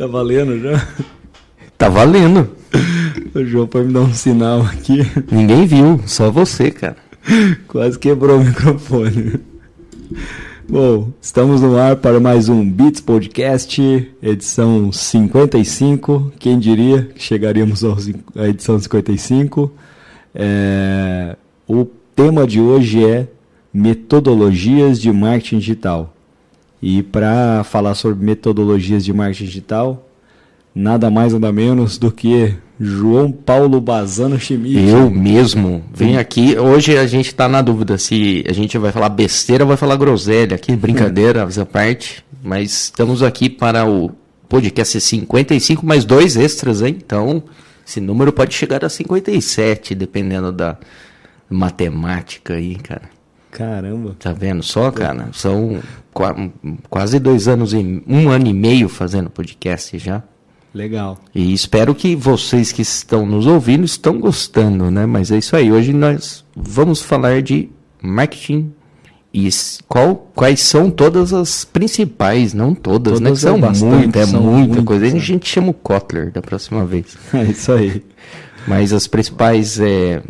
[0.00, 0.88] Tá valendo já?
[1.76, 2.48] Tá valendo.
[3.34, 5.00] O João foi me dar um sinal aqui.
[5.30, 6.96] Ninguém viu, só você, cara.
[7.68, 9.38] Quase quebrou o microfone.
[10.66, 16.32] Bom, estamos no ar para mais um Beats Podcast, edição 55.
[16.38, 19.70] Quem diria que chegaríamos à edição 55?
[20.34, 21.36] É,
[21.68, 21.84] o
[22.16, 23.28] tema de hoje é
[23.70, 26.16] metodologias de marketing digital.
[26.82, 30.08] E para falar sobre metodologias de marketing digital,
[30.74, 34.88] nada mais nada menos do que João Paulo Bazano Schmidt.
[34.88, 35.84] Eu mesmo.
[35.92, 36.58] Vem aqui.
[36.58, 39.96] Hoje a gente está na dúvida se a gente vai falar besteira ou vai falar
[39.96, 40.54] groselha.
[40.54, 42.24] Aqui, brincadeira, essa parte.
[42.42, 44.10] Mas estamos aqui para o
[44.48, 46.96] podcast 55, mais dois extras, hein?
[47.04, 47.42] Então,
[47.86, 50.78] esse número pode chegar a 57, dependendo da
[51.50, 53.19] matemática aí, cara.
[53.50, 54.16] Caramba.
[54.18, 55.28] Tá vendo só, cara?
[55.32, 55.80] São
[56.88, 60.22] quase dois anos e um ano e meio fazendo podcast já.
[60.72, 61.18] Legal.
[61.34, 65.04] E espero que vocês que estão nos ouvindo estão gostando, né?
[65.04, 65.72] Mas é isso aí.
[65.72, 67.68] Hoje nós vamos falar de
[68.00, 68.72] marketing
[69.32, 69.48] e
[69.88, 73.30] qual, quais são todas as principais, não todas, todas né?
[73.30, 75.06] Que são é bastante, muita, é são muita muito, coisa.
[75.06, 77.16] A gente chama o Kotler da próxima vez.
[77.34, 78.04] É isso aí.
[78.66, 80.22] Mas as principais, é,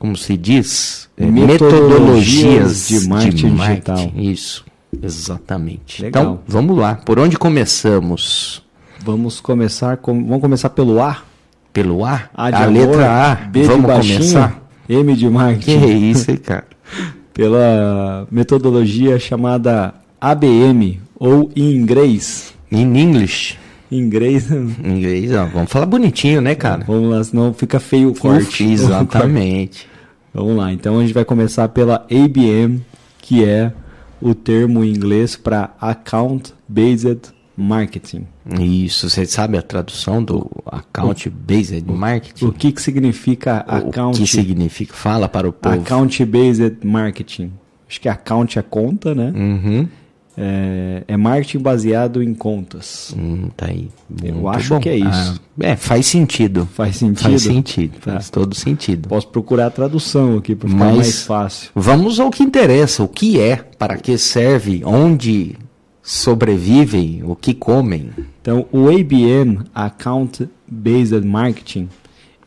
[0.00, 4.12] como se diz, é, metodologias, de marketing, de marketing digital.
[4.16, 4.64] Isso,
[5.02, 6.02] exatamente.
[6.02, 6.22] Legal.
[6.22, 6.94] Então, vamos lá.
[6.94, 8.64] Por onde começamos?
[9.04, 11.22] Vamos começar com, vamos começar pelo A.
[11.70, 12.30] Pelo A?
[12.34, 13.34] A, a amor, letra A.
[13.34, 14.62] B vamos baixinho, começar.
[14.88, 15.78] M de marketing.
[15.80, 16.64] Que é isso, hein, cara?
[17.34, 22.54] Pela metodologia chamada ABM ou em inglês.
[22.72, 23.59] In English.
[23.90, 24.50] Inglês.
[24.50, 26.84] Inglês, ó, vamos falar bonitinho, né, cara?
[26.86, 28.64] Vamos lá, senão fica feio o corte.
[28.64, 29.88] Exatamente.
[30.32, 32.80] Vamos lá, então a gente vai começar pela ABM,
[33.20, 33.72] que é
[34.22, 38.28] o termo em inglês para Account Based Marketing.
[38.60, 42.44] Isso, você sabe a tradução do Account Based Marketing?
[42.44, 44.18] O que, que significa Account?
[44.18, 44.94] O que significa?
[44.94, 45.74] Fala para o povo.
[45.74, 47.52] Account Based Marketing.
[47.88, 49.32] Acho que account é conta, né?
[49.34, 49.88] Uhum.
[50.36, 53.14] É, é, marketing baseado em contas.
[53.18, 53.90] Hum, tá aí.
[54.22, 54.80] Eu acho bom.
[54.80, 55.40] que é isso.
[55.60, 56.68] Ah, é, faz sentido.
[56.72, 57.28] Faz sentido?
[57.28, 58.12] Faz sentido, tá.
[58.12, 59.08] faz todo sentido.
[59.08, 61.70] Posso procurar a tradução aqui para ficar Mas mais fácil.
[61.74, 65.56] Vamos ao que interessa, o que é, para que serve, onde
[66.02, 68.10] sobrevivem, o que comem.
[68.40, 71.88] Então, o ABM, Account Based Marketing,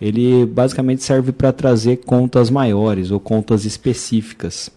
[0.01, 4.71] ele basicamente serve para trazer contas maiores ou contas específicas.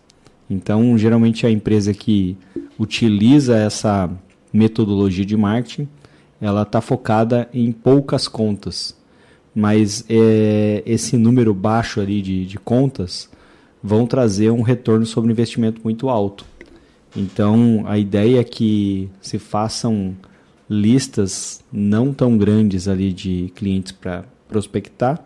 [0.49, 2.37] Então, geralmente a empresa que
[2.79, 4.11] utiliza essa
[4.53, 5.89] metodologia de marketing,
[6.41, 8.97] ela está focada em poucas contas.
[9.55, 13.29] Mas é, esse número baixo ali de, de contas
[13.83, 16.45] vão trazer um retorno sobre investimento muito alto.
[17.17, 20.15] Então, a ideia é que se façam
[20.69, 25.25] listas não tão grandes ali de clientes para prospectar,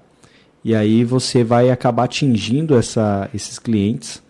[0.63, 4.23] e aí você vai acabar atingindo essa, esses clientes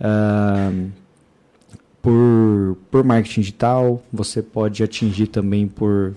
[0.00, 0.90] uh,
[2.02, 6.14] por, por marketing digital, você pode atingir também por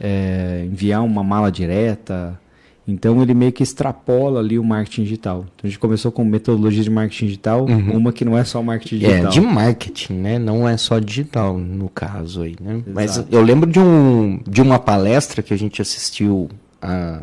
[0.00, 2.38] é, enviar uma mala direta,
[2.86, 5.46] então ele meio que extrapola ali o marketing digital.
[5.54, 7.96] Então a gente começou com metodologia de marketing digital, uhum.
[7.96, 9.26] uma que não é só marketing é, digital.
[9.26, 10.38] É, de marketing, né?
[10.38, 12.74] Não é só digital no caso aí, né?
[12.74, 12.90] Exato.
[12.92, 17.22] Mas eu lembro de, um, de uma palestra que a gente assistiu há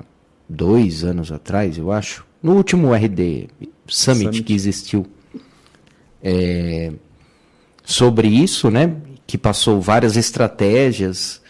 [0.50, 3.48] dois anos atrás, eu acho, no último RD
[3.88, 4.44] Summit, Summit.
[4.44, 5.06] que existiu.
[6.24, 6.92] É,
[7.84, 8.96] sobre isso, né?
[9.26, 11.42] Que passou várias estratégias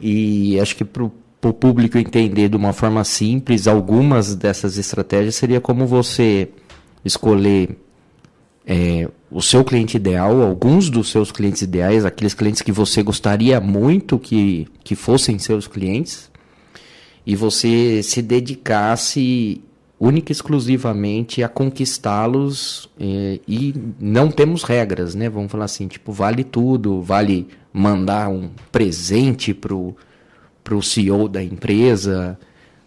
[0.00, 5.60] e acho que para o público entender de uma forma simples, algumas dessas estratégias seria
[5.60, 6.48] como você
[7.04, 7.76] escolher
[8.66, 13.60] é, o seu cliente ideal, alguns dos seus clientes ideais, aqueles clientes que você gostaria
[13.60, 16.30] muito que, que fossem seus clientes,
[17.26, 19.62] e você se dedicasse
[20.00, 25.28] única e exclusivamente a conquistá-los é, e não temos regras, né?
[25.28, 29.94] Vamos falar assim, tipo, vale tudo, vale mandar um presente pro
[30.62, 32.38] para o CEO da empresa,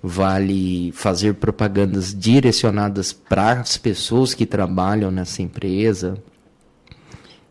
[0.01, 6.15] vale fazer propagandas direcionadas para as pessoas que trabalham nessa empresa.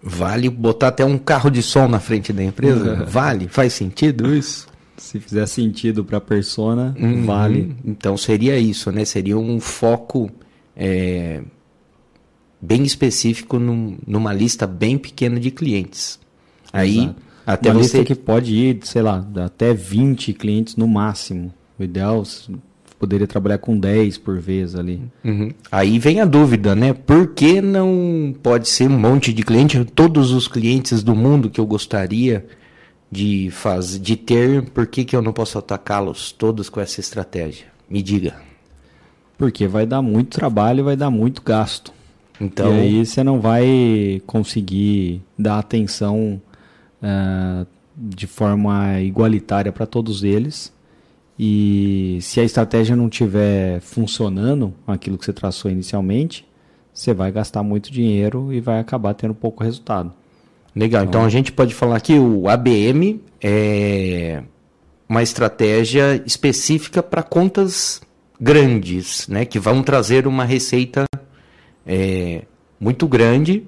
[0.03, 3.05] Vale botar até um carro de som na frente da empresa?
[3.05, 3.49] vale?
[3.49, 4.67] Faz sentido isso?
[4.97, 7.25] Se fizer sentido para a persona, uhum.
[7.25, 7.75] vale.
[7.85, 9.05] Então seria isso, né?
[9.05, 10.31] Seria um foco
[10.77, 11.43] é,
[12.61, 16.19] bem específico num, numa lista bem pequena de clientes.
[16.73, 17.33] Aí Exato.
[17.47, 17.99] Até uma você...
[17.99, 21.53] lista que pode ir, sei lá, até 20 clientes no máximo.
[21.79, 22.23] O ideal
[22.99, 25.03] poderia trabalhar com 10 por vez ali.
[25.25, 25.51] Uhum.
[25.71, 26.93] Aí vem a dúvida, né?
[26.93, 31.61] Por que não pode ser um monte de cliente, todos os clientes do mundo que
[31.61, 32.47] eu gostaria
[33.13, 37.67] de, faz, de ter, por que, que eu não posso atacá-los todos com essa estratégia?
[37.89, 38.37] Me diga.
[39.37, 41.93] Porque vai dar muito trabalho e vai dar muito gasto.
[42.41, 46.41] Então, e aí você não vai conseguir dar atenção
[47.03, 50.73] uh, de forma igualitária para todos eles.
[51.39, 56.47] E se a estratégia não estiver funcionando, aquilo que você traçou inicialmente,
[56.95, 60.15] você vai gastar muito dinheiro e vai acabar tendo pouco resultado.
[60.75, 64.43] Legal, então a gente pode falar que o ABM é
[65.09, 68.01] uma estratégia específica para contas
[68.41, 71.05] grandes, né, que vão trazer uma receita
[71.87, 72.43] é,
[72.81, 73.67] muito grande,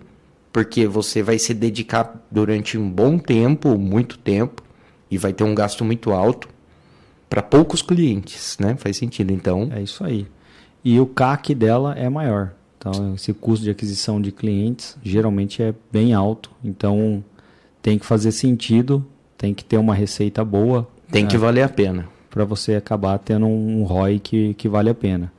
[0.52, 4.62] porque você vai se dedicar durante um bom tempo, muito tempo,
[5.10, 6.48] e vai ter um gasto muito alto
[7.28, 8.76] para poucos clientes, né?
[8.76, 9.68] Faz sentido, então.
[9.72, 10.26] É isso aí.
[10.84, 12.52] E o CAC dela é maior.
[12.86, 16.50] Então, esse custo de aquisição de clientes geralmente é bem alto.
[16.62, 17.24] Então,
[17.80, 19.02] tem que fazer sentido,
[19.38, 20.86] tem que ter uma receita boa.
[21.10, 22.06] Tem né, que valer a pena.
[22.28, 25.32] Para você acabar tendo um ROI que, que vale a pena.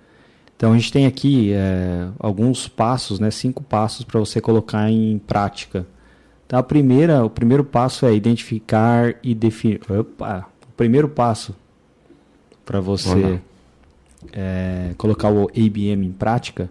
[0.58, 5.20] Então, a gente tem aqui é, alguns passos, né, cinco passos para você colocar em
[5.20, 5.86] prática.
[6.48, 9.82] Então, a primeira, o primeiro passo é identificar e definir.
[9.88, 10.48] Opa!
[10.68, 11.56] O primeiro passo
[12.66, 13.40] para você
[14.34, 16.70] é, colocar o ABM em prática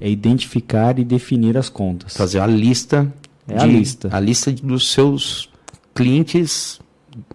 [0.00, 2.16] é identificar e definir as contas.
[2.16, 3.12] Fazer a lista.
[3.46, 4.08] É de, a lista.
[4.12, 5.50] A lista dos seus
[5.94, 6.80] clientes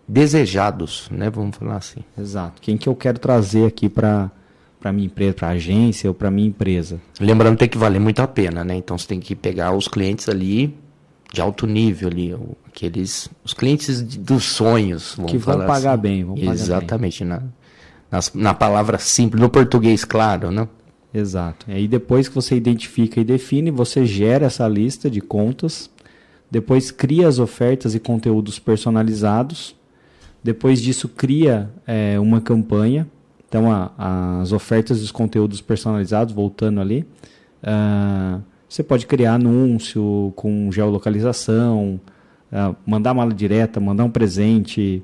[0.07, 1.29] desejados, né?
[1.29, 2.01] Vamos falar assim.
[2.17, 2.61] Exato.
[2.61, 4.31] Quem que eu quero trazer aqui para
[4.79, 7.01] para minha empresa, para agência ou para minha empresa.
[7.19, 8.75] Lembrando que tem que valer muito a pena, né?
[8.75, 10.73] Então você tem que pegar os clientes ali
[11.31, 12.35] de alto nível ali,
[12.65, 16.01] aqueles os clientes dos sonhos, que vão pagar assim.
[16.01, 17.39] bem, vão pagar Exatamente, bem.
[18.11, 20.67] Na, na palavra simples, no português claro, né?
[21.13, 21.65] Exato.
[21.69, 25.89] E aí depois que você identifica e define, você gera essa lista de contas,
[26.49, 29.75] depois cria as ofertas e conteúdos personalizados,
[30.43, 33.07] depois disso cria é, uma campanha,
[33.47, 37.05] então a, as ofertas e os conteúdos personalizados, voltando ali,
[37.63, 41.99] uh, você pode criar anúncio com geolocalização,
[42.51, 45.03] uh, mandar mala direta, mandar um presente,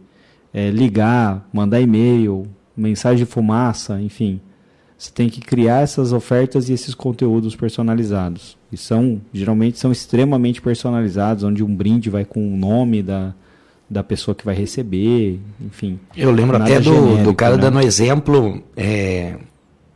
[0.54, 4.40] é, ligar, mandar e-mail, mensagem de fumaça, enfim.
[4.98, 8.58] Você tem que criar essas ofertas e esses conteúdos personalizados.
[8.72, 13.34] E são, geralmente, são extremamente personalizados, onde um brinde vai com o nome da,
[13.90, 16.00] da pessoa que vai receber, enfim.
[16.16, 17.62] Eu lembro até do, genérico, do cara né?
[17.64, 19.38] dando exemplo é,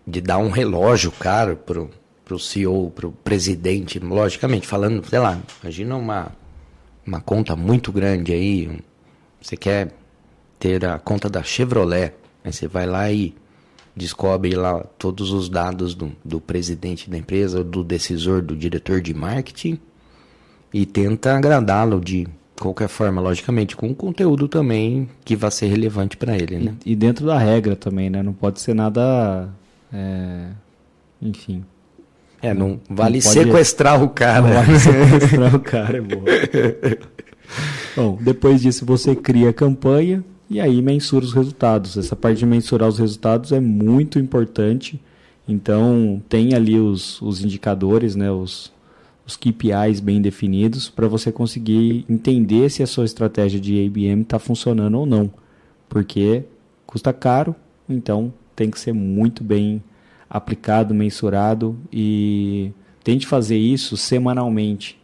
[0.05, 1.89] de dar um relógio caro pro,
[2.25, 6.31] pro CEO, pro presidente, logicamente, falando, sei lá, imagina uma,
[7.05, 8.69] uma conta muito grande aí,
[9.41, 9.93] você quer
[10.59, 12.13] ter a conta da Chevrolet,
[12.43, 13.33] Aí você vai lá e
[13.95, 19.13] descobre lá todos os dados do, do presidente da empresa, do decisor, do diretor de
[19.13, 19.79] marketing
[20.73, 22.27] e tenta agradá-lo de
[22.59, 26.75] qualquer forma, logicamente, com conteúdo também que vai ser relevante para ele, né?
[26.85, 28.21] E, e, dentro da regra também, né?
[28.21, 29.49] Não pode ser nada,
[29.91, 30.47] é...
[31.21, 31.63] enfim.
[32.41, 34.41] É, não vale não sequestrar o cara.
[34.41, 36.23] Não vale sequestrar o cara, é bom.
[37.95, 41.95] Bom, depois disso você cria a campanha, e aí mensura os resultados.
[41.95, 44.99] Essa parte de mensurar os resultados é muito importante.
[45.47, 48.71] Então, tem ali os, os indicadores, né, os,
[49.25, 54.39] os KPIs bem definidos para você conseguir entender se a sua estratégia de ABM está
[54.39, 55.31] funcionando ou não.
[55.87, 56.43] Porque
[56.85, 57.55] custa caro,
[57.87, 59.83] então tem que ser muito bem
[60.29, 62.71] aplicado, mensurado e
[63.03, 64.99] tente fazer isso semanalmente.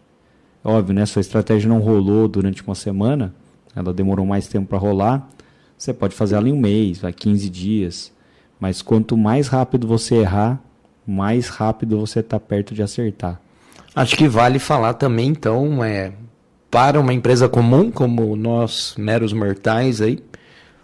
[0.64, 1.06] Óbvio, né?
[1.06, 3.34] Sua estratégia não rolou durante uma semana,
[3.76, 5.30] ela demorou mais tempo para rolar.
[5.78, 8.12] Você pode fazer ela em um mês, vai 15 dias.
[8.60, 10.62] Mas quanto mais rápido você errar,
[11.06, 13.40] mais rápido você está perto de acertar.
[13.96, 16.14] Acho que vale falar também, então, é,
[16.70, 20.20] para uma empresa comum, como nós, meros mortais aí,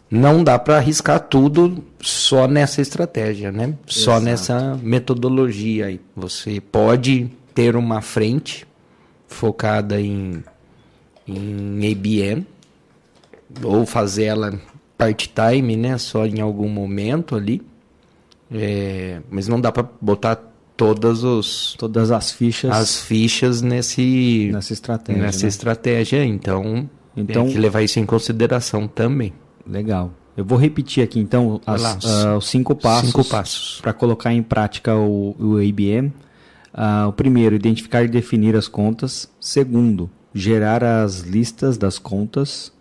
[0.10, 3.64] não dá para arriscar tudo só nessa estratégia, né?
[3.64, 3.80] Exato.
[3.88, 6.02] Só nessa metodologia aí.
[6.16, 8.68] Você pode ter uma frente
[9.28, 10.44] focada em,
[11.28, 12.46] em ABM,
[13.64, 14.60] ou fazer ela
[14.98, 15.98] part-time, né?
[15.98, 17.62] Só em algum momento ali.
[18.52, 20.38] É, mas não dá para botar
[20.76, 25.48] todas os todas as fichas as fichas nesse nessa estratégia nessa né?
[25.48, 26.26] estratégia.
[26.26, 29.34] Então então tem que levar isso em consideração também.
[29.66, 30.12] Legal.
[30.36, 34.42] Eu vou repetir aqui então as, uh, os cinco passos cinco passos para colocar em
[34.42, 36.12] prática o, o ABM uh,
[36.74, 39.30] ah, o primeiro identificar e definir as contas.
[39.40, 42.72] Segundo gerar as listas das contas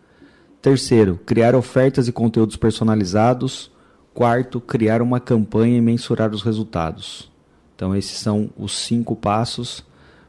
[0.63, 3.71] Terceiro, criar ofertas e conteúdos personalizados.
[4.13, 7.31] Quarto, criar uma campanha e mensurar os resultados.
[7.75, 9.85] Então, esses são os cinco passos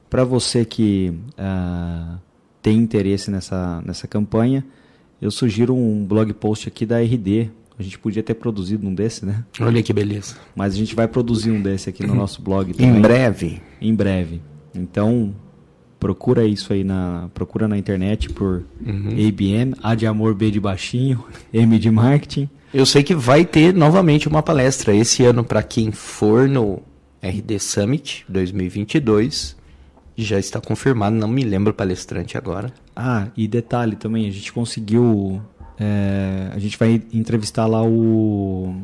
[0.10, 2.18] para você que uh,
[2.62, 4.64] tem interesse nessa, nessa campanha.
[5.22, 7.50] eu sugiro um blog post aqui da RD.
[7.78, 9.44] A gente podia ter produzido um desse, né?
[9.60, 10.36] Olha que beleza.
[10.56, 12.98] Mas a gente vai produzir um desse aqui no nosso blog também.
[12.98, 13.62] Em breve.
[13.82, 14.42] Em breve.
[14.76, 15.34] Então,
[16.02, 19.10] procura isso aí na procura na internet por uhum.
[19.10, 22.50] ABM, A de amor, B de baixinho, M de marketing.
[22.74, 26.82] Eu sei que vai ter novamente uma palestra esse ano para quem for no
[27.22, 29.56] RD Summit 2022.
[30.18, 32.74] Já está confirmado, não me lembro o palestrante agora.
[32.96, 35.40] Ah, e detalhe também, a gente conseguiu.
[35.80, 38.76] É, a gente vai entrevistar lá o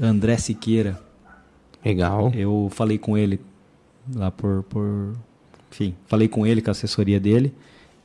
[0.00, 0.98] André Siqueira.
[1.84, 2.32] Legal.
[2.34, 3.40] Eu falei com ele
[4.14, 5.14] lá por, por.
[5.70, 7.52] Enfim, falei com ele, com a assessoria dele.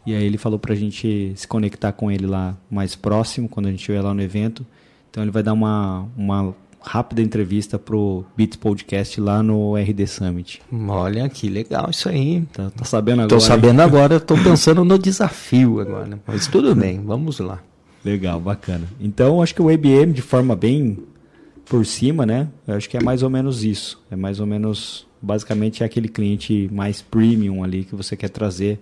[0.05, 3.69] E aí ele falou pra gente se conectar com ele lá mais próximo, quando a
[3.69, 4.65] gente estiver lá no evento.
[5.09, 10.61] Então ele vai dar uma, uma rápida entrevista pro Beats Podcast lá no RD Summit.
[10.89, 12.43] Olha que legal isso aí.
[12.51, 13.29] Tá, tá sabendo agora?
[13.29, 13.85] Tô sabendo hein?
[13.87, 16.19] agora, tô pensando no desafio agora.
[16.27, 17.59] Mas tudo bem, vamos lá.
[18.03, 18.85] Legal, bacana.
[18.99, 20.97] Então acho que o IBM de forma bem
[21.65, 22.49] por cima, né?
[22.67, 24.03] Eu acho que é mais ou menos isso.
[24.11, 28.79] É mais ou menos, basicamente é aquele cliente mais premium ali que você quer trazer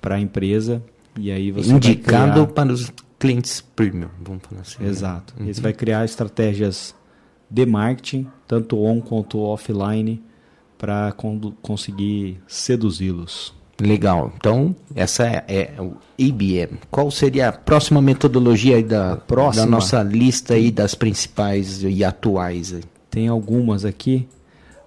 [0.00, 0.82] para a empresa
[1.18, 2.46] e aí você indicado criar...
[2.46, 4.82] para os clientes premium, vamos falar assim.
[4.82, 4.88] Né?
[4.90, 5.34] Exato.
[5.36, 5.46] Né?
[5.46, 5.54] Uhum.
[5.54, 6.94] Você vai criar estratégias
[7.48, 10.22] de marketing, tanto on quanto offline,
[10.78, 11.12] para
[11.62, 13.54] conseguir seduzi-los.
[13.80, 14.32] Legal.
[14.36, 16.78] Então, essa é, é, o IBM.
[16.90, 22.74] Qual seria a próxima metodologia da, próxima, da nossa lista aí das principais e atuais?
[23.10, 24.28] Tem algumas aqui.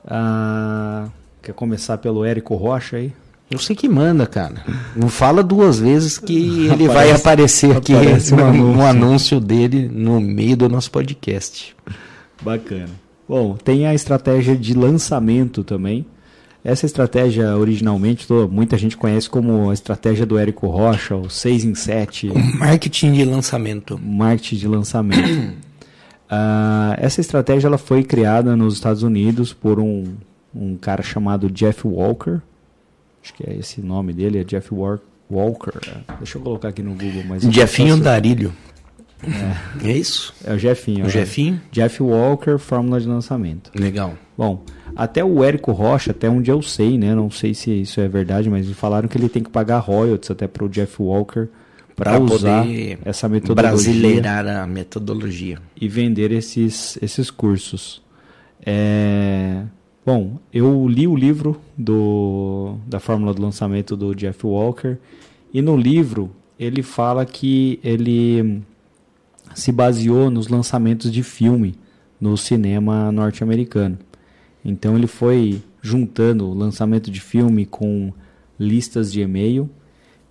[0.06, 1.08] Ah,
[1.42, 3.14] quer começar pelo Érico Rocha aí?
[3.50, 4.66] Eu sei que manda, cara.
[4.96, 8.66] Não fala duas vezes que ele vai aparecer aqui aparece um, anúncio.
[8.66, 11.76] um anúncio dele no meio do nosso podcast.
[12.42, 12.90] Bacana.
[13.28, 16.06] Bom, tem a estratégia de lançamento também.
[16.64, 21.76] Essa estratégia, originalmente, muita gente conhece como a estratégia do Érico Rocha, o 6 em
[21.76, 22.30] 7.
[22.30, 24.00] O marketing de lançamento.
[24.02, 25.54] Marketing de lançamento.
[26.32, 30.16] uh, essa estratégia ela foi criada nos Estados Unidos por um,
[30.54, 32.42] um cara chamado Jeff Walker
[33.24, 34.70] Acho que é esse nome dele, é Jeff
[35.32, 35.80] Walker.
[36.18, 37.24] Deixa eu colocar aqui no Google.
[37.26, 38.54] Mas Jeffinho Darilho.
[39.82, 39.88] É.
[39.90, 39.98] é.
[39.98, 40.34] isso?
[40.44, 41.06] É o Jeffinho.
[41.06, 41.10] O é.
[41.10, 41.62] Jeffinho?
[41.72, 43.72] Jeff Walker, fórmula de lançamento.
[43.74, 44.16] Legal.
[44.38, 47.16] Bom, até o Érico Rocha, até onde eu sei, né?
[47.16, 50.46] Não sei se isso é verdade, mas falaram que ele tem que pagar royalties até
[50.46, 51.48] para o Jeff Walker
[51.96, 52.66] para usar
[53.06, 53.72] essa metodologia.
[53.72, 55.60] Brasileirar a metodologia.
[55.80, 58.02] E vender esses, esses cursos.
[58.66, 59.64] É...
[60.06, 64.98] Bom, eu li o livro do, da fórmula do lançamento do Jeff Walker
[65.54, 68.62] e no livro ele fala que ele
[69.56, 71.76] se baseou nos lançamentos de filme
[72.20, 73.98] no cinema norte-americano.
[74.64, 78.12] Então ele foi juntando o lançamento de filme com
[78.60, 79.70] listas de e-mail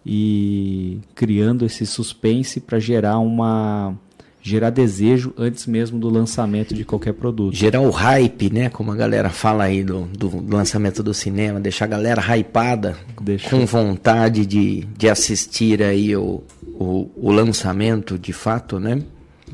[0.04, 3.94] e criando esse suspense para gerar uma
[4.42, 7.54] gerar desejo antes mesmo do lançamento de qualquer produto.
[7.54, 8.68] Gerar o hype, né?
[8.68, 13.48] Como a galera fala aí do, do lançamento do cinema, deixar a galera hypada, Deixa.
[13.48, 16.42] com vontade de, de assistir aí o,
[16.74, 19.00] o, o, lançamento de fato, né?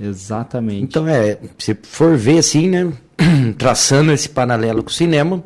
[0.01, 0.85] Exatamente.
[0.85, 2.91] Então é, se for ver assim, né?
[3.59, 5.45] Traçando esse paralelo com o cinema,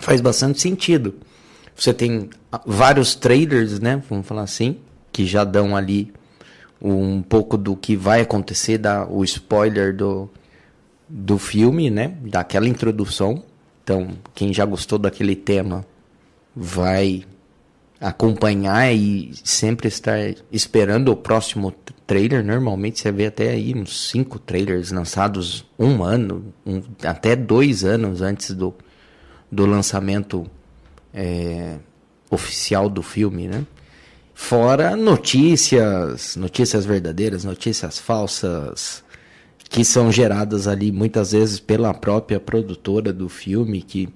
[0.00, 1.14] faz bastante sentido.
[1.76, 2.30] Você tem
[2.64, 4.02] vários trailers, né?
[4.08, 4.78] Vamos falar assim,
[5.12, 6.12] que já dão ali
[6.80, 10.28] um pouco do que vai acontecer, da, o spoiler do,
[11.08, 12.16] do filme, né?
[12.22, 13.42] Daquela introdução.
[13.84, 15.84] Então, quem já gostou daquele tema
[16.54, 17.24] vai
[18.00, 20.18] acompanhar e sempre estar
[20.50, 21.72] esperando o próximo
[22.06, 22.44] trailer.
[22.44, 28.22] Normalmente você vê até aí uns cinco trailers lançados um ano, um, até dois anos
[28.22, 28.74] antes do,
[29.50, 30.46] do lançamento
[31.16, 31.78] é,
[32.30, 33.64] oficial do filme, né?
[34.34, 39.02] Fora notícias, notícias verdadeiras, notícias falsas,
[39.70, 44.10] que são geradas ali muitas vezes pela própria produtora do filme, que,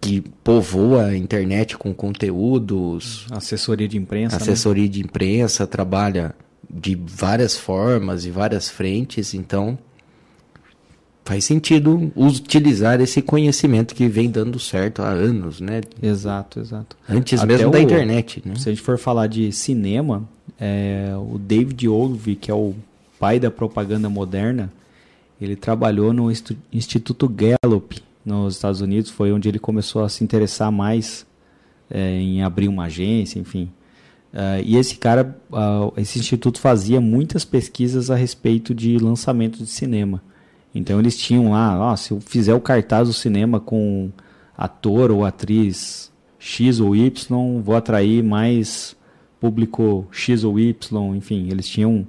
[0.00, 3.26] que povoa a internet com conteúdos.
[3.32, 4.36] Assessoria de imprensa.
[4.36, 4.42] Né?
[4.42, 4.90] Assessoria né?
[4.90, 6.32] de imprensa, trabalha
[6.70, 9.76] de várias formas e várias frentes, então
[11.24, 15.80] faz sentido utilizar esse conhecimento que vem dando certo há anos, né?
[16.02, 16.96] Exato, exato.
[17.08, 18.54] Antes Até mesmo o, da internet, né?
[18.56, 20.28] Se a gente for falar de cinema,
[20.60, 22.74] é, o David Ogilvy, que é o
[23.18, 24.70] pai da propaganda moderna,
[25.40, 26.30] ele trabalhou no
[26.72, 31.26] Instituto Gallup nos Estados Unidos, foi onde ele começou a se interessar mais
[31.90, 33.70] é, em abrir uma agência, enfim.
[34.32, 39.66] Uh, e esse cara, uh, esse instituto fazia muitas pesquisas a respeito de lançamento de
[39.66, 40.20] cinema.
[40.74, 44.10] Então eles tinham lá, ó, se eu fizer o cartaz do cinema com
[44.56, 48.96] ator ou atriz X ou Y, vou atrair mais
[49.40, 52.06] público X ou Y, enfim, eles tinham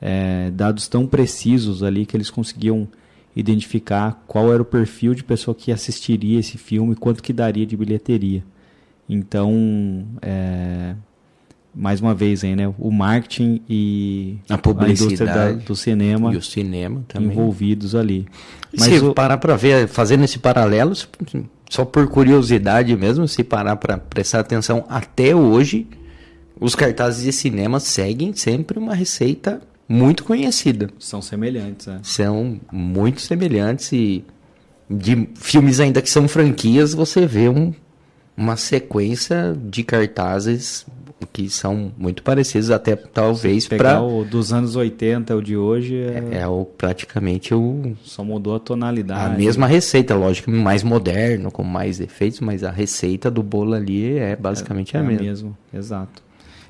[0.00, 2.88] é, dados tão precisos ali que eles conseguiam
[3.34, 7.76] identificar qual era o perfil de pessoa que assistiria esse filme, quanto que daria de
[7.76, 8.42] bilheteria.
[9.08, 10.94] Então, é,
[11.78, 16.36] mais uma vez aí, né, o marketing e a publicidade a da, do cinema e
[16.36, 18.26] o cinema também envolvidos ali.
[18.76, 19.14] Mas se o...
[19.14, 20.92] parar para ver, fazendo esse paralelo,
[21.70, 25.86] só por curiosidade mesmo, se parar para prestar atenção, até hoje
[26.60, 30.90] os cartazes de cinema seguem sempre uma receita muito conhecida.
[30.98, 32.00] São semelhantes, né?
[32.02, 34.24] São muito semelhantes e
[34.90, 37.72] de filmes ainda que são franquias, você vê um,
[38.36, 40.86] uma sequência de cartazes
[41.26, 46.40] que são muito parecidos, até talvez para o dos anos 80 o de hoje é,
[46.40, 49.34] é o praticamente o só mudou a tonalidade.
[49.34, 54.16] A mesma receita, lógico, mais moderno, com mais efeitos, mas a receita do bolo ali
[54.16, 55.24] é basicamente é, a é mesma.
[55.24, 56.22] mesmo, exato.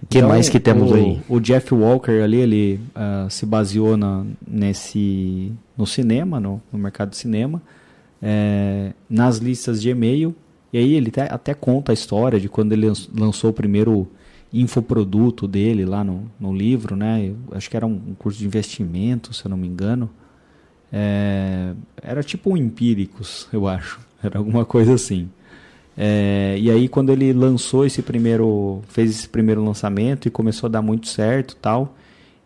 [0.02, 1.20] O que então, mais que temos o, aí?
[1.28, 7.10] O Jeff Walker ali, ele uh, se baseou na, nesse no cinema, no, no mercado
[7.10, 7.60] de cinema,
[8.22, 10.34] é, nas listas de e-mail.
[10.72, 12.86] E aí ele até conta a história de quando ele
[13.16, 14.06] lançou o primeiro
[14.52, 17.26] infoproduto dele lá no, no livro, né?
[17.26, 20.10] Eu acho que era um, curso de investimento, se eu não me engano.
[20.92, 24.00] É, era tipo um Empíricos, eu acho.
[24.20, 25.30] Era alguma coisa assim.
[25.96, 30.70] É, e aí quando ele lançou esse primeiro, fez esse primeiro lançamento e começou a
[30.70, 31.94] dar muito certo, tal,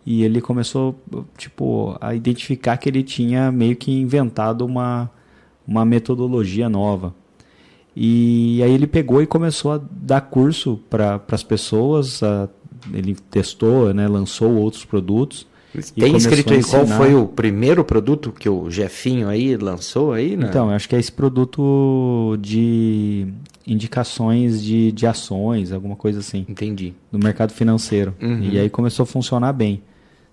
[0.05, 0.99] e ele começou
[1.39, 5.11] tipo a identificar que ele tinha meio que inventado uma
[5.67, 7.15] uma metodologia nova.
[7.95, 12.23] E aí ele pegou e começou a dar curso para as pessoas.
[12.23, 12.49] A,
[12.93, 15.47] ele testou, né, lançou outros produtos.
[15.95, 20.37] Tem escrito aí qual foi o primeiro produto que o Jefinho aí lançou aí?
[20.37, 20.47] Né?
[20.49, 23.27] Então, acho que é esse produto de
[23.67, 26.45] indicações de, de ações, alguma coisa assim.
[26.47, 26.93] Entendi.
[27.11, 28.15] No mercado financeiro.
[28.21, 28.43] Uhum.
[28.43, 29.83] E aí começou a funcionar bem.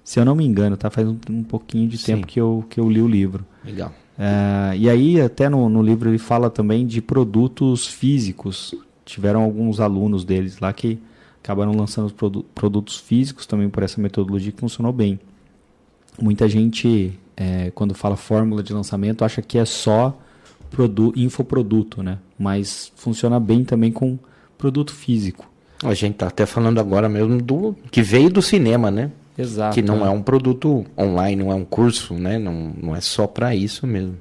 [0.04, 0.90] Se eu não me engano, tá?
[0.90, 2.16] Faz um, um pouquinho de Sim.
[2.16, 3.46] tempo que eu, que eu li o livro.
[3.64, 3.94] Legal.
[4.20, 8.76] É, e aí, até no, no livro, ele fala também de produtos físicos.
[9.06, 11.00] Tiveram alguns alunos deles lá que
[11.42, 15.18] acabaram lançando produ produtos físicos também por essa metodologia que funcionou bem.
[16.22, 20.20] Muita gente, é, quando fala fórmula de lançamento, acha que é só
[21.16, 22.20] infoproduto, né?
[22.38, 24.20] Mas funciona bem também com
[24.58, 25.50] produto físico.
[25.82, 29.12] A gente tá até falando agora mesmo do que veio do cinema, né?
[29.40, 29.74] Exato.
[29.74, 30.08] Que não é.
[30.08, 32.38] é um produto online, não é um curso, né?
[32.38, 34.18] Não, não é só para isso mesmo.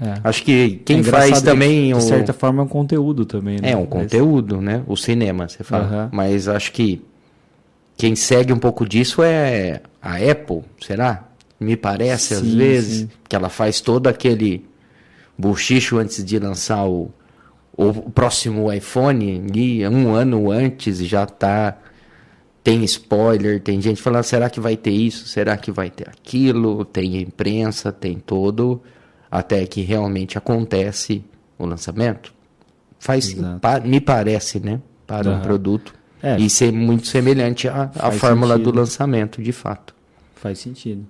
[0.00, 0.14] É.
[0.24, 1.92] Acho que quem é faz também.
[1.92, 3.72] De, de certa forma é um conteúdo também, né?
[3.72, 4.82] É um conteúdo, né?
[4.86, 6.04] O cinema, você fala.
[6.04, 6.08] Uhum.
[6.12, 7.02] Mas acho que
[7.96, 11.24] quem segue um pouco disso é a Apple, será?
[11.58, 13.10] Me parece, sim, às vezes, sim.
[13.28, 14.64] que ela faz todo aquele
[15.38, 17.10] buchicho antes de lançar o,
[17.76, 21.78] o próximo iPhone, e um ano antes já está
[22.64, 25.28] tem spoiler, tem gente falando, será que vai ter isso?
[25.28, 26.82] Será que vai ter aquilo?
[26.86, 28.82] Tem imprensa, tem todo,
[29.30, 31.22] até que realmente acontece
[31.58, 32.32] o lançamento.
[32.98, 34.80] Faz, pa, me parece, né?
[35.06, 35.36] Para uhum.
[35.36, 35.94] um produto.
[36.22, 38.72] É, e ser muito semelhante à, à fórmula sentido.
[38.72, 39.94] do lançamento, de fato.
[40.34, 41.06] Faz sentido.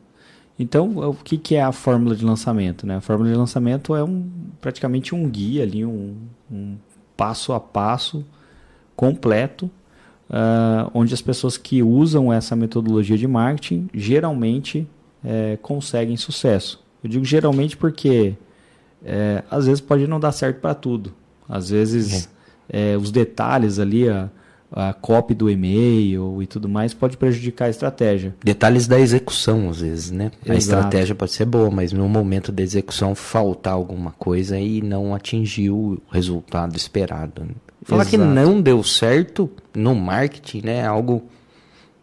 [0.58, 2.84] Então, o que, que é a fórmula de lançamento?
[2.84, 2.96] Né?
[2.96, 4.28] A fórmula de lançamento é um,
[4.60, 6.16] praticamente um guia ali, um,
[6.50, 6.76] um
[7.16, 8.26] passo a passo
[8.96, 9.70] completo
[10.30, 14.86] uh, onde as pessoas que usam essa metodologia de marketing geralmente
[15.24, 16.82] é, conseguem sucesso.
[17.02, 18.34] Eu digo geralmente porque
[19.04, 21.14] é, às vezes pode não dar certo para tudo.
[21.48, 22.28] Às vezes
[22.68, 24.28] é, os detalhes ali, a,
[24.72, 28.34] a copy do e-mail e tudo mais pode prejudicar a estratégia.
[28.42, 30.30] Detalhes da execução, às vezes, né?
[30.36, 30.52] Exato.
[30.52, 35.14] A estratégia pode ser boa, mas no momento da execução faltar alguma coisa e não
[35.14, 37.46] atingir o resultado esperado.
[37.84, 37.88] Né?
[37.88, 38.16] Falar Exato.
[38.16, 40.78] que não deu certo no marketing, né?
[40.78, 41.22] É algo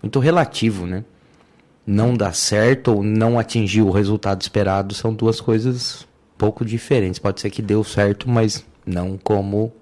[0.01, 1.03] muito relativo, né?
[1.85, 7.19] Não dar certo ou não atingir o resultado esperado são duas coisas pouco diferentes.
[7.19, 9.73] Pode ser que deu certo, mas não como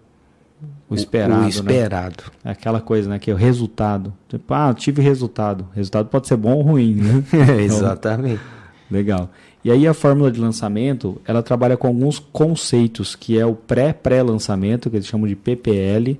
[0.89, 1.41] o esperado.
[1.41, 2.23] O, o esperado.
[2.25, 2.31] Né?
[2.45, 3.19] É aquela coisa, né?
[3.19, 4.13] Que é o resultado.
[4.27, 5.67] Tipo, ah, tive resultado.
[5.75, 7.23] Resultado pode ser bom ou ruim, né?
[7.31, 8.41] Então, Exatamente.
[8.89, 9.29] Legal.
[9.63, 14.89] E aí a fórmula de lançamento, ela trabalha com alguns conceitos, que é o pré-pré-lançamento,
[14.89, 16.19] que eles chamam de PPL,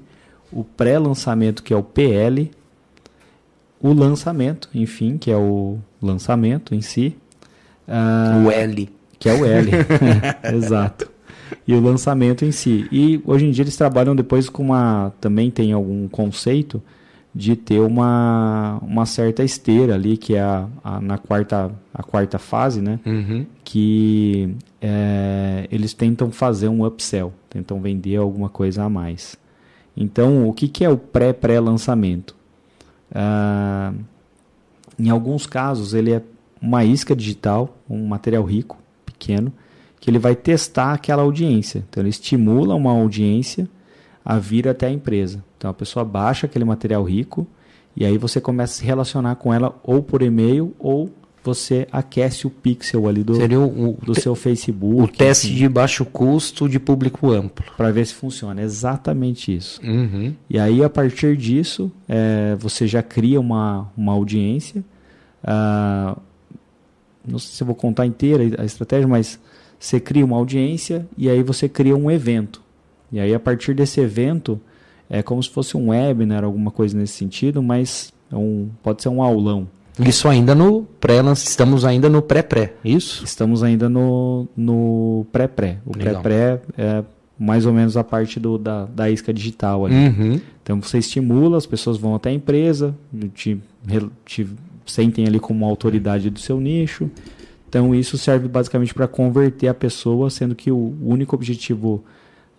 [0.51, 2.51] o pré-lançamento, que é o PL,
[3.81, 7.15] o lançamento, enfim, que é o lançamento em si.
[7.87, 8.89] Uh, o L.
[9.17, 9.71] Que é o L,
[10.53, 11.09] exato.
[11.65, 12.87] E o lançamento em si.
[12.91, 15.13] E hoje em dia eles trabalham depois com uma.
[15.21, 16.81] Também tem algum conceito
[17.33, 22.39] de ter uma, uma certa esteira ali, que é a, a na quarta, a quarta
[22.39, 22.99] fase, né?
[23.05, 23.45] Uhum.
[23.63, 29.37] Que é, eles tentam fazer um upsell, tentam vender alguma coisa a mais.
[29.95, 32.35] Então, o que, que é o pré-pré-lançamento?
[33.11, 33.97] Uh,
[34.97, 36.21] em alguns casos, ele é
[36.61, 39.51] uma isca digital, um material rico, pequeno,
[39.99, 41.83] que ele vai testar aquela audiência.
[41.89, 43.69] Então, ele estimula uma audiência
[44.23, 45.43] a vir até a empresa.
[45.59, 47.45] Então, a pessoa baixa aquele material rico
[47.93, 51.11] e aí você começa a se relacionar com ela ou por e-mail ou
[51.43, 55.03] você aquece o pixel ali do, Seria o, do seu Facebook.
[55.03, 57.65] O teste de baixo custo de público amplo.
[57.75, 58.61] Para ver se funciona.
[58.61, 59.81] Exatamente isso.
[59.83, 60.33] Uhum.
[60.49, 64.81] E aí, a partir disso, é, você já cria uma, uma audiência.
[65.43, 66.17] Ah,
[67.27, 69.37] não sei se eu vou contar inteira a estratégia, mas
[69.77, 72.61] você cria uma audiência e aí você cria um evento.
[73.11, 74.61] E aí, a partir desse evento,
[75.09, 79.09] é como se fosse um webinar, alguma coisa nesse sentido, mas é um, pode ser
[79.09, 79.67] um aulão.
[79.99, 83.25] Isso ainda no pré estamos ainda no pré-pré, isso?
[83.25, 85.79] Estamos ainda no, no pré-pré.
[85.85, 87.03] O pré-pré é
[87.37, 89.95] mais ou menos a parte do, da, da isca digital ali.
[89.95, 90.41] Uhum.
[90.61, 92.95] Então você estimula, as pessoas vão até a empresa,
[93.33, 93.59] te,
[94.25, 94.47] te
[94.85, 97.09] sentem ali como autoridade do seu nicho.
[97.67, 102.03] Então isso serve basicamente para converter a pessoa, sendo que o único objetivo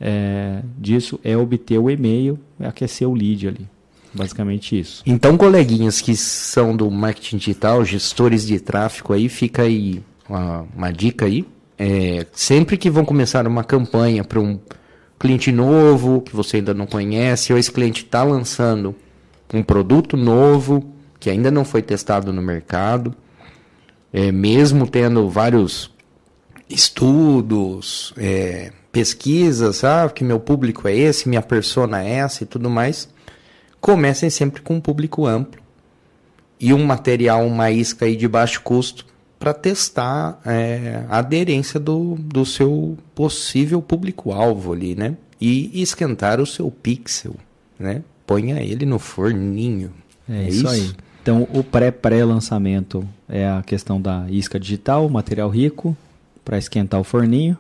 [0.00, 3.68] é, disso é obter o e-mail, é aquecer o lead ali.
[4.12, 5.02] Basicamente isso.
[5.06, 10.90] Então, coleguinhas que são do marketing digital, gestores de tráfego aí, fica aí uma, uma
[10.90, 11.46] dica aí.
[11.78, 14.58] É, sempre que vão começar uma campanha para um
[15.18, 18.94] cliente novo que você ainda não conhece, ou esse cliente está lançando
[19.52, 23.14] um produto novo que ainda não foi testado no mercado,
[24.12, 25.90] é, mesmo tendo vários
[26.68, 32.68] estudos, é, pesquisas, ah, que meu público é esse, minha persona é essa e tudo
[32.68, 33.09] mais
[33.81, 35.61] comecem sempre com um público amplo
[36.59, 39.07] e um material, uma isca aí de baixo custo
[39.38, 45.16] para testar é, a aderência do, do seu possível público-alvo ali, né?
[45.40, 47.35] E esquentar o seu pixel,
[47.79, 48.03] né?
[48.26, 49.90] Ponha ele no forninho.
[50.29, 50.92] É, é isso, isso aí.
[51.22, 55.96] Então, o pré-pré-lançamento é a questão da isca digital, material rico,
[56.44, 57.57] para esquentar o forninho.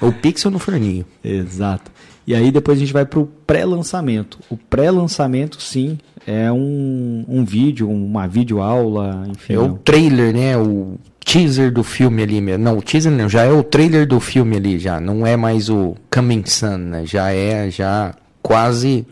[0.00, 1.04] O pixel no forninho.
[1.22, 1.90] Exato.
[2.26, 4.38] E aí depois a gente vai para o pré-lançamento.
[4.48, 9.54] O pré-lançamento, sim, é um, um vídeo, uma videoaula, enfim.
[9.54, 10.56] É o trailer, né?
[10.56, 12.64] O teaser do filme ali mesmo.
[12.64, 15.00] Não, o teaser não, já é o trailer do filme ali já.
[15.00, 17.06] Não é mais o Coming Sun, né?
[17.06, 19.06] Já é já quase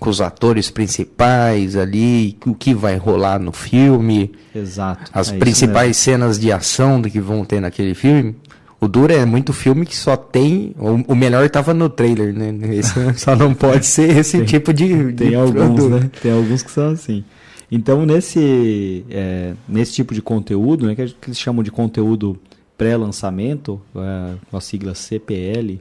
[0.00, 4.32] com os atores principais ali, o que vai rolar no filme.
[4.54, 5.10] Exato.
[5.12, 8.34] As é principais cenas de ação que vão ter naquele filme.
[8.80, 10.74] O duro é muito filme que só tem.
[10.78, 12.54] O, o melhor estava no trailer, né?
[12.74, 15.12] Esse só não pode ser esse tem, tipo de.
[15.12, 15.88] Tem de alguns, produto.
[15.90, 16.10] né?
[16.22, 17.22] Tem alguns que são assim.
[17.70, 22.36] Então, nesse, é, nesse tipo de conteúdo, né, que eles chamam de conteúdo
[22.76, 25.78] pré-lançamento, é, com a sigla CPL,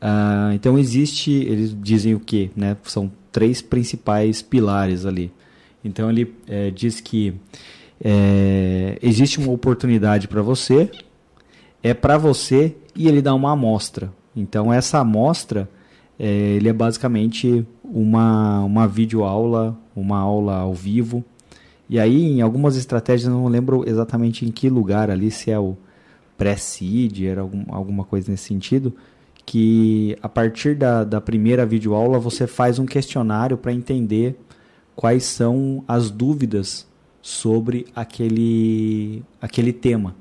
[0.00, 2.50] uh, então existe, eles dizem o que?
[2.56, 2.76] Né?
[2.84, 5.30] São três principais pilares ali.
[5.84, 7.34] Então, ele é, diz que
[8.02, 10.90] é, existe uma oportunidade para você,
[11.82, 14.12] é para você e ele dá uma amostra.
[14.34, 15.68] Então essa amostra
[16.18, 21.24] é, ele é basicamente uma, uma videoaula, uma aula ao vivo.
[21.88, 25.58] E aí em algumas estratégias, eu não lembro exatamente em que lugar ali, se é
[25.58, 25.76] o
[26.38, 28.94] pré-seed, era algum, alguma coisa nesse sentido,
[29.44, 34.38] que a partir da, da primeira videoaula você faz um questionário para entender
[34.94, 36.86] quais são as dúvidas
[37.20, 40.14] sobre aquele, aquele tema.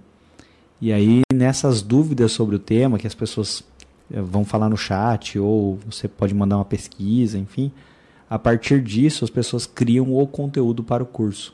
[0.81, 3.63] E aí, nessas dúvidas sobre o tema, que as pessoas
[4.11, 7.71] eh, vão falar no chat, ou você pode mandar uma pesquisa, enfim,
[8.27, 11.53] a partir disso as pessoas criam o conteúdo para o curso.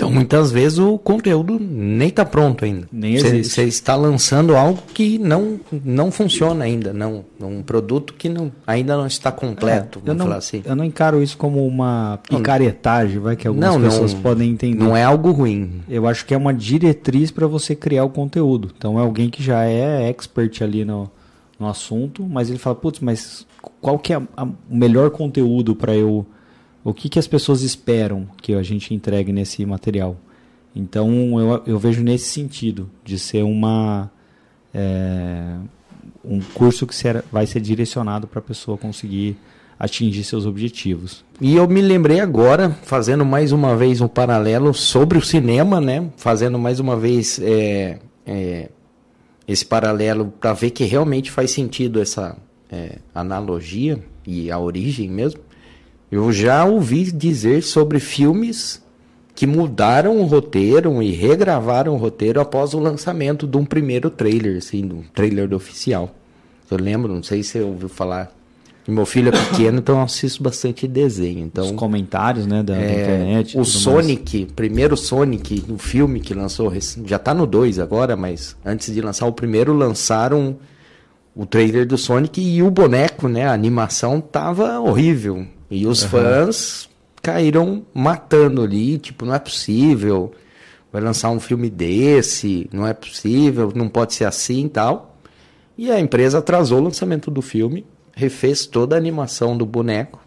[0.00, 2.88] Então, muitas vezes o conteúdo nem está pronto ainda.
[2.90, 3.52] Nem existe.
[3.52, 8.96] Você está lançando algo que não, não funciona ainda, não, um produto que não, ainda
[8.96, 10.62] não está completo, é, eu não, assim.
[10.64, 14.82] Eu não encaro isso como uma picaretagem, vai que algumas não, pessoas não, podem entender.
[14.82, 15.82] Não é algo ruim.
[15.86, 18.70] Eu acho que é uma diretriz para você criar o conteúdo.
[18.74, 21.10] Então, é alguém que já é expert ali no,
[21.58, 23.46] no assunto, mas ele fala, putz, mas
[23.82, 26.24] qual que é a, a, o melhor conteúdo para eu
[26.82, 30.16] o que, que as pessoas esperam que a gente entregue nesse material.
[30.74, 34.10] Então eu, eu vejo nesse sentido, de ser uma
[34.72, 35.56] é,
[36.24, 39.36] um curso que será, vai ser direcionado para a pessoa conseguir
[39.78, 41.24] atingir seus objetivos.
[41.40, 46.10] E eu me lembrei agora, fazendo mais uma vez um paralelo sobre o cinema, né?
[46.16, 48.68] Fazendo mais uma vez é, é,
[49.48, 52.36] esse paralelo para ver que realmente faz sentido essa
[52.70, 55.40] é, analogia e a origem mesmo.
[56.10, 58.82] Eu já ouvi dizer sobre filmes
[59.34, 64.58] que mudaram o roteiro e regravaram o roteiro após o lançamento de um primeiro trailer,
[64.58, 66.14] assim, de um trailer do oficial.
[66.70, 68.30] Eu lembro, não sei se você ouviu falar
[68.86, 71.40] Meu filho é pequeno, então eu assisto bastante desenho.
[71.40, 73.58] Então, Os comentários, né, da, da é, internet.
[73.58, 76.72] o Sonic, primeiro Sonic, o filme que lançou,
[77.04, 80.56] já tá no 2 agora, mas antes de lançar o primeiro, lançaram
[81.34, 85.46] o trailer do Sonic e o boneco, né, a animação tava horrível.
[85.70, 86.88] E os fãs
[87.22, 90.32] caíram matando ali, tipo, não é possível,
[90.92, 95.16] vai lançar um filme desse, não é possível, não pode ser assim e tal.
[95.78, 100.20] E a empresa atrasou o lançamento do filme, refez toda a animação do boneco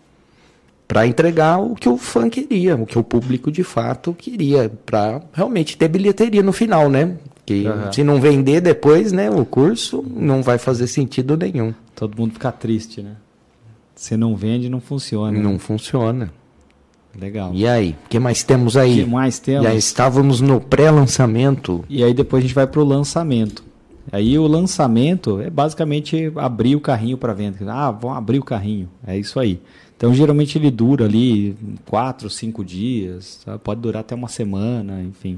[0.87, 5.21] para entregar o que o fã queria, o que o público de fato queria, para
[5.33, 7.17] realmente ter bilheteria no final, né?
[7.45, 7.91] Que Aham.
[7.91, 11.73] se não vender depois, né, o curso não vai fazer sentido nenhum.
[11.95, 13.15] Todo mundo fica triste, né?
[14.03, 15.39] Se não vende, não funciona.
[15.39, 16.29] Não funciona.
[17.17, 17.51] Legal.
[17.53, 19.01] E aí, o que mais temos O aí?
[19.01, 19.63] que mais temos?
[19.63, 21.85] Já estávamos no pré-lançamento.
[21.87, 23.63] E aí depois a gente vai para o lançamento.
[24.11, 27.59] Aí o lançamento é basicamente abrir o carrinho para venda.
[27.69, 28.89] Ah, vão abrir o carrinho.
[29.07, 29.61] É isso aí.
[29.95, 33.39] Então geralmente ele dura ali quatro, cinco dias.
[33.63, 35.37] Pode durar até uma semana, enfim.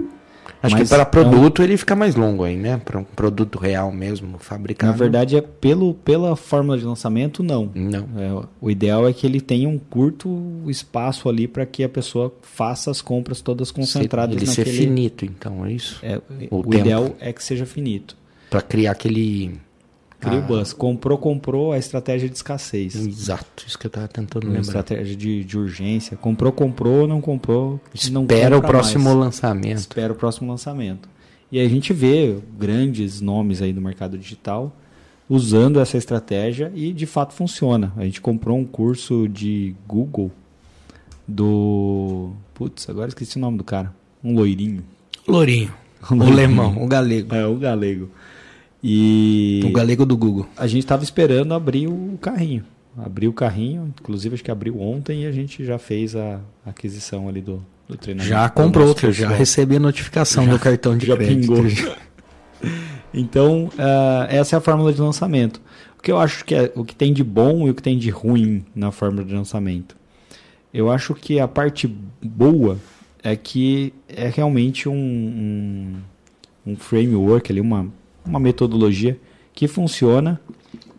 [0.61, 2.77] Acho Mas que para é um- produto ele fica mais longo aí, né?
[2.83, 4.91] Para um produto real mesmo, fabricado.
[4.91, 7.69] Na verdade é pelo pela fórmula de lançamento não.
[7.73, 8.07] Não.
[8.17, 12.33] É, o ideal é que ele tenha um curto espaço ali para que a pessoa
[12.41, 14.77] faça as compras todas concentradas ele ser naquele.
[14.77, 15.99] finito, então, é isso?
[16.03, 18.15] É, O o ideal é que seja finito.
[18.49, 19.59] Para criar aquele.
[20.31, 20.35] Ah.
[20.37, 20.73] o buzz.
[20.73, 22.95] Comprou, comprou a estratégia de escassez.
[22.95, 24.61] Exato, isso que eu tava tentando lembrar.
[24.61, 26.15] estratégia de, de urgência.
[26.17, 27.79] Comprou, comprou, não comprou.
[28.11, 29.17] não Espera o compra próximo mais.
[29.17, 29.77] lançamento.
[29.77, 31.07] Espera o próximo lançamento.
[31.51, 34.75] E aí a gente vê grandes nomes aí do mercado digital
[35.29, 37.93] usando essa estratégia e de fato funciona.
[37.97, 40.31] A gente comprou um curso de Google
[41.27, 42.31] do.
[42.53, 43.93] Putz, agora esqueci o nome do cara.
[44.23, 44.83] Um loirinho.
[45.27, 45.71] Lourinho.
[46.11, 46.37] Um O loirinho.
[46.39, 47.33] alemão, o galego.
[47.33, 48.11] É, o galego.
[48.87, 49.61] E.
[49.65, 50.47] O galego do Google.
[50.55, 52.63] a gente estava esperando abrir o carrinho.
[52.95, 57.27] Abrir o carrinho, inclusive acho que abriu ontem e a gente já fez a aquisição
[57.27, 58.29] ali do, do treinamento.
[58.29, 61.51] Já comprou, eu já recebi a notificação do cartão de já crédito.
[61.51, 61.65] pingou.
[63.11, 65.59] então, ah, essa é a fórmula de lançamento.
[65.97, 67.97] O que eu acho que é o que tem de bom e o que tem
[67.97, 69.97] de ruim na fórmula de lançamento.
[70.71, 71.87] Eu acho que a parte
[72.21, 72.77] boa
[73.23, 75.93] é que é realmente um, um,
[76.67, 77.91] um framework ali, uma,
[78.25, 79.19] uma metodologia
[79.53, 80.39] que funciona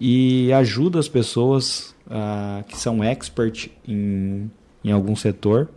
[0.01, 4.51] e ajuda as pessoas ah, que são expert em,
[4.85, 5.69] em algum setor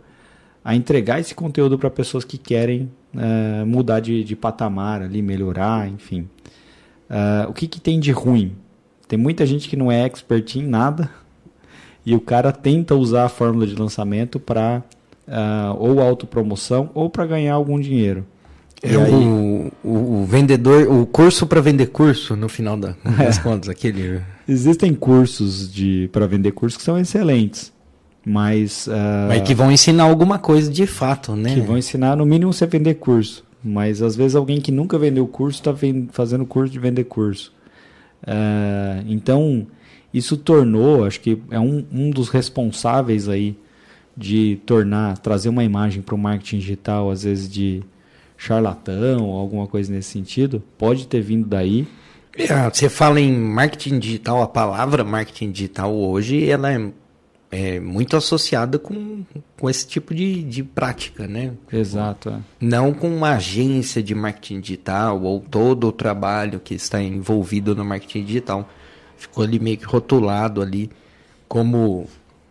[0.64, 5.88] a entregar esse conteúdo para pessoas que querem eh, mudar de, de patamar ali, melhorar,
[5.88, 6.28] enfim.
[7.08, 8.54] Ah, o que, que tem de ruim?
[9.08, 11.10] Tem muita gente que não é expert em nada
[12.04, 14.82] e o cara tenta usar a fórmula de lançamento para
[15.78, 18.26] ou autopromoção ou para ganhar algum dinheiro.
[18.82, 23.38] É aí- o, o, o vendedor, o curso para vender curso, no final da- das
[23.38, 24.20] contas, aquele.
[24.48, 27.72] Existem cursos de para vender cursos que são excelentes,
[28.24, 31.54] mas, ah, Mas que vão ensinar alguma coisa de fato, né?
[31.54, 33.44] que vão ensinar no mínimo você vender curso.
[33.62, 35.74] Mas às vezes alguém que nunca vendeu curso está
[36.12, 37.52] fazendo curso de vender curso.
[38.26, 39.66] Ah, então
[40.12, 43.56] isso tornou, acho que é um, um dos responsáveis aí
[44.16, 47.82] de tornar, trazer uma imagem para o marketing digital, às vezes de
[48.40, 51.86] charlatão ou alguma coisa nesse sentido, pode ter vindo daí.
[52.34, 56.90] É, você fala em marketing digital, a palavra marketing digital hoje ela é,
[57.50, 59.24] é muito associada com,
[59.58, 61.52] com esse tipo de, de prática, né?
[61.70, 62.30] Exato.
[62.30, 62.40] é.
[62.58, 67.84] Não com uma agência de marketing digital ou todo o trabalho que está envolvido no
[67.84, 68.66] marketing digital.
[69.18, 70.88] Ficou ali meio que rotulado ali
[71.46, 72.08] como,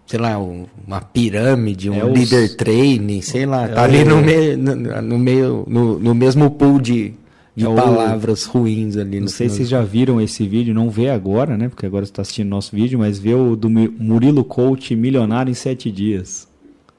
[0.10, 4.02] sei lá, um- uma pirâmide, um É os- leader training, sei lá, É tá ali
[4.02, 7.14] o- no meio, no, no meio, no, no mesmo pool de,
[7.56, 9.20] de É o- palavras ruins ali.
[9.20, 11.70] Não sei se vocês já viram esse vídeo, não vê agora, né?
[11.70, 15.54] Porque agora você está assistindo nosso vídeo, mas vê o do Murilo Coach milionário em
[15.54, 16.48] sete dias.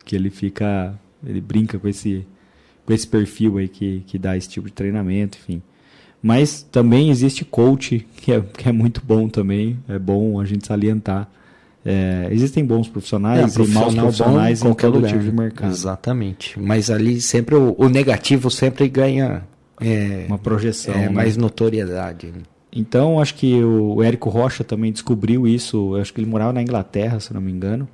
[0.04, 0.94] Que ele fica.
[1.26, 2.24] Ele brinca com esse,
[2.86, 5.60] com esse perfil aí que, que dá esse tipo de treinamento, enfim.
[6.22, 9.78] Mas também existe coach, que é, que é muito bom também.
[9.88, 11.28] É bom a gente salientar.
[11.84, 15.70] É, existem bons profissionais É, e maus profissionais bom em todo lugar, tipo de mercado.
[15.70, 16.60] Exatamente.
[16.60, 19.42] Mas ali sempre o, o negativo sempre ganha
[19.80, 20.94] é, Uma projeção.
[20.94, 21.08] é, né?
[21.08, 22.32] mais notoriedade.
[22.72, 25.96] Então, acho que o Érico Rocha também descobriu isso.
[25.96, 27.88] Acho que ele morava na Inglaterra, se não me engano.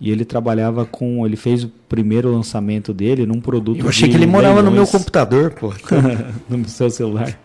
[0.00, 1.24] E ele trabalhava com.
[1.26, 3.80] Ele fez o primeiro lançamento dele num produto.
[3.80, 5.72] Eu achei que ele morava no meu computador, pô.
[6.48, 7.36] no seu celular.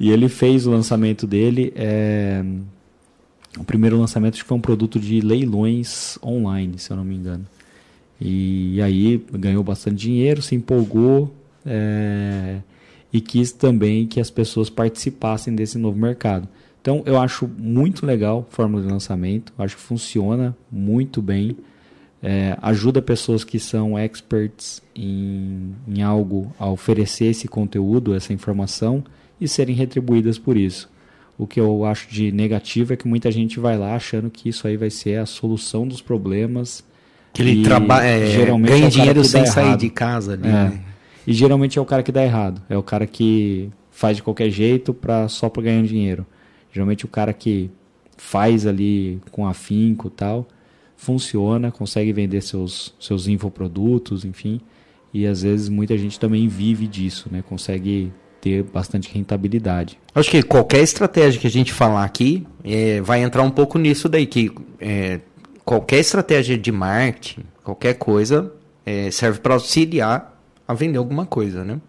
[0.00, 1.72] E ele fez o lançamento dele.
[1.76, 2.42] é,
[3.58, 7.46] O primeiro lançamento foi um produto de leilões online, se eu não me engano.
[8.20, 12.58] E aí ganhou bastante dinheiro, se empolgou é,
[13.12, 16.48] e quis também que as pessoas participassem desse novo mercado.
[16.80, 21.56] Então eu acho muito legal a fórmula de lançamento, acho que funciona muito bem,
[22.22, 29.04] é, ajuda pessoas que são experts em, em algo a oferecer esse conteúdo, essa informação
[29.40, 30.88] e serem retribuídas por isso.
[31.38, 34.66] O que eu acho de negativo é que muita gente vai lá achando que isso
[34.66, 36.82] aí vai ser a solução dos problemas.
[37.32, 40.32] Que ele trabalha, é, ganha é dinheiro sem sair de casa.
[40.32, 40.52] Ali, é.
[40.52, 40.80] né?
[41.26, 42.62] E geralmente é o cara que dá errado.
[42.70, 46.24] É o cara que faz de qualquer jeito pra, só para ganhar dinheiro.
[46.72, 47.70] Geralmente o cara que
[48.16, 50.46] faz ali com afinco e tal,
[50.96, 54.60] funciona, consegue vender seus, seus infoprodutos, enfim.
[55.12, 57.42] E às vezes muita gente também vive disso, né?
[57.46, 58.12] Consegue
[58.46, 59.98] ter bastante rentabilidade.
[60.14, 64.08] Acho que qualquer estratégia que a gente falar aqui é, vai entrar um pouco nisso
[64.08, 65.18] daí, que é,
[65.64, 68.52] qualquer estratégia de marketing, qualquer coisa,
[68.84, 71.80] é, serve para auxiliar a vender alguma coisa, né?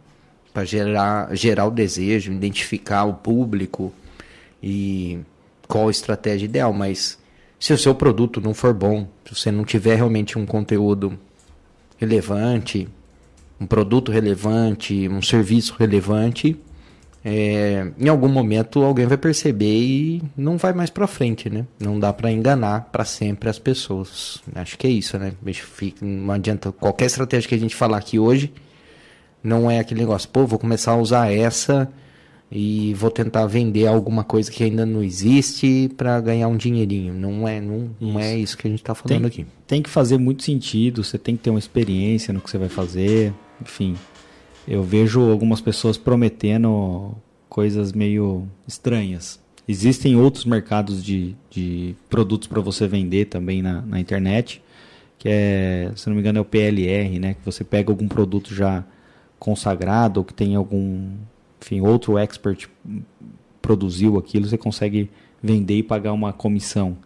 [0.52, 3.94] Para gerar, gerar o desejo, identificar o público,
[4.62, 5.20] e
[5.68, 7.20] qual a estratégia ideal, mas
[7.60, 11.20] se o seu produto não for bom, se você não tiver realmente um conteúdo
[11.98, 12.88] relevante,
[13.60, 16.58] um produto relevante, um serviço relevante,
[17.30, 21.66] é, em algum momento alguém vai perceber e não vai mais para frente, né?
[21.78, 24.42] Não dá para enganar para sempre as pessoas.
[24.56, 25.34] Acho que é isso, né?
[26.02, 28.54] Não adianta qualquer estratégia que a gente falar aqui hoje,
[29.44, 31.92] não é aquele negócio, pô, vou começar a usar essa
[32.50, 37.14] e vou tentar vender alguma coisa que ainda não existe para ganhar um dinheirinho.
[37.14, 39.46] Não é, não, não é isso que a gente está falando tem, aqui.
[39.68, 42.70] Tem que fazer muito sentido, você tem que ter uma experiência no que você vai
[42.70, 43.96] fazer, enfim.
[44.68, 47.16] Eu vejo algumas pessoas prometendo
[47.48, 49.40] coisas meio estranhas.
[49.68, 54.62] Existem outros mercados de, de produtos para você vender também na, na internet,
[55.18, 57.34] que é, se não me engano, é o PLR, né?
[57.34, 58.86] Que você pega algum produto já
[59.40, 61.12] consagrado ou que tem algum
[61.62, 62.68] enfim, outro expert
[63.62, 65.10] produziu aquilo, você consegue
[65.42, 66.98] vender e pagar uma comissão.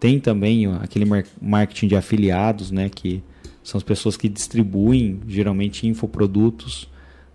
[0.00, 1.04] Tem também aquele
[1.40, 3.22] marketing de afiliados, né, que
[3.68, 6.88] são as pessoas que distribuem geralmente infoprodutos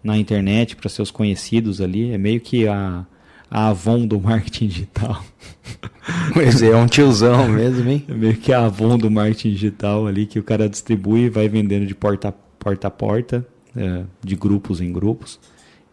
[0.03, 2.11] na internet para seus conhecidos ali.
[2.11, 3.05] É meio que a,
[3.51, 5.23] a Avon do marketing digital.
[6.33, 8.03] Pois é, é um tiozão mesmo, hein?
[8.09, 11.47] É meio que a Avon do marketing digital ali, que o cara distribui e vai
[11.47, 15.39] vendendo de porta, porta a porta, é, de grupos em grupos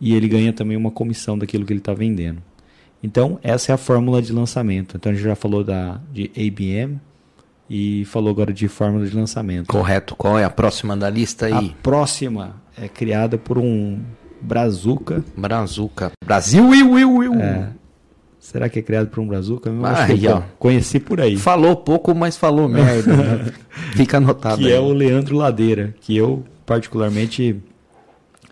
[0.01, 2.43] e ele ganha também uma comissão daquilo que ele está vendendo.
[3.03, 4.97] Então, essa é a fórmula de lançamento.
[4.97, 6.99] Então, a gente já falou da, de ABM
[7.71, 9.69] e falou agora de fórmula de lançamento.
[9.69, 10.17] Correto.
[10.17, 11.53] Qual é a próxima da lista aí?
[11.53, 14.01] A próxima é criada por um
[14.41, 15.25] Brazuca.
[15.37, 16.11] Brazuca.
[16.25, 17.35] Brasil, iu, iu, iu.
[17.35, 17.71] É.
[18.41, 19.71] Será que é criado por um Brazuca?
[19.85, 20.43] Ah, aí, ó.
[20.59, 21.37] Conheci por aí.
[21.37, 23.17] Falou pouco, mas falou merda.
[23.17, 23.53] né?
[23.95, 24.59] Fica anotado.
[24.59, 24.73] Que aí.
[24.73, 27.63] é o Leandro Ladeira, que eu particularmente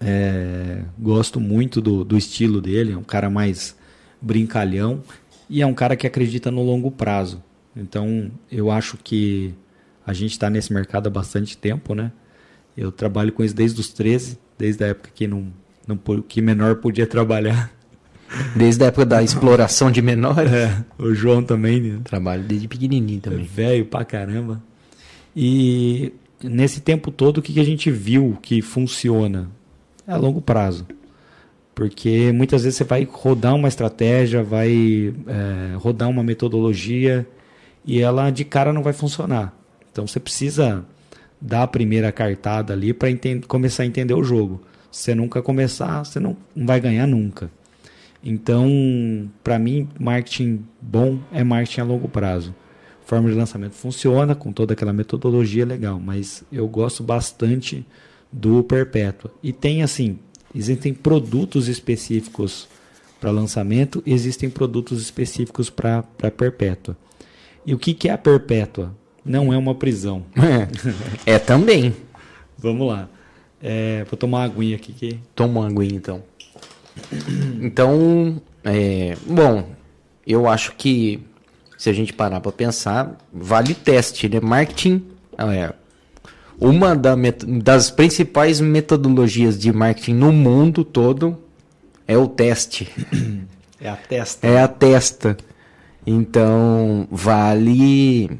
[0.00, 3.74] é, gosto muito do, do estilo dele, é um cara mais
[4.20, 5.02] brincalhão
[5.50, 7.42] e é um cara que acredita no longo prazo.
[7.78, 9.54] Então, eu acho que
[10.06, 12.12] a gente está nesse mercado há bastante tempo, né?
[12.76, 15.52] Eu trabalho com isso desde os 13, desde a época que, não,
[15.86, 17.72] não, que menor podia trabalhar.
[18.54, 20.52] Desde a época da exploração de menores?
[20.52, 21.80] É, o João também.
[21.80, 22.00] Né?
[22.04, 23.40] Trabalho desde pequenininho também.
[23.40, 24.62] É velho pra caramba.
[25.34, 26.12] E
[26.42, 29.48] nesse tempo todo, o que, que a gente viu que funciona?
[30.08, 30.86] é a longo prazo.
[31.74, 37.26] Porque muitas vezes você vai rodar uma estratégia, vai é, rodar uma metodologia
[37.88, 39.56] e ela de cara não vai funcionar.
[39.90, 40.84] Então você precisa
[41.40, 43.08] dar a primeira cartada ali para
[43.48, 44.60] começar a entender o jogo.
[44.92, 47.50] Se você nunca começar, você não, não vai ganhar nunca.
[48.22, 52.54] Então, para mim, marketing bom é marketing a longo prazo.
[53.06, 57.86] Forma de lançamento funciona com toda aquela metodologia legal, mas eu gosto bastante
[58.30, 59.32] do Perpétua.
[59.42, 60.18] E tem assim,
[60.54, 62.68] existem produtos específicos
[63.18, 66.02] para lançamento, existem produtos específicos para
[66.36, 66.94] Perpétua.
[67.68, 68.94] E o que, que é a Perpétua?
[69.22, 70.24] Não é uma prisão.
[71.26, 71.94] É, é também.
[72.56, 73.10] Vamos lá.
[73.62, 74.90] É, vou tomar uma aguinha aqui.
[74.94, 75.20] Que...
[75.34, 76.22] Toma uma aguinha então.
[77.60, 79.68] Então, é, bom,
[80.26, 81.22] eu acho que
[81.76, 84.40] se a gente parar para pensar, vale teste, né?
[84.40, 85.04] Marketing,
[85.36, 85.74] é,
[86.58, 87.14] uma da
[87.62, 91.38] das principais metodologias de marketing no mundo todo
[92.06, 92.88] é o teste.
[93.78, 94.46] É a testa.
[94.46, 95.36] É a testa.
[96.06, 98.30] Então, vale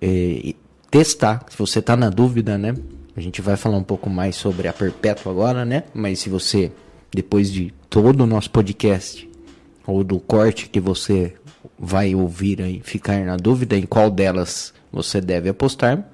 [0.00, 0.54] é,
[0.90, 1.44] testar.
[1.48, 2.74] Se você está na dúvida, né?
[3.16, 5.84] A gente vai falar um pouco mais sobre a Perpétua agora, né?
[5.92, 6.72] Mas se você,
[7.12, 9.28] depois de todo o nosso podcast,
[9.86, 11.34] ou do corte que você
[11.78, 16.08] vai ouvir aí, ficar na dúvida em qual delas você deve apostar,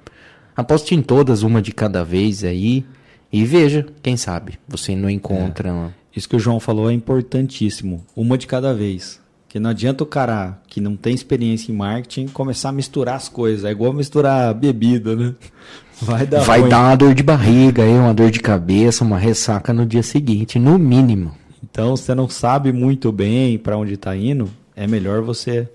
[0.59, 2.83] Aposte em todas, uma de cada vez aí.
[3.31, 5.69] E veja, quem sabe, você não encontra.
[5.69, 5.89] É.
[6.13, 8.05] Isso que o João falou é importantíssimo.
[8.13, 9.21] Uma de cada vez.
[9.49, 13.27] Que não adianta o cara que não tem experiência em marketing começar a misturar as
[13.27, 13.65] coisas.
[13.65, 15.33] É igual misturar bebida, né?
[16.01, 19.73] Vai dar, Vai dar uma dor de barriga, aí, uma dor de cabeça, uma ressaca
[19.73, 21.33] no dia seguinte, no mínimo.
[21.61, 25.67] Então, você não sabe muito bem para onde está indo, é melhor você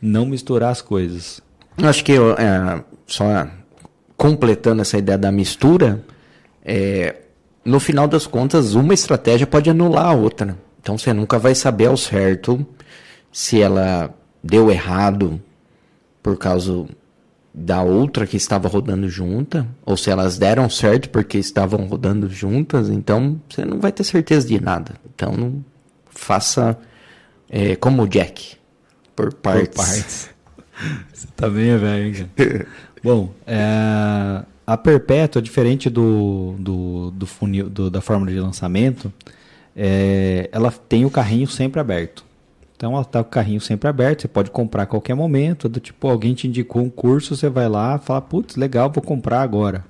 [0.00, 1.40] não misturar as coisas.
[1.76, 3.48] Eu acho que é, só
[4.16, 6.04] completando essa ideia da mistura,
[6.64, 7.16] é,
[7.64, 10.56] no final das contas, uma estratégia pode anular a outra.
[10.80, 12.64] Então você nunca vai saber ao certo
[13.36, 15.38] se ela deu errado
[16.22, 16.86] por causa
[17.52, 22.88] da outra que estava rodando junta, ou se elas deram certo porque estavam rodando juntas,
[22.88, 24.94] então você não vai ter certeza de nada.
[25.14, 25.62] Então não
[26.06, 26.78] faça
[27.50, 28.56] é, como o Jack,
[29.14, 29.68] por partes.
[29.68, 30.30] Por partes.
[31.12, 32.30] Você também é velho,
[33.04, 39.12] Bom, é, a Perpétua, diferente do, do, do funil, do, da fórmula de lançamento,
[39.76, 42.24] é, ela tem o carrinho sempre aberto.
[42.76, 45.68] Então está com o carrinho sempre aberto, você pode comprar a qualquer momento.
[45.68, 49.40] Do tipo, alguém te indicou um curso, você vai lá fala, putz, legal, vou comprar
[49.40, 49.84] agora.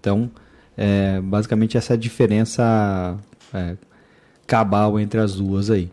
[0.00, 0.30] Então,
[0.76, 3.18] é, basicamente essa é a diferença
[3.52, 3.76] é,
[4.46, 5.90] cabal entre as duas aí.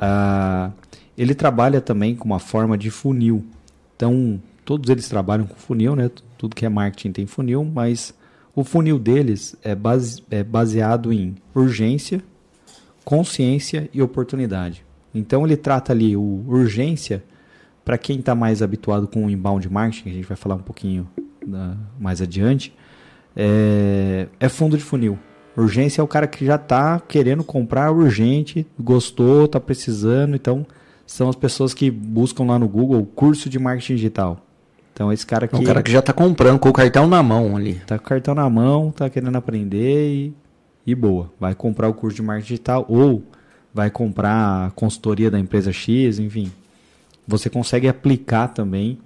[0.00, 0.70] Ah,
[1.16, 3.44] ele trabalha também com uma forma de funil.
[3.94, 6.10] Então, todos eles trabalham com funil, né?
[6.38, 8.14] Tudo que é marketing tem funil, mas
[8.54, 12.22] o funil deles é, base, é baseado em urgência,
[13.04, 14.84] consciência e oportunidade.
[15.14, 17.22] Então, ele trata ali o urgência
[17.84, 20.62] para quem está mais habituado com o inbound marketing, que a gente vai falar um
[20.62, 22.74] pouquinho uh, mais adiante,
[23.36, 25.18] é, é fundo de funil.
[25.56, 30.64] Urgência é o cara que já está querendo comprar urgente, gostou, está precisando, então
[31.06, 34.46] são as pessoas que buscam lá no Google curso de marketing digital.
[34.92, 35.56] Então esse cara que.
[35.56, 37.72] É um cara que já está comprando com o cartão na mão ali.
[37.72, 40.34] Está com o cartão na mão, está querendo aprender e,
[40.86, 41.32] e boa.
[41.40, 43.22] Vai comprar o curso de marketing digital ou
[43.72, 46.52] vai comprar a consultoria da empresa X, enfim.
[47.26, 48.98] Você consegue aplicar também,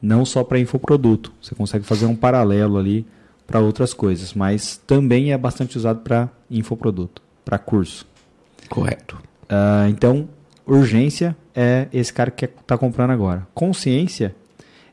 [0.00, 1.32] não só para infoproduto.
[1.40, 3.06] Você consegue fazer um paralelo ali
[3.46, 8.06] para outras coisas, mas também é bastante usado para infoproduto, para curso.
[8.68, 9.16] Correto.
[9.44, 10.28] Uh, então,
[10.66, 13.46] urgência é esse cara que está comprando agora.
[13.54, 14.34] Consciência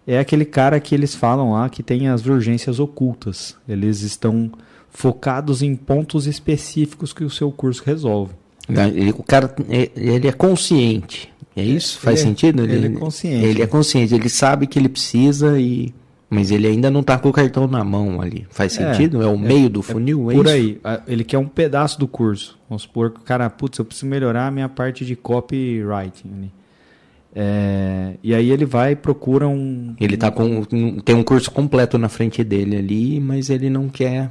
[0.05, 3.55] é aquele cara que eles falam lá que tem as urgências ocultas.
[3.67, 4.51] Eles estão
[4.89, 8.33] focados em pontos específicos que o seu curso resolve.
[9.17, 11.31] O cara ele é consciente.
[11.55, 11.99] É isso?
[11.99, 12.63] Faz ele, sentido?
[12.63, 13.45] Ele, ele, é consciente.
[13.45, 14.15] Ele é consciente.
[14.15, 15.93] Ele sabe que ele precisa e
[16.29, 18.45] mas ele ainda não está com o cartão na mão ali.
[18.51, 19.21] Faz é, sentido?
[19.23, 20.29] É, é o meio do funil?
[20.29, 20.79] É, por aí.
[21.07, 22.57] Ele quer um pedaço do curso.
[22.69, 26.27] Vamos supor que o cara, putz, eu preciso melhorar a minha parte de copywriting.
[26.27, 26.47] Né?
[27.35, 29.95] É, e aí ele vai e procura um.
[29.99, 30.63] Ele tá com.
[31.03, 34.29] Tem um curso completo na frente dele ali, mas ele não quer.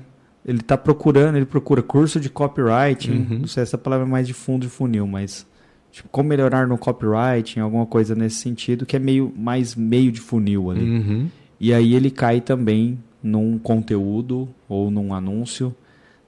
[0.49, 3.27] Ele está procurando, ele procura curso de copywriting.
[3.31, 3.39] Uhum.
[3.41, 5.47] Não sei se essa palavra é mais de fundo de funil, mas.
[5.93, 10.21] Tipo, como melhorar no copywriting, alguma coisa nesse sentido, que é meio mais meio de
[10.21, 10.83] funil ali.
[10.83, 11.29] Uhum.
[11.61, 15.75] E aí ele cai também num conteúdo ou num anúncio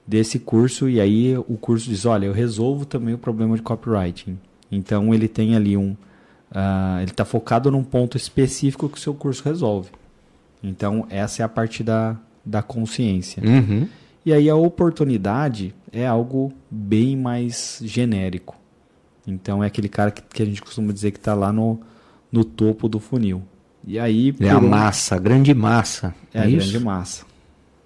[0.05, 4.37] desse curso e aí o curso diz, olha, eu resolvo também o problema de copywriting.
[4.71, 5.91] Então ele tem ali um,
[6.51, 9.89] uh, ele está focado num ponto específico que o seu curso resolve.
[10.61, 13.41] Então essa é a parte da, da consciência.
[13.43, 13.87] Uhum.
[14.25, 18.55] E aí a oportunidade é algo bem mais genérico.
[19.25, 21.79] Então é aquele cara que, que a gente costuma dizer que está lá no,
[22.31, 23.43] no topo do funil.
[23.85, 24.33] E aí.
[24.39, 26.13] É a massa, a grande massa.
[26.33, 26.69] É, é a isso?
[26.69, 27.25] grande massa.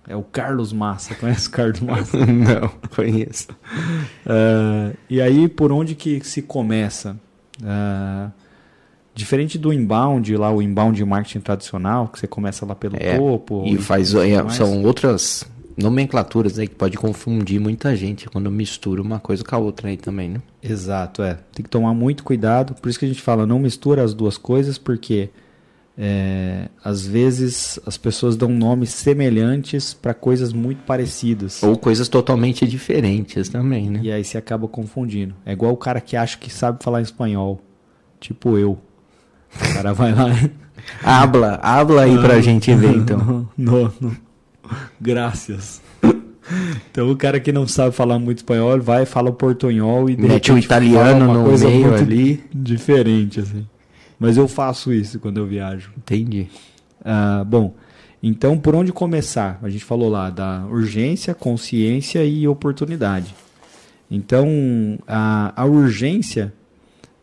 [0.07, 1.15] É o Carlos Massa.
[1.19, 2.17] Conhece o Carlos Massa?
[2.25, 3.47] Não, conheço.
[4.25, 7.17] Uh, e aí, por onde que se começa?
[7.59, 8.31] Uh,
[9.15, 13.63] diferente do inbound, lá o inbound marketing tradicional, que você começa lá pelo é, topo.
[13.65, 14.13] E faz.
[14.13, 15.43] É, são outras
[15.77, 19.97] nomenclaturas aí que pode confundir muita gente quando mistura uma coisa com a outra aí
[19.97, 20.41] também, né?
[20.63, 21.37] Exato, é.
[21.53, 22.75] Tem que tomar muito cuidado.
[22.75, 25.29] Por isso que a gente fala, não mistura as duas coisas, porque
[25.97, 31.63] é, às vezes as pessoas dão nomes semelhantes para coisas muito parecidas.
[31.63, 33.99] Ou coisas totalmente diferentes também, né?
[34.03, 35.35] E aí se acaba confundindo.
[35.45, 37.61] É igual o cara que acha que sabe falar espanhol.
[38.19, 38.71] Tipo eu.
[39.55, 40.27] O cara vai lá.
[41.03, 43.49] habla, habla aí pra gente ver então.
[43.57, 44.24] Não, não.
[44.99, 45.81] Graças.
[46.91, 50.57] Então o cara que não sabe falar muito espanhol vai fala portunhol e mete o
[50.57, 53.65] italiano no meio ali, diferente assim.
[54.19, 55.91] Mas eu faço isso quando eu viajo.
[55.97, 56.47] Entendi.
[57.03, 57.73] Ah, bom,
[58.21, 59.59] então por onde começar?
[59.61, 63.35] A gente falou lá da urgência, consciência e oportunidade.
[64.09, 64.47] Então
[65.07, 66.53] a, a urgência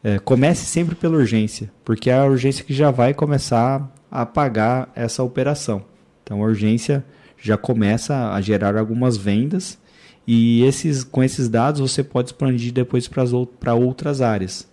[0.03, 4.91] é, comece sempre pela urgência, porque é a urgência que já vai começar a pagar
[4.95, 5.85] essa operação.
[6.23, 7.05] Então a urgência
[7.43, 9.79] já começa a gerar algumas vendas
[10.27, 14.69] e esses, com esses dados você pode expandir depois para outras áreas.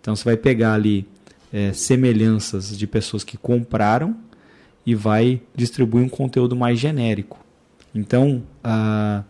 [0.00, 1.06] Então você vai pegar ali
[1.52, 4.16] é, semelhanças de pessoas que compraram
[4.86, 7.38] e vai distribuir um conteúdo mais genérico.
[7.94, 9.24] Então, para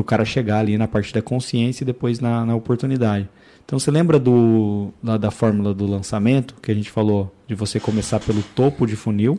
[0.00, 3.28] o cara chegar ali na parte da consciência e depois na, na oportunidade.
[3.64, 8.20] Então você lembra do, da fórmula do lançamento que a gente falou de você começar
[8.20, 9.38] pelo topo de funil,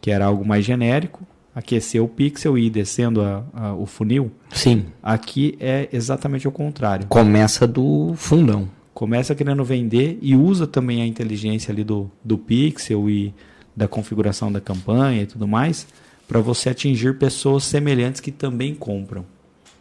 [0.00, 1.24] que era algo mais genérico,
[1.56, 4.30] aquecer o pixel e ir descendo a, a, o funil?
[4.52, 4.84] Sim.
[5.02, 7.06] Aqui é exatamente o contrário.
[7.06, 8.68] Começa do fundão.
[8.92, 13.34] Começa querendo vender e usa também a inteligência ali do, do pixel e
[13.74, 15.86] da configuração da campanha e tudo mais
[16.28, 19.24] para você atingir pessoas semelhantes que também compram.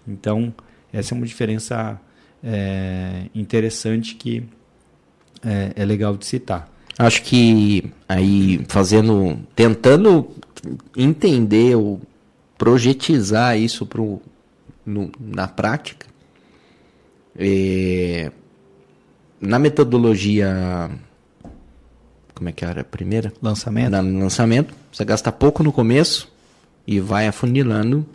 [0.08, 0.54] Então,
[0.94, 2.00] essa é uma diferença
[2.42, 4.44] é, interessante que
[5.44, 6.70] é, é legal de citar.
[6.98, 10.30] Acho que aí fazendo, tentando
[10.96, 12.02] entender ou
[12.58, 14.22] projetizar isso pro,
[14.86, 16.08] no, na prática,
[17.38, 18.32] é,
[19.40, 20.90] na metodologia,
[22.34, 23.34] como é que era a primeira?
[23.42, 23.92] Lançamento.
[23.92, 26.32] Na, lançamento, você gasta pouco no começo
[26.88, 28.06] e vai afunilando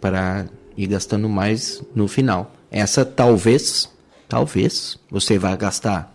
[0.00, 0.46] para
[0.76, 2.54] ir gastando mais no final.
[2.70, 3.90] Essa talvez,
[4.28, 6.14] talvez, você vai gastar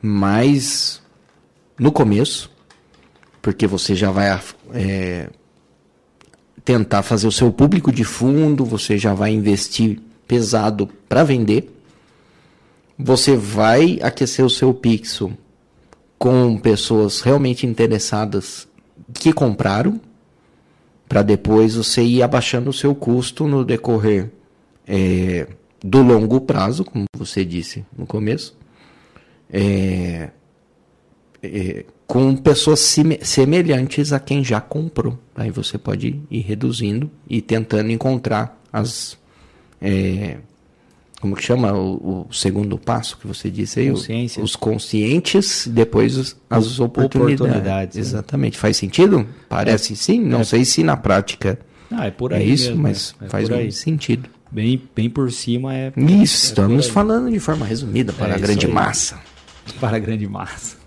[0.00, 1.02] mais
[1.78, 2.50] no começo,
[3.42, 4.40] porque você já vai
[4.72, 5.28] é,
[6.64, 11.74] tentar fazer o seu público de fundo, você já vai investir pesado para vender.
[12.98, 15.32] Você vai aquecer o seu pixel
[16.18, 18.68] com pessoas realmente interessadas
[19.14, 20.00] que compraram,
[21.08, 24.30] para depois você ir abaixando o seu custo no decorrer
[24.86, 25.48] é,
[25.82, 28.56] do longo prazo, como você disse no começo,
[29.50, 30.30] é,
[31.42, 32.80] é, com pessoas
[33.22, 35.18] semelhantes a quem já comprou.
[35.34, 39.18] Aí você pode ir reduzindo e tentando encontrar as.
[39.80, 40.38] É,
[41.20, 43.90] como que chama o, o, segundo passo que você disse aí?
[43.90, 47.40] Os conscientes, depois as, as oportunidades.
[47.40, 47.96] oportunidades.
[47.96, 48.00] Né?
[48.00, 48.58] Exatamente.
[48.58, 49.26] Faz sentido?
[49.48, 49.96] Parece é.
[49.96, 50.20] sim.
[50.20, 50.44] Não é.
[50.44, 51.58] sei se na prática
[51.90, 54.28] ah, é, por aí é isso, mesmo, mas é faz muito sentido.
[54.50, 55.92] Bem, bem por cima é.
[55.96, 59.20] Isso, é estamos falando de forma resumida para é a grande massa.
[59.78, 60.79] Para a grande massa.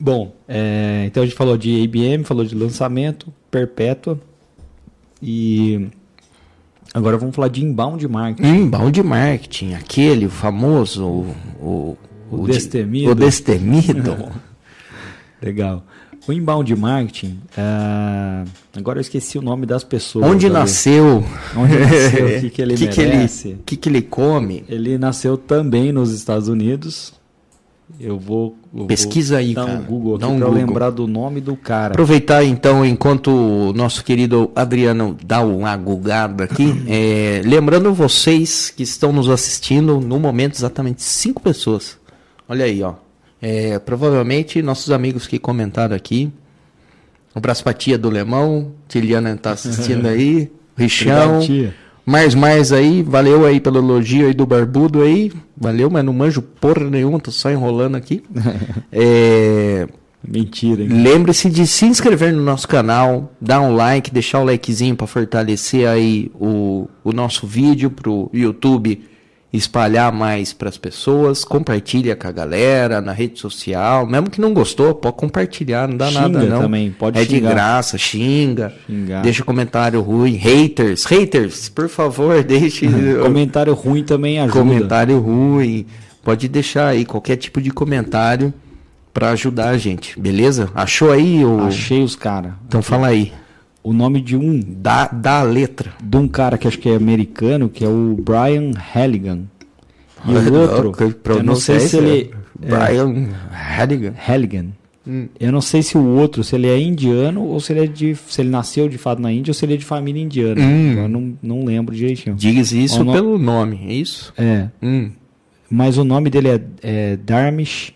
[0.00, 4.20] Bom, é, então a gente falou de IBM, falou de lançamento, perpétua.
[5.20, 5.88] E
[6.94, 8.48] agora vamos falar de inbound marketing.
[8.48, 11.98] Inbound marketing, aquele o famoso, o, o,
[12.30, 13.10] o, o destemido.
[13.10, 14.16] O destemido.
[15.42, 15.84] Legal.
[16.26, 18.46] O inbound marketing, uh,
[18.76, 20.26] agora eu esqueci o nome das pessoas.
[20.26, 21.24] Onde nasceu?
[21.56, 22.26] Onde nasceu?
[22.26, 23.48] O que, que ele que merece?
[23.48, 24.62] O que, que, que, ele come?
[24.68, 27.14] Ele nasceu também nos Estados Unidos.
[27.98, 28.56] Eu vou.
[28.74, 29.78] Eu Pesquisa vou aí, dar cara.
[29.78, 30.66] um Google aqui dá um pra Google.
[30.66, 31.92] lembrar do nome do cara.
[31.94, 38.82] Aproveitar então, enquanto o nosso querido Adriano dá uma gugada aqui, é, lembrando vocês que
[38.82, 41.98] estão nos assistindo, no momento, exatamente cinco pessoas.
[42.48, 42.94] Olha aí, ó.
[43.40, 46.30] É, provavelmente nossos amigos que comentaram aqui.
[47.34, 48.72] Um abraço pra tia do Lemão.
[48.88, 50.50] Tiliana tá assistindo aí.
[50.76, 51.36] Richão.
[51.36, 51.74] Obrigado, tia.
[52.08, 53.02] Mais, mais aí.
[53.02, 55.30] Valeu aí pelo elogio aí do Barbudo aí.
[55.54, 57.20] Valeu, mas não manjo porra nenhuma.
[57.20, 58.24] Tô só enrolando aqui.
[58.90, 59.86] é...
[60.26, 60.88] Mentira, hein?
[60.88, 65.86] Lembre-se de se inscrever no nosso canal, dar um like, deixar o likezinho para fortalecer
[65.86, 69.04] aí o, o nosso vídeo pro YouTube
[69.52, 74.52] espalhar mais para as pessoas, compartilha com a galera na rede social, mesmo que não
[74.52, 76.60] gostou, pode compartilhar, não dá Xinga nada não.
[76.62, 77.34] também, pode é xingar.
[77.48, 79.22] de graça, xinga, Xingar.
[79.22, 82.86] deixa comentário ruim, haters, haters, por favor, deixe
[83.22, 84.58] Comentário ruim também ajuda.
[84.58, 85.86] comentário ruim,
[86.22, 88.52] pode deixar aí qualquer tipo de comentário
[89.14, 90.68] para ajudar a gente, beleza?
[90.74, 92.52] Achou aí o Achei os caras.
[92.68, 93.32] Então fala aí,
[93.82, 95.92] O nome de um dá, dá a letra.
[96.02, 99.42] de um cara que acho que é americano, que é o Brian Halligan.
[100.26, 100.92] E o outro,
[101.36, 104.14] eu não sei se ele é, Brian Halligan.
[104.16, 104.66] Halligan.
[105.06, 105.28] Hum.
[105.40, 108.14] Eu não sei se o outro, se ele é indiano ou se ele é de,
[108.14, 110.60] se ele nasceu de fato na Índia ou se ele é de família indiana.
[110.60, 110.92] Hum.
[110.98, 112.36] Eu não, não lembro direitinho.
[112.36, 114.34] Diz isso no- pelo nome, é isso?
[114.36, 115.10] É, Hum.
[115.70, 117.94] mas o nome dele é, é Dharmesh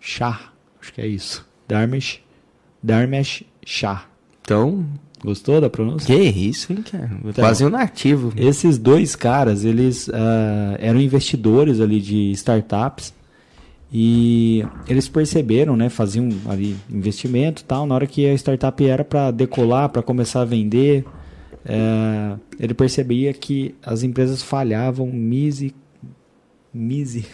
[0.00, 0.40] Shah.
[0.80, 1.46] Acho que é isso.
[1.68, 2.20] Dharmesh,
[2.82, 4.04] Dharmesh Shah.
[4.52, 4.84] Então,
[5.24, 6.06] Gostou da pronúncia?
[6.14, 7.10] que isso, hein, cara?
[7.34, 8.32] Quase um nativo.
[8.36, 13.14] Esses dois caras, eles ah, eram investidores ali de startups
[13.92, 19.04] e eles perceberam, né, faziam ali investimento e tal, na hora que a startup era
[19.04, 21.04] para decolar, para começar a vender,
[21.64, 25.74] eh, ele percebia que as empresas falhavam misi,
[26.74, 27.26] misi,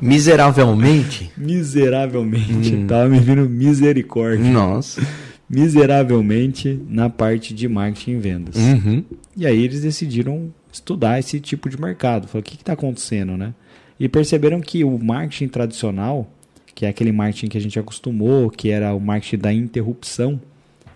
[0.00, 1.30] Miseravelmente?
[1.36, 2.86] miseravelmente, Hum.
[2.86, 5.02] tava me vindo misericórdia, Nossa.
[5.48, 8.56] Miseravelmente na parte de marketing e vendas.
[8.56, 9.04] Uhum.
[9.36, 12.26] E aí eles decidiram estudar esse tipo de mercado.
[12.26, 13.54] Falaram, o que está acontecendo, né?
[13.98, 16.28] E perceberam que o marketing tradicional,
[16.74, 20.40] que é aquele marketing que a gente acostumou, que era o marketing da interrupção,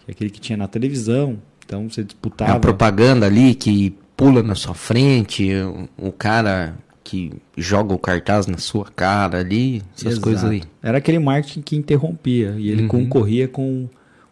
[0.05, 2.51] que é aquele que tinha na televisão, então você disputava.
[2.51, 5.51] É a propaganda ali que pula na sua frente,
[5.97, 10.21] o cara que joga o cartaz na sua cara ali, essas Exato.
[10.21, 10.63] coisas aí.
[10.83, 12.89] Era aquele marketing que interrompia e ele uhum.
[12.89, 13.89] concorria com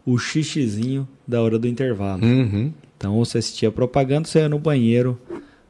[0.08, 2.24] o xixizinho da hora do intervalo.
[2.24, 2.72] Uhum.
[2.96, 5.20] Então você assistia propaganda, você ia no banheiro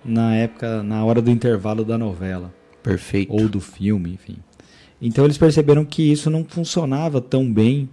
[0.04, 2.54] na época, na hora do intervalo da novela.
[2.80, 3.32] Perfeito.
[3.32, 4.36] Ou do filme, enfim.
[5.02, 7.88] Então eles perceberam que isso não funcionava tão bem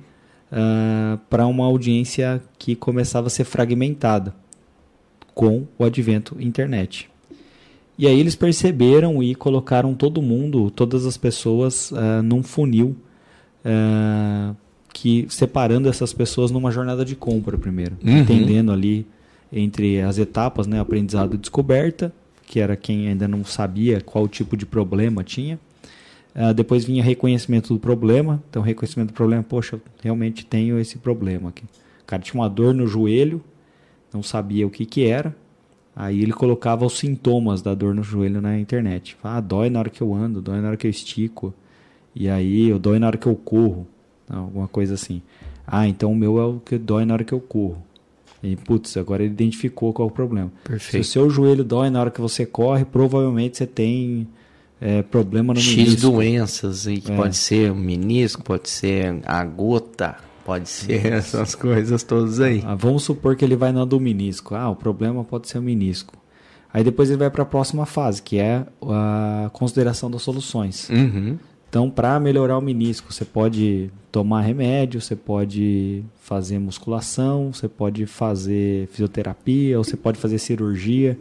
[0.52, 4.34] uh, ah, para uma audiência que começava a ser fragmentada
[5.34, 7.10] com o advento internet.
[7.98, 12.96] E aí eles perceberam e colocaram todo mundo, todas as pessoas, uh, num funil,
[13.66, 14.56] uh,
[14.96, 18.20] que separando essas pessoas numa jornada de compra primeiro, uhum.
[18.20, 19.06] entendendo ali
[19.52, 22.14] entre as etapas, né, aprendizado e descoberta,
[22.48, 25.60] que era quem ainda não sabia qual tipo de problema tinha.
[26.34, 28.42] Uh, depois vinha reconhecimento do problema.
[28.50, 31.66] Então, reconhecimento do problema, poxa, eu realmente tenho esse problema aqui.
[32.02, 33.44] O cara tinha uma dor no joelho,
[34.14, 35.36] não sabia o que, que era.
[35.94, 39.18] Aí ele colocava os sintomas da dor no joelho na internet.
[39.22, 41.54] Ah, dói na hora que eu ando, dói na hora que eu estico.
[42.16, 43.86] E aí, eu dói na hora que eu corro.
[44.30, 45.22] Alguma coisa assim.
[45.68, 47.84] Ah, então o meu é o que dói na hora que eu corro.
[48.44, 50.52] E, putz, agora ele identificou qual é o problema.
[50.64, 51.04] Perfeito.
[51.04, 54.28] Se o seu joelho dói na hora que você corre, provavelmente você tem
[54.80, 56.02] é, problema no X menisco.
[56.02, 57.16] doenças, aí, que é.
[57.16, 60.16] pode ser o menisco, pode ser a gota,
[60.46, 62.62] pode ser essas coisas todas aí.
[62.66, 64.54] Ah, vamos supor que ele vai na do menisco.
[64.54, 66.14] Ah, o problema pode ser o menisco.
[66.72, 70.90] Aí depois ele vai para a próxima fase, que é a consideração das soluções.
[70.90, 71.38] Uhum.
[71.76, 78.06] Então, para melhorar o menisco, você pode tomar remédio, você pode fazer musculação, você pode
[78.06, 81.20] fazer fisioterapia, ou você pode fazer cirurgia.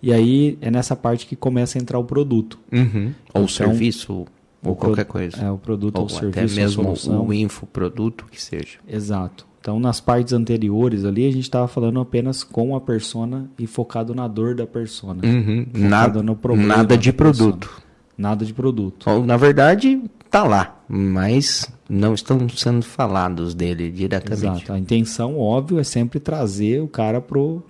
[0.00, 2.60] E aí é nessa parte que começa a entrar o produto.
[2.70, 3.12] Uhum.
[3.34, 4.24] Ou então, serviço,
[4.62, 5.36] ou qualquer coisa.
[5.36, 6.38] É, o produto ou, ou serviço.
[6.38, 6.94] Até mesmo
[7.26, 8.78] o infoproduto que seja.
[8.86, 9.48] Exato.
[9.60, 14.14] Então, nas partes anteriores ali, a gente estava falando apenas com a persona e focado
[14.14, 15.26] na dor da persona.
[15.26, 15.66] Uhum.
[15.74, 17.66] Nada, no problema nada de produto.
[17.66, 17.87] Persona.
[18.18, 19.08] Nada de produto.
[19.08, 24.64] Ou, na verdade, tá lá, mas não estão sendo falados dele diretamente.
[24.64, 24.72] Exato.
[24.72, 27.62] A intenção, óbvio, é sempre trazer o cara pro,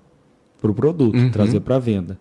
[0.61, 1.30] pro produto, uhum.
[1.30, 2.18] trazer para venda.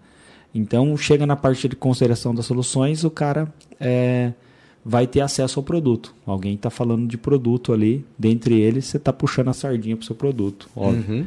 [0.53, 4.33] Então, chega na parte de consideração das soluções, o cara é,
[4.83, 6.13] vai ter acesso ao produto.
[6.25, 10.05] Alguém está falando de produto ali, dentre eles, você está puxando a sardinha para o
[10.05, 11.19] seu produto, óbvio.
[11.19, 11.25] Uhum.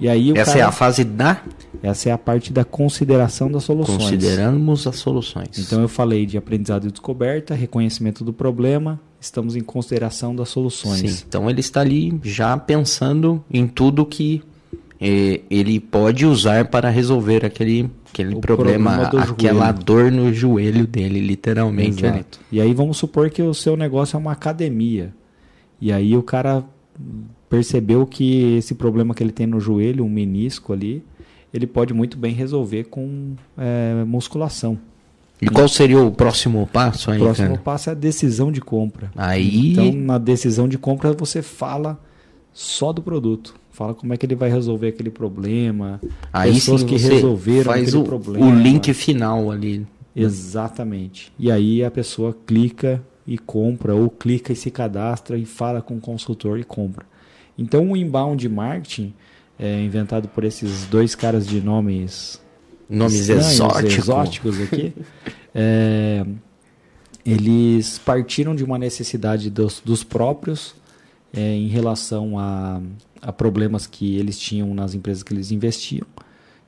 [0.00, 1.42] E aí Essa cara, é a fase da?
[1.82, 3.98] Essa é a parte da consideração das soluções.
[3.98, 5.58] Consideramos as soluções.
[5.58, 11.00] Então eu falei de aprendizado e descoberta, reconhecimento do problema, estamos em consideração das soluções.
[11.00, 14.42] Sim, então ele está ali já pensando em tudo que
[14.98, 19.84] eh, ele pode usar para resolver aquele, aquele problema, problema aquela joelho.
[19.84, 22.04] dor no joelho dele, literalmente.
[22.04, 22.40] Exato.
[22.50, 25.14] E aí vamos supor que o seu negócio é uma academia.
[25.80, 26.64] E aí o cara
[27.50, 31.04] percebeu que esse problema que ele tem no joelho, um menisco ali,
[31.52, 34.78] ele pode muito bem resolver com é, musculação.
[35.42, 37.18] E qual seria o próximo passo aí?
[37.18, 37.60] O próximo cara?
[37.60, 39.10] passo é a decisão de compra.
[39.16, 39.72] Aí...
[39.72, 41.98] Então, na decisão de compra, você fala
[42.52, 43.54] só do produto.
[43.72, 46.00] Fala como é que ele vai resolver aquele problema.
[46.32, 48.46] Aí pessoas que resolveram faz aquele o, problema.
[48.46, 49.86] O link final ali.
[50.14, 51.32] Exatamente.
[51.38, 55.96] E aí a pessoa clica e compra, ou clica e se cadastra e fala com
[55.96, 57.09] o consultor e compra.
[57.60, 59.12] Então o inbound marketing,
[59.58, 62.40] é, inventado por esses dois caras de nomes
[62.88, 63.98] nomes exóticos.
[63.98, 64.94] exóticos aqui,
[65.54, 66.24] é,
[67.24, 70.74] eles partiram de uma necessidade dos, dos próprios
[71.32, 72.80] é, em relação a,
[73.20, 76.06] a problemas que eles tinham nas empresas que eles investiam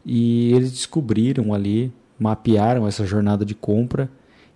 [0.05, 4.11] e eles descobriram ali, mapearam essa jornada de compra,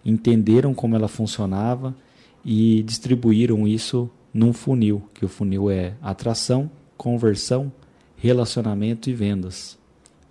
[0.04, 1.96] entenderam como ela funcionava
[2.44, 7.72] e distribuíram isso num funil, que o funil é atração, conversão,
[8.16, 9.78] relacionamento e vendas.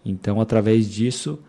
[0.06, 1.39] Então, através disso,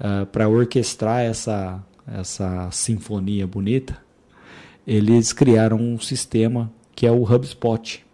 [0.00, 3.98] uh, para orquestrar essa, essa sinfonia bonita,
[4.86, 8.04] eles criaram um sistema que é o HubSpot.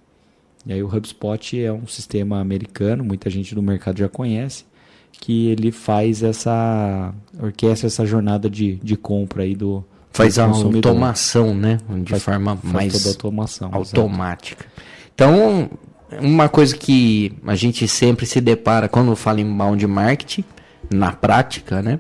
[0.67, 4.65] E aí o HubSpot é um sistema americano, muita gente do mercado já conhece,
[5.13, 11.55] que ele faz essa orquestra essa jornada de, de compra aí do, faz a automação,
[11.55, 11.79] né?
[12.03, 14.67] De faz, forma faz mais automação, automática.
[14.67, 15.11] Exatamente.
[15.15, 15.71] Então,
[16.21, 20.45] uma coisa que a gente sempre se depara quando fala em bound marketing,
[20.91, 21.99] na prática, né?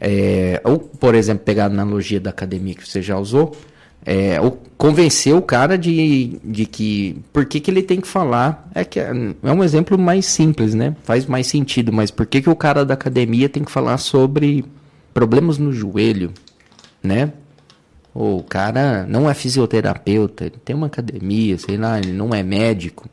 [0.00, 3.56] É, ou, por exemplo, pegar a analogia da academia que você já usou,
[4.04, 8.68] é, ou convencer o cara de, de que por que, que ele tem que falar
[8.74, 9.10] é que é,
[9.42, 10.94] é um exemplo mais simples, né?
[11.04, 14.64] Faz mais sentido, mas por que, que o cara da academia tem que falar sobre
[15.14, 16.32] problemas no joelho?
[17.04, 17.30] né?
[18.14, 23.08] O cara não é fisioterapeuta, ele tem uma academia, sei lá, ele não é médico,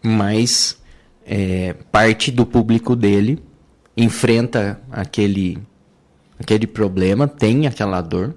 [0.00, 0.80] mas
[1.26, 3.42] é, parte do público dele
[3.96, 5.58] enfrenta aquele,
[6.38, 8.34] aquele problema, tem aquela dor,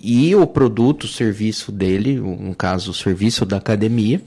[0.00, 4.20] e o produto, o serviço dele, no caso, o serviço da academia,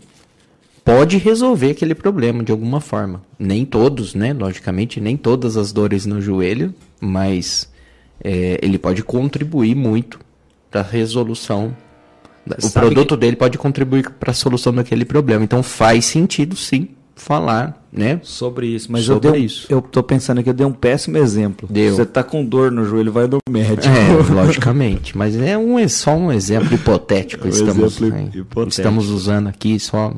[0.83, 3.21] pode resolver aquele problema de alguma forma.
[3.37, 4.33] Nem todos, né?
[4.33, 7.69] Logicamente, nem todas as dores no joelho, mas
[8.23, 10.19] é, ele pode contribuir muito
[10.69, 11.75] para a resolução.
[12.63, 13.21] O produto que...
[13.21, 15.43] dele pode contribuir para a solução daquele problema.
[15.43, 18.19] Então faz sentido, sim, falar, né?
[18.23, 18.91] Sobre isso.
[18.91, 19.67] Mas sobre eu, dei, isso.
[19.69, 21.67] eu tô pensando que eu dei um péssimo exemplo.
[21.69, 21.95] Deu.
[21.95, 23.87] Você tá com dor no joelho, vai no médico.
[23.87, 25.17] É, logicamente.
[25.17, 27.47] Mas é um, é só um exemplo hipotético.
[27.47, 28.69] Um estamos, exemplo hipotético.
[28.69, 30.13] estamos usando aqui só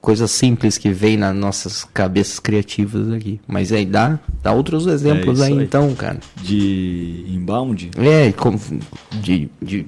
[0.00, 3.40] coisas simples que vem nas nossas cabeças criativas aqui.
[3.46, 6.18] Mas aí dá, dá outros exemplos é aí, aí, então, cara.
[6.42, 7.90] De inbound?
[7.96, 8.32] É,
[9.20, 9.86] de, de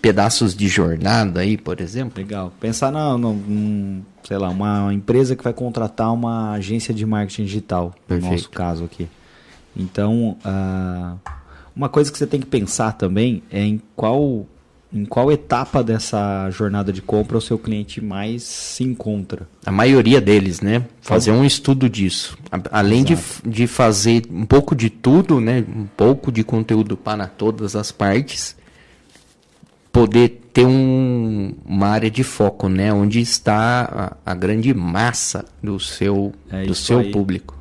[0.00, 2.22] pedaços de jornada aí, por exemplo.
[2.22, 2.52] Legal.
[2.60, 7.94] Pensar na, no, sei lá, uma empresa que vai contratar uma agência de marketing digital,
[8.06, 8.24] Perfeito.
[8.24, 9.08] no nosso caso aqui.
[9.76, 11.18] Então, uh,
[11.74, 14.46] uma coisa que você tem que pensar também é em qual
[14.92, 19.48] em qual etapa dessa jornada de compra o seu cliente mais se encontra?
[19.64, 20.84] A maioria deles, né?
[21.00, 22.38] Fazer um estudo disso.
[22.70, 25.64] Além de, de fazer um pouco de tudo, né?
[25.68, 28.56] Um pouco de conteúdo para todas as partes,
[29.92, 32.92] poder ter um, uma área de foco, né?
[32.92, 37.10] Onde está a, a grande massa do seu, é do seu aí.
[37.10, 37.56] público.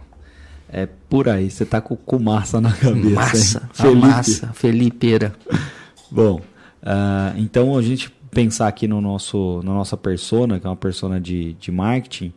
[0.70, 3.10] É por aí, você tá com, com massa na cabeça.
[3.10, 4.08] Massa, Felipe.
[4.08, 5.36] massa, Felipeira.
[6.12, 6.42] Bom,
[6.86, 11.20] Uh, então a gente pensar aqui no nosso, na nossa persona, que é uma persona
[11.20, 12.34] de, de marketing,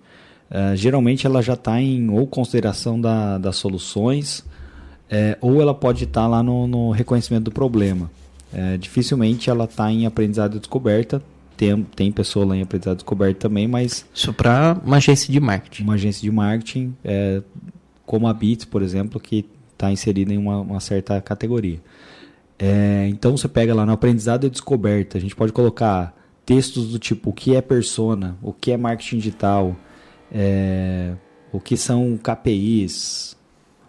[0.51, 4.45] uh, geralmente ela já está em ou consideração da, das soluções,
[5.11, 8.11] é, ou ela pode estar tá lá no, no, reconhecimento do problema.
[8.53, 11.23] É, dificilmente ela está em aprendizado e descoberta.
[11.57, 14.07] Tem, tem pessoa lá em aprendizado e descoberta também, mas.
[14.15, 15.83] Isso para uma agência de marketing.
[15.83, 17.43] Uma agência de marketing, é,
[18.07, 21.81] como a Bits, por exemplo, que está inserida em uma, uma certa categoria.
[22.59, 26.99] É, então você pega lá no aprendizado e descoberta, a gente pode colocar textos do
[26.99, 29.77] tipo o que é persona, o que é marketing digital,
[30.33, 31.13] é,
[31.53, 33.37] o que são KPIs,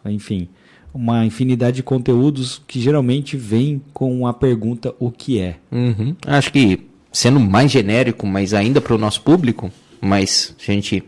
[0.05, 0.49] enfim,
[0.93, 5.57] uma infinidade de conteúdos que geralmente vem com a pergunta o que é.
[5.71, 6.15] Uhum.
[6.27, 11.03] Acho que sendo mais genérico, mas ainda para o nosso público, mas se a gente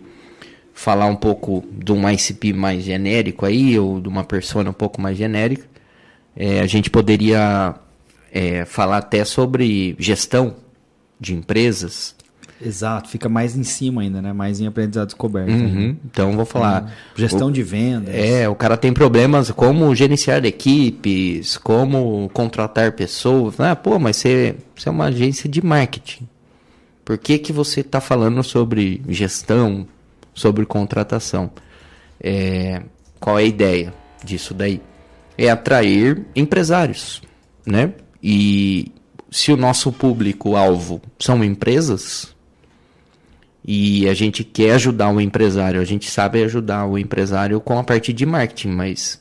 [0.74, 5.00] falar um pouco de um ICP mais genérico aí, ou de uma persona um pouco
[5.00, 5.66] mais genérica,
[6.36, 7.76] é, a gente poderia
[8.32, 10.56] é, falar até sobre gestão
[11.20, 12.16] de empresas.
[12.64, 14.32] Exato, fica mais em cima ainda, né?
[14.34, 15.50] Mais em aprendizado descoberto.
[15.50, 15.96] Uhum.
[16.06, 16.94] Então, vou falar.
[17.16, 18.14] Gestão o, de vendas.
[18.14, 23.60] É, o cara tem problemas como gerenciar equipes, como contratar pessoas.
[23.60, 26.28] Ah, pô, mas você, você é uma agência de marketing.
[27.04, 29.88] Por que, que você está falando sobre gestão,
[30.34, 31.50] sobre contratação?
[32.20, 32.84] É,
[33.20, 34.80] qual é a ideia disso daí?
[35.46, 37.22] É atrair empresários,
[37.66, 37.94] né?
[38.22, 38.92] E
[39.30, 42.36] se o nosso público-alvo são empresas
[43.66, 47.84] e a gente quer ajudar o empresário, a gente sabe ajudar o empresário com a
[47.84, 49.20] parte de marketing, mas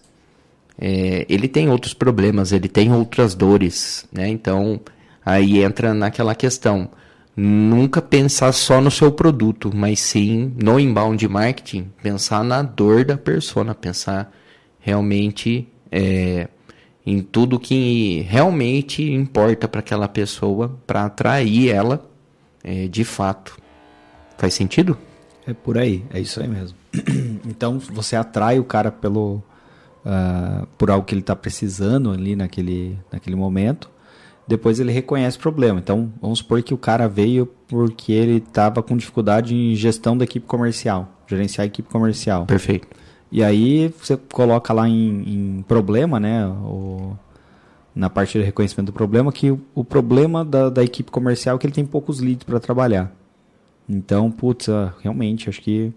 [0.78, 4.28] é, ele tem outros problemas, ele tem outras dores, né?
[4.28, 4.80] Então
[5.24, 6.90] aí entra naquela questão.
[7.34, 13.16] Nunca pensar só no seu produto, mas sim no inbound marketing, pensar na dor da
[13.16, 14.30] persona, pensar
[14.80, 16.48] realmente é,
[17.04, 22.08] em tudo que realmente importa para aquela pessoa, para atrair ela
[22.62, 23.58] é, de fato.
[24.36, 24.96] Faz sentido?
[25.46, 26.76] É por aí, é isso aí mesmo.
[27.46, 29.42] Então você atrai o cara pelo
[30.04, 33.90] uh, por algo que ele está precisando ali naquele, naquele momento.
[34.46, 35.78] Depois ele reconhece o problema.
[35.78, 40.24] Então vamos supor que o cara veio porque ele estava com dificuldade em gestão da
[40.24, 42.46] equipe comercial, gerenciar a equipe comercial.
[42.46, 42.88] Perfeito.
[43.32, 46.46] E aí você coloca lá em, em problema, né?
[46.46, 47.16] O,
[47.94, 51.58] na parte de reconhecimento do problema, que o, o problema da, da, equipe comercial é
[51.58, 53.12] que ele tem poucos leads para trabalhar.
[53.88, 55.92] Então, putz, ah, realmente, acho que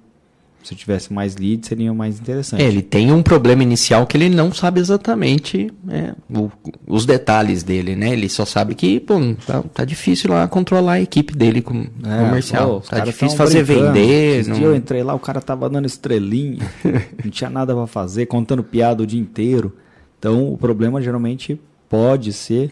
[0.64, 2.64] se eu tivesse mais leads, seria mais interessante.
[2.64, 6.49] É, ele tem um problema inicial que ele não sabe exatamente é, o,
[6.88, 8.14] os detalhes dele, né?
[8.14, 12.26] Ele só sabe que, pô, tá, tá difícil lá controlar a equipe dele com é,
[12.26, 12.82] comercial.
[12.82, 14.47] Pô, tá difícil fazer vender.
[14.47, 14.55] Não...
[14.55, 16.59] dia eu entrei lá, o cara tava dando estrelinha,
[17.24, 19.76] não tinha nada para fazer, contando piada o dia inteiro.
[20.18, 21.59] Então, o problema geralmente
[21.89, 22.72] pode ser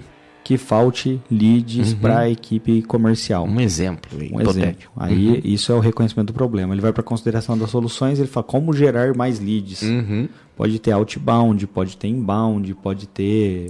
[0.51, 1.99] que falte leads uhum.
[1.99, 3.45] para a equipe comercial.
[3.45, 4.11] Um exemplo.
[4.33, 4.91] Um exemplo.
[4.97, 5.41] Aí uhum.
[5.45, 6.73] isso é o reconhecimento do problema.
[6.73, 9.81] Ele vai para a consideração das soluções, ele fala como gerar mais leads.
[9.81, 10.27] Uhum.
[10.53, 13.69] Pode ter outbound, pode ter inbound, pode ter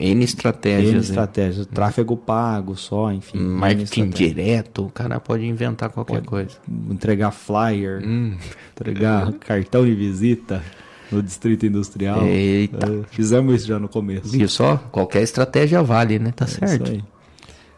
[0.00, 0.90] N estratégias.
[0.90, 1.66] N estratégias.
[1.68, 1.72] Né?
[1.72, 3.38] Tráfego pago só, enfim.
[3.38, 6.56] Marketing direto, o cara pode inventar qualquer pode coisa.
[6.90, 8.36] Entregar flyer, hum.
[8.74, 10.60] entregar cartão de visita
[11.10, 12.24] no Distrito Industrial.
[12.26, 12.86] Eita.
[12.86, 14.28] É, fizemos isso já no começo.
[14.28, 14.76] Viu só?
[14.90, 16.32] Qualquer estratégia vale, né?
[16.32, 16.84] Tá é certo.
[16.84, 17.04] Isso aí.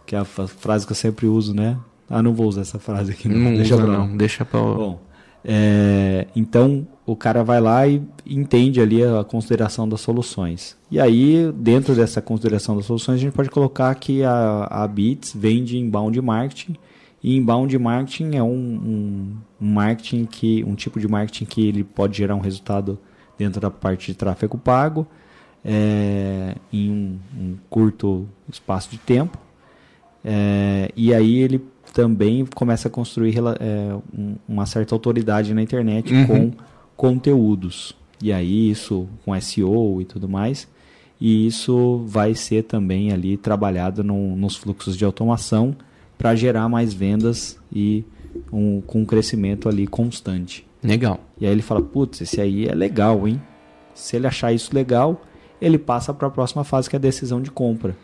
[0.05, 1.79] Que é a frase que eu sempre uso, né?
[2.09, 3.29] Ah, não vou usar essa frase aqui.
[3.29, 4.17] Não, não deixa usa, não.
[4.17, 4.61] Deixa pra...
[4.61, 5.01] Bom,
[5.45, 10.77] é, então o cara vai lá e entende ali a consideração das soluções.
[10.91, 15.35] E aí, dentro dessa consideração das soluções, a gente pode colocar que a, a Bits
[15.35, 16.77] vende inbound marketing.
[17.23, 21.85] E inbound marketing é um, um, um, marketing que, um tipo de marketing que ele
[21.85, 22.99] pode gerar um resultado
[23.43, 25.07] dentro da parte de tráfego pago
[25.65, 29.37] é, em um, um, curto espaço de tempo.
[30.25, 31.61] É, e aí ele
[31.93, 33.97] também começa a construir é,
[34.49, 36.27] uma certa autoridade na internet uhum.
[36.27, 36.53] com
[36.97, 37.97] conteúdos.
[38.23, 40.69] E aí isso com SEO e tudo mais.
[41.21, 45.77] E isso vai ser também ali trabalhado no, nos fluxos de automação
[46.17, 48.05] para gerar mais vendas e
[48.53, 50.67] um, com um crescimento ali constante.
[50.83, 51.21] Legal.
[51.39, 53.41] E aí ele fala, putz, esse aí é legal, hein?
[53.95, 55.23] Se ele achar isso legal,
[55.61, 57.97] ele passa para a próxima fase que é a decisão de compra.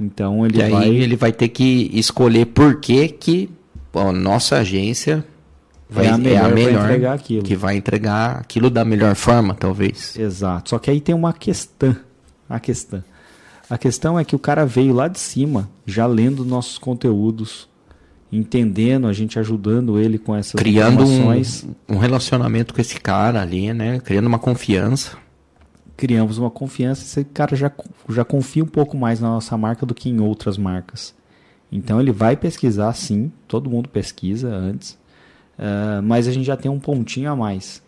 [0.00, 0.84] Então ele e vai...
[0.84, 3.50] aí ele vai ter que escolher por que que
[3.94, 5.24] a nossa agência
[5.88, 7.42] vai, é a melhor, é a melhor entregar aquilo.
[7.44, 10.18] que vai entregar aquilo da melhor forma, talvez.
[10.18, 10.70] Exato.
[10.70, 11.96] Só que aí tem uma questão,
[12.48, 13.04] a questão.
[13.70, 17.68] A questão é que o cara veio lá de cima, já lendo nossos conteúdos,
[18.36, 21.04] entendendo, a gente ajudando ele com essas criando.
[21.04, 21.32] Um,
[21.88, 24.00] um relacionamento com esse cara ali, né?
[24.00, 25.16] Criando uma confiança
[25.96, 27.70] criamos uma confiança, esse cara já,
[28.08, 31.14] já confia um pouco mais na nossa marca do que em outras marcas.
[31.70, 34.92] Então ele vai pesquisar sim, todo mundo pesquisa antes,
[35.58, 37.82] uh, mas a gente já tem um pontinho a mais.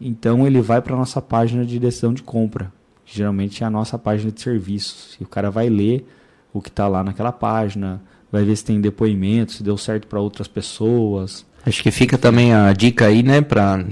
[0.00, 2.72] Então ele vai para a nossa página de decisão de compra,
[3.04, 5.16] que geralmente é a nossa página de serviços.
[5.20, 6.06] E o cara vai ler
[6.52, 8.02] o que está lá naquela página,
[8.36, 11.46] vai ver se tem depoimento, se deu certo para outras pessoas.
[11.64, 13.82] Acho que fica também a dica aí, né, para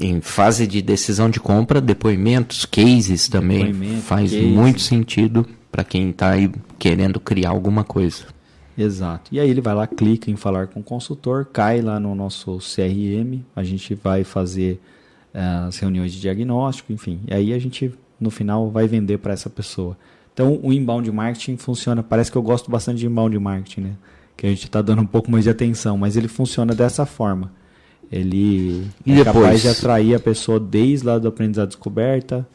[0.00, 4.44] em fase de decisão de compra, depoimentos, cases também Depoimento, faz case.
[4.44, 8.24] muito sentido para quem está aí querendo criar alguma coisa.
[8.76, 9.32] Exato.
[9.32, 12.58] E aí ele vai lá, clica em falar com o consultor, cai lá no nosso
[12.58, 14.80] CRM, a gente vai fazer
[15.34, 17.20] uh, as reuniões de diagnóstico, enfim.
[17.28, 19.96] E aí a gente no final vai vender para essa pessoa.
[20.32, 23.92] Então o inbound marketing funciona, parece que eu gosto bastante de inbound marketing, né?
[24.36, 27.52] Que a gente está dando um pouco mais de atenção, mas ele funciona dessa forma
[28.12, 29.24] ele e é depois?
[29.24, 32.46] capaz de atrair a pessoa desde lá do aprendizado descoberta,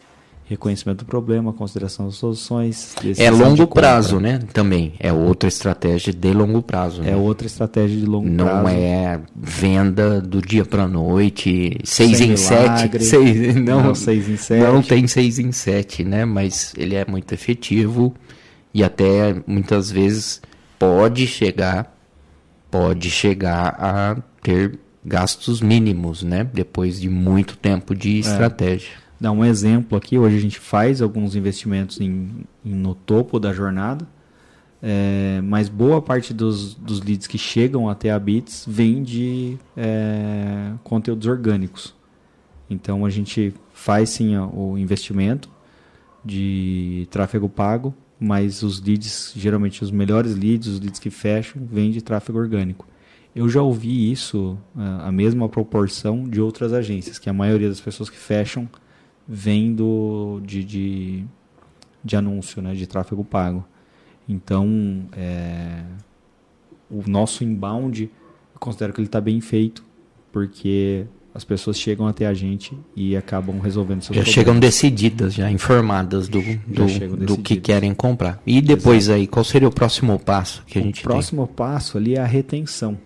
[0.50, 2.96] reconhecimento do problema, consideração das soluções.
[3.18, 4.40] É longo prazo, né?
[4.54, 7.02] Também é outra estratégia de longo prazo.
[7.02, 7.16] É né?
[7.16, 8.64] outra estratégia de longo Não prazo.
[8.64, 13.96] Não é venda do dia para noite, seis Sem em milagre, sete, seis, não, não,
[13.96, 14.64] seis em sete.
[14.64, 16.24] Não tem seis em sete, né?
[16.24, 18.16] Mas ele é muito efetivo
[18.74, 20.42] e até muitas vezes
[20.80, 21.94] pode chegar,
[22.72, 26.46] pode chegar a ter gastos mínimos, né?
[26.54, 28.20] Depois de muito tempo de é.
[28.20, 28.92] estratégia.
[29.04, 29.07] É.
[29.20, 33.52] Dá um exemplo aqui, hoje a gente faz alguns investimentos em, em no topo da
[33.52, 34.08] jornada,
[34.82, 40.72] é, mas boa parte dos, dos leads que chegam até a Bits vem de é,
[40.84, 41.96] conteúdos orgânicos.
[42.70, 45.50] Então a gente faz sim o investimento
[46.24, 51.90] de tráfego pago, mas os leads, geralmente os melhores leads, os leads que fecham, vêm
[51.90, 52.86] de tráfego orgânico.
[53.36, 58.10] Eu já ouvi isso, a mesma proporção de outras agências, que a maioria das pessoas
[58.10, 58.68] que fecham
[59.28, 61.24] vem do, de, de,
[62.04, 63.66] de anúncio, né, de tráfego pago.
[64.28, 65.84] Então, é,
[66.90, 69.84] o nosso inbound, eu considero que ele está bem feito,
[70.32, 74.34] porque as pessoas chegam até a gente e acabam resolvendo seus já problemas.
[74.34, 78.42] chegam decididas, já informadas do, do, do que querem comprar.
[78.46, 79.20] E depois Exato.
[79.20, 81.56] aí, qual seria o próximo passo que a gente O próximo tem?
[81.56, 82.98] passo ali é a retenção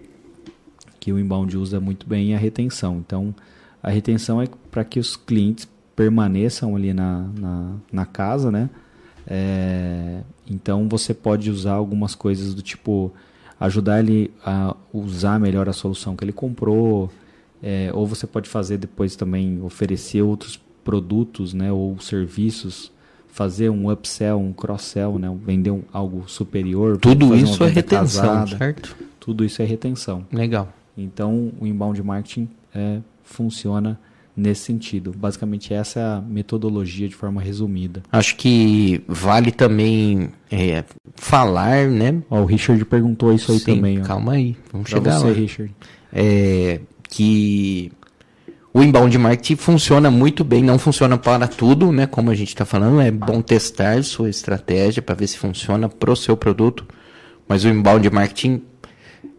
[1.01, 3.03] que o inbound usa muito bem é a retenção.
[3.05, 3.33] Então,
[3.81, 5.67] a retenção é para que os clientes
[6.01, 8.71] permaneçam ali na, na, na casa, né?
[9.27, 13.13] É, então, você pode usar algumas coisas do tipo
[13.59, 17.11] ajudar ele a usar melhor a solução que ele comprou,
[17.61, 22.91] é, ou você pode fazer depois também oferecer outros produtos, né, ou serviços,
[23.27, 26.97] fazer um upsell, um cross-sell, né, vender um, algo superior.
[26.97, 28.57] Tudo isso é retenção, casada.
[28.57, 28.97] certo?
[29.19, 30.25] Tudo isso é retenção.
[30.33, 30.67] Legal.
[30.97, 33.99] Então, o inbound marketing é, funciona
[34.41, 35.13] nesse sentido.
[35.15, 38.01] Basicamente, essa é a metodologia de forma resumida.
[38.11, 40.83] Acho que vale também é,
[41.15, 42.21] falar, né?
[42.29, 44.01] Ó, o Richard perguntou isso aí Sim, também.
[44.01, 44.03] Ó.
[44.03, 45.33] Calma aí, vamos pra chegar você, lá.
[45.33, 45.75] Richard.
[46.11, 47.91] É, que
[48.73, 52.07] o inbound marketing funciona muito bem, não funciona para tudo, né?
[52.07, 56.11] Como a gente está falando, é bom testar sua estratégia para ver se funciona para
[56.11, 56.85] o seu produto.
[57.47, 58.61] Mas o inbound marketing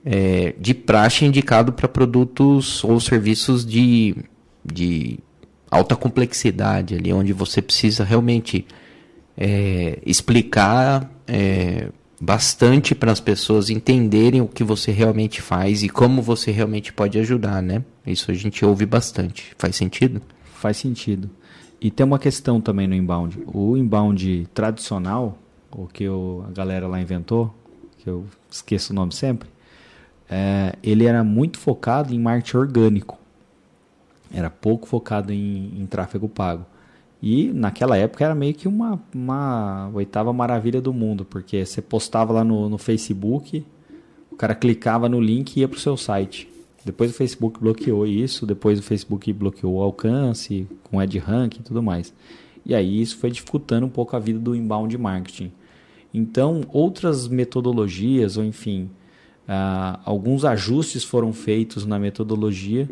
[0.05, 4.17] é, de praxe é indicado para produtos ou serviços de,
[4.65, 5.19] de
[5.71, 8.67] alta complexidade, ali onde você precisa realmente
[9.37, 11.89] é, explicar é,
[12.21, 17.19] bastante para as pessoas entenderem o que você realmente faz e como você realmente pode
[17.19, 17.83] ajudar, né?
[18.07, 19.53] Isso a gente ouve bastante.
[19.59, 20.23] Faz sentido?
[20.55, 21.29] Faz sentido.
[21.81, 23.43] E tem uma questão também no inbound.
[23.47, 25.37] O inbound tradicional,
[25.71, 27.53] o que o, a galera lá inventou,
[27.99, 29.49] que eu esqueço o nome sempre,
[30.31, 33.19] é, ele era muito focado em marketing orgânico.
[34.33, 36.65] Era pouco focado em, em tráfego pago.
[37.23, 42.33] E naquela época era meio que uma, uma oitava maravilha do mundo, porque você postava
[42.33, 43.65] lá no, no Facebook,
[44.31, 46.49] o cara clicava no link e ia para o seu site.
[46.85, 51.63] Depois o Facebook bloqueou isso, depois o Facebook bloqueou o alcance, com ad rank e
[51.63, 52.13] tudo mais.
[52.67, 55.53] E aí isso foi dificultando um pouco a vida do inbound marketing.
[56.13, 58.91] Então, outras metodologias, ou enfim,
[59.49, 62.89] uh, alguns ajustes foram feitos na metodologia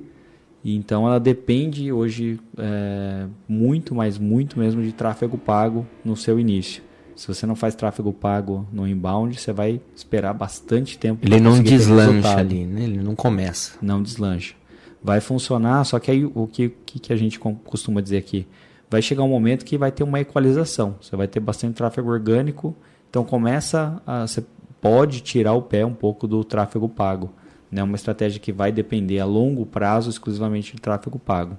[0.62, 6.38] e então ela depende hoje é, muito, mas muito mesmo de tráfego pago no seu
[6.38, 6.82] início.
[7.16, 11.26] Se você não faz tráfego pago no inbound, você vai esperar bastante tempo.
[11.26, 12.84] Ele não deslancha ali, né?
[12.84, 13.72] Ele não começa.
[13.82, 14.54] Não deslancha.
[15.02, 18.46] Vai funcionar, só que aí o que, que a gente costuma dizer aqui?
[18.88, 20.96] Vai chegar um momento que vai ter uma equalização.
[21.00, 22.74] Você vai ter bastante tráfego orgânico,
[23.08, 24.42] então começa a, você
[24.80, 27.30] pode tirar o pé um pouco do tráfego pago
[27.70, 31.58] né, uma estratégia que vai depender a longo prazo exclusivamente de tráfego pago.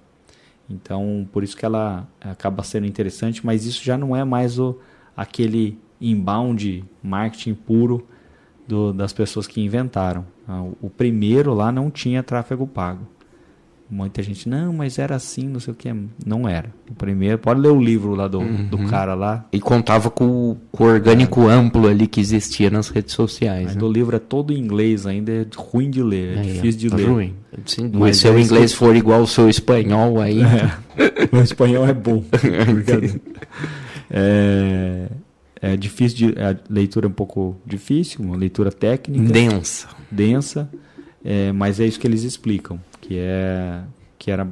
[0.69, 4.77] Então, por isso que ela acaba sendo interessante, mas isso já não é mais o,
[5.15, 8.07] aquele inbound marketing puro
[8.67, 10.25] do, das pessoas que inventaram.
[10.47, 13.07] Ah, o primeiro lá não tinha tráfego pago.
[13.91, 15.93] Muita gente, não, mas era assim, não sei o que.
[16.25, 16.69] Não era.
[16.89, 18.65] O primeiro, pode ler o livro lá do, uhum.
[18.67, 19.45] do cara lá.
[19.51, 21.53] E contava com, com o orgânico é.
[21.53, 23.65] amplo ali que existia nas redes sociais.
[23.65, 23.83] Mas né?
[23.83, 26.89] o livro é todo em inglês ainda, é ruim de ler, é, é difícil de
[26.89, 27.09] tá ler.
[27.09, 27.35] Ruim.
[27.65, 30.39] Sim, mas se o inglês for igual ao seu espanhol, aí.
[30.41, 31.27] É.
[31.35, 32.23] o espanhol é bom.
[34.09, 35.07] é,
[35.61, 36.39] é difícil de.
[36.39, 39.33] A leitura é um pouco difícil, uma leitura técnica.
[39.33, 39.89] Densa.
[40.09, 40.69] Densa.
[41.25, 42.79] É, mas é isso que eles explicam
[43.11, 43.81] que é
[44.17, 44.47] que era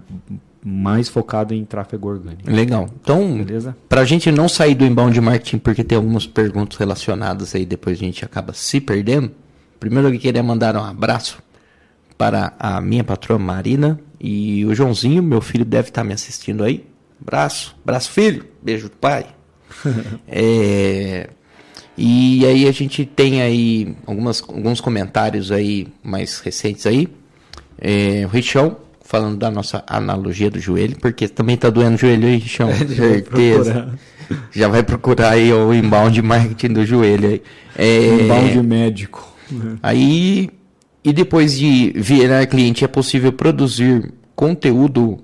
[0.65, 2.49] mais focado em tráfego orgânico.
[2.49, 2.89] Legal.
[3.01, 3.45] Então,
[3.87, 7.97] para a gente não sair do inbound marketing, porque tem algumas perguntas relacionadas aí, depois
[7.97, 9.31] a gente acaba se perdendo.
[9.79, 11.41] Primeiro eu queria mandar um abraço
[12.17, 16.85] para a minha patroa Marina e o Joãozinho, meu filho deve estar me assistindo aí.
[17.21, 19.27] Abraço, abraço filho, beijo do pai.
[20.27, 21.29] é,
[21.95, 27.07] e aí a gente tem aí algumas, alguns comentários aí mais recentes aí.
[27.79, 32.27] É, o Richão, falando da nossa analogia do joelho, porque também tá doendo o joelho
[32.27, 33.93] aí, Richão, certeza.
[34.51, 37.41] Já vai procurar aí o inbound marketing do joelho aí.
[37.77, 39.27] É, inbound médico.
[39.81, 40.49] Aí,
[41.03, 45.19] e depois de virar cliente, é possível produzir conteúdo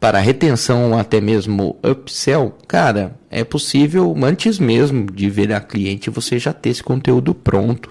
[0.00, 2.56] para retenção ou até mesmo upsell?
[2.66, 7.90] Cara, é possível antes mesmo de virar cliente você já ter esse conteúdo pronto.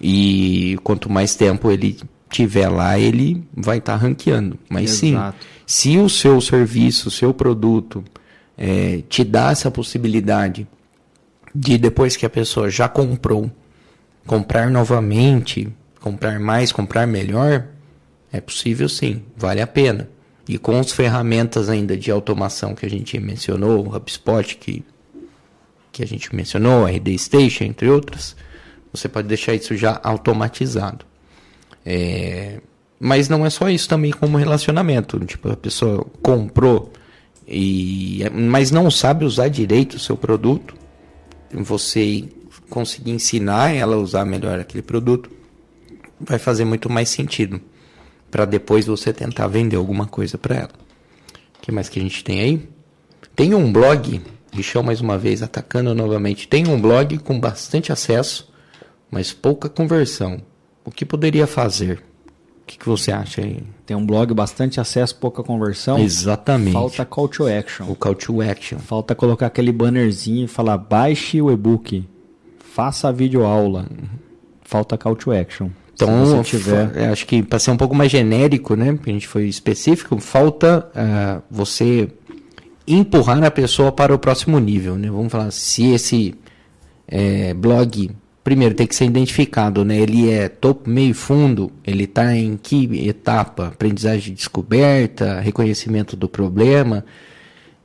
[0.00, 1.96] E quanto mais tempo ele
[2.32, 4.58] tiver lá, ele vai estar tá ranqueando.
[4.68, 5.36] Mas Exato.
[5.66, 8.02] sim, se o seu serviço, o seu produto
[8.56, 10.66] é, te dá essa possibilidade
[11.54, 13.50] de depois que a pessoa já comprou,
[14.26, 15.68] comprar novamente,
[16.00, 17.66] comprar mais, comprar melhor,
[18.32, 20.08] é possível sim, vale a pena.
[20.48, 24.84] E com as ferramentas ainda de automação que a gente mencionou, o HubSpot que,
[25.92, 28.34] que a gente mencionou, a RD Station, entre outras,
[28.92, 31.04] você pode deixar isso já automatizado.
[31.84, 32.60] É,
[32.98, 35.18] mas não é só isso também como relacionamento.
[35.20, 36.92] Tipo, a pessoa comprou
[37.46, 40.74] e mas não sabe usar direito o seu produto.
[41.52, 42.28] Você
[42.70, 45.30] conseguir ensinar ela a usar melhor aquele produto
[46.18, 47.60] vai fazer muito mais sentido
[48.30, 50.70] para depois você tentar vender alguma coisa para ela.
[51.58, 52.68] O que mais que a gente tem aí?
[53.36, 54.22] Tem um blog,
[54.52, 56.48] Richão mais uma vez atacando novamente.
[56.48, 58.50] Tem um blog com bastante acesso,
[59.10, 60.40] mas pouca conversão.
[60.84, 62.02] O que poderia fazer?
[62.62, 63.62] O que, que você acha aí?
[63.84, 65.98] Tem um blog, bastante acesso, pouca conversão.
[65.98, 66.72] Exatamente.
[66.72, 67.86] Falta call to action.
[67.88, 68.78] O call to action.
[68.78, 72.08] Falta colocar aquele bannerzinho e falar baixe o e-book,
[72.58, 73.86] faça a videoaula.
[74.62, 75.68] Falta call to action.
[75.94, 77.10] Então, tiver...
[77.10, 78.92] acho que para ser um pouco mais genérico, né?
[78.92, 82.08] Porque a gente foi específico, falta uh, você
[82.86, 85.10] empurrar a pessoa para o próximo nível, né?
[85.10, 86.34] Vamos falar, se esse
[87.06, 88.10] é, blog
[88.42, 89.96] primeiro tem que ser identificado, né?
[89.96, 93.68] Ele é topo, meio fundo, ele está em que etapa?
[93.68, 97.04] Aprendizagem de descoberta, reconhecimento do problema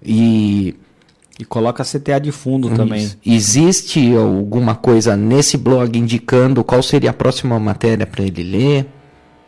[0.04, 0.76] e
[1.40, 3.12] e coloca CTA de fundo também.
[3.26, 8.88] Existe alguma coisa nesse blog indicando qual seria a próxima matéria para ele ler?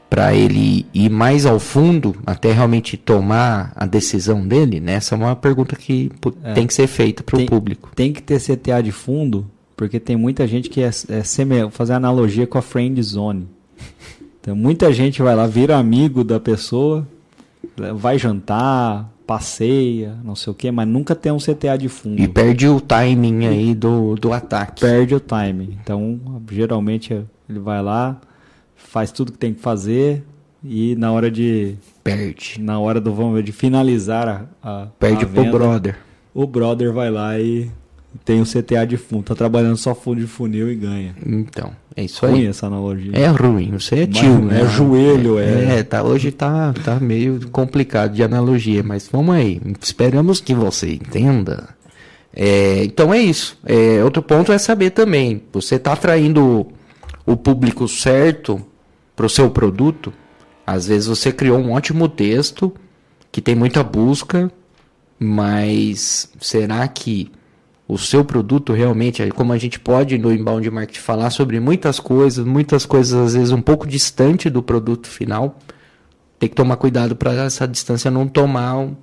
[0.07, 4.79] Para ele ir mais ao fundo até realmente tomar a decisão dele?
[4.79, 4.93] Né?
[4.93, 6.11] Essa é uma pergunta que
[6.43, 6.53] é.
[6.53, 7.89] tem que ser feita para o público.
[7.95, 9.49] Tem que ter CTA de fundo,
[9.79, 13.47] porque tem muita gente que é, é semelhante, fazer analogia com a friend zone.
[14.41, 17.07] Então muita gente vai lá, vira amigo da pessoa,
[17.95, 22.21] vai jantar, passeia, não sei o que, mas nunca tem um CTA de fundo.
[22.21, 24.81] E perde o timing aí do, do ataque.
[24.81, 25.77] Perde o timing.
[25.81, 26.19] Então,
[26.51, 27.13] geralmente
[27.49, 28.19] ele vai lá,
[28.75, 30.25] faz tudo que tem que fazer
[30.61, 32.59] e na hora de perde.
[32.59, 35.97] Na hora do vamos ver, de finalizar a, a perde a venda, pro brother.
[36.33, 37.71] O brother vai lá e
[38.25, 41.15] tem o CTA de fundo, tá trabalhando só fundo de funil e ganha.
[41.25, 42.31] Então, é isso aí.
[42.31, 43.11] Ruim essa analogia.
[43.13, 44.61] É ruim, você é tio, né?
[44.61, 45.79] É joelho, é.
[45.79, 49.61] É, tá, hoje tá, tá meio complicado de analogia, mas vamos aí.
[49.81, 51.69] Esperamos que você entenda.
[52.33, 53.57] É, então é isso.
[53.65, 56.67] É, outro ponto é saber também, você está atraindo
[57.25, 58.65] o público certo
[59.15, 60.13] para o seu produto.
[60.65, 62.73] Às vezes você criou um ótimo texto
[63.31, 64.51] que tem muita busca,
[65.19, 67.31] mas será que
[67.89, 72.45] o seu produto realmente, como a gente pode no inbound marketing falar sobre muitas coisas,
[72.45, 75.57] muitas coisas às vezes um pouco distante do produto final,
[76.37, 78.95] tem que tomar cuidado para essa distância não tomar um,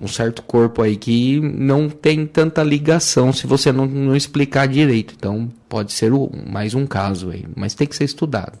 [0.00, 5.14] um, certo corpo aí que não tem tanta ligação se você não, não explicar direito.
[5.18, 8.56] Então pode ser o, mais um caso aí, mas tem que ser estudado.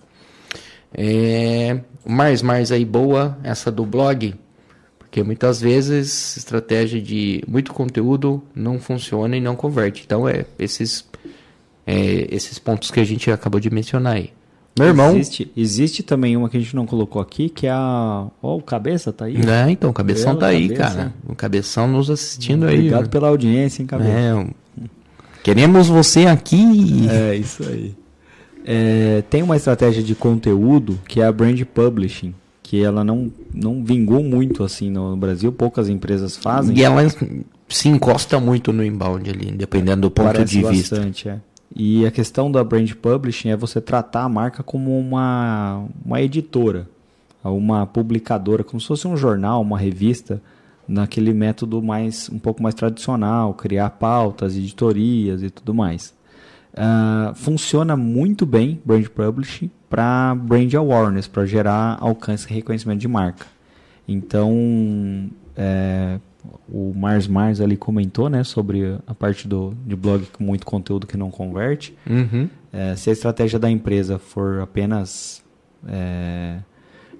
[0.92, 4.34] É, mais, mais aí boa essa do blog.
[5.10, 10.04] Porque muitas vezes estratégia de muito conteúdo não funciona e não converte.
[10.06, 11.04] Então é esses,
[11.84, 14.30] é, esses pontos que a gente acabou de mencionar aí.
[14.78, 15.10] Meu irmão.
[15.16, 18.28] Existe, existe também uma que a gente não colocou aqui, que é a.
[18.40, 19.34] Ó, oh, o Cabeça tá aí.
[19.36, 20.96] É, então, o Cabeção tá aí, cabeça.
[20.96, 21.14] cara.
[21.28, 22.86] O Cabeção nos assistindo Obrigado aí.
[22.86, 24.10] Obrigado pela audiência, hein, Cabeça.
[24.10, 24.46] É,
[25.42, 27.08] queremos você aqui.
[27.10, 27.96] É, isso aí.
[28.64, 32.32] É, tem uma estratégia de conteúdo que é a Brand Publishing
[32.70, 36.78] que ela não, não vingou muito assim no Brasil, poucas empresas fazem.
[36.78, 37.02] E ela
[37.68, 40.94] se encosta muito no inbound ali, dependendo do ponto de vista.
[40.94, 41.40] Bastante, é.
[41.74, 46.88] E a questão da brand publishing é você tratar a marca como uma, uma editora,
[47.42, 50.40] uma publicadora, como se fosse um jornal, uma revista,
[50.86, 56.14] naquele método mais um pouco mais tradicional, criar pautas, editorias e tudo mais.
[56.72, 63.08] Uh, funciona muito bem brand publishing para brand awareness, para gerar alcance e reconhecimento de
[63.08, 63.44] marca.
[64.06, 66.18] Então, é,
[66.68, 71.06] o Mars Mars ali comentou né, sobre a parte do, de blog com muito conteúdo
[71.06, 71.96] que não converte.
[72.08, 72.48] Uhum.
[72.72, 75.42] É, se a estratégia da empresa for apenas
[75.88, 76.58] é,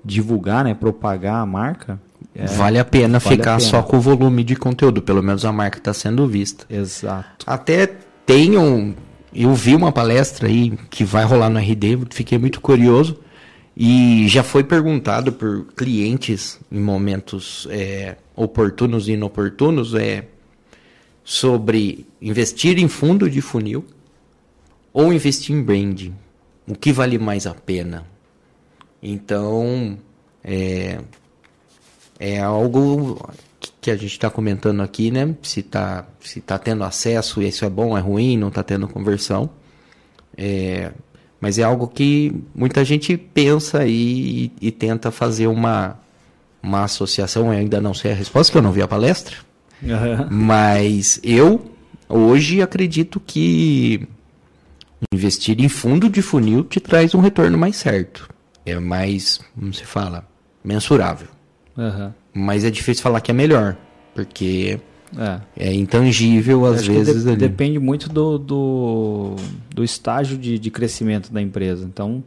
[0.05, 2.01] divulgar, né, propagar a marca,
[2.34, 3.68] é, vale a pena vale ficar a pena.
[3.68, 6.64] só com o volume de conteúdo, pelo menos a marca está sendo vista.
[6.68, 7.44] Exato.
[7.46, 7.86] Até
[8.24, 8.94] tenham
[9.35, 13.18] eu vi uma palestra aí que vai rolar no RD, fiquei muito curioso.
[13.76, 20.26] E já foi perguntado por clientes em momentos é, oportunos e inoportunos é,
[21.24, 23.85] sobre investir em fundo de funil
[24.93, 26.14] ou investir em branding.
[26.66, 28.07] O que vale mais a pena?
[29.03, 29.97] Então,
[30.45, 31.01] é,
[32.18, 33.18] é algo
[33.81, 35.35] que a gente está comentando aqui, né?
[35.43, 39.51] Se está se tá tendo acesso, isso é bom, é ruim, não está tendo conversão.
[40.36, 40.93] É,
[41.40, 45.98] mas é algo que muita gente pensa e, e, tenta fazer uma,
[46.62, 47.52] uma associação.
[47.52, 49.36] Eu ainda não sei a resposta, que eu não vi a palestra.
[49.82, 50.27] Uhum.
[50.31, 51.73] Mas eu,
[52.07, 54.07] hoje, acredito que
[55.12, 58.28] investir em fundo de funil te traz um retorno mais certo.
[58.66, 60.28] É mais, como se fala,
[60.62, 61.28] mensurável.
[61.77, 62.12] Uhum.
[62.32, 63.77] Mas é difícil falar que é melhor,
[64.15, 64.78] porque
[65.16, 67.24] é, é intangível às vezes.
[67.24, 69.36] De, depende muito do, do,
[69.74, 71.85] do estágio de, de crescimento da empresa.
[71.85, 72.23] Então,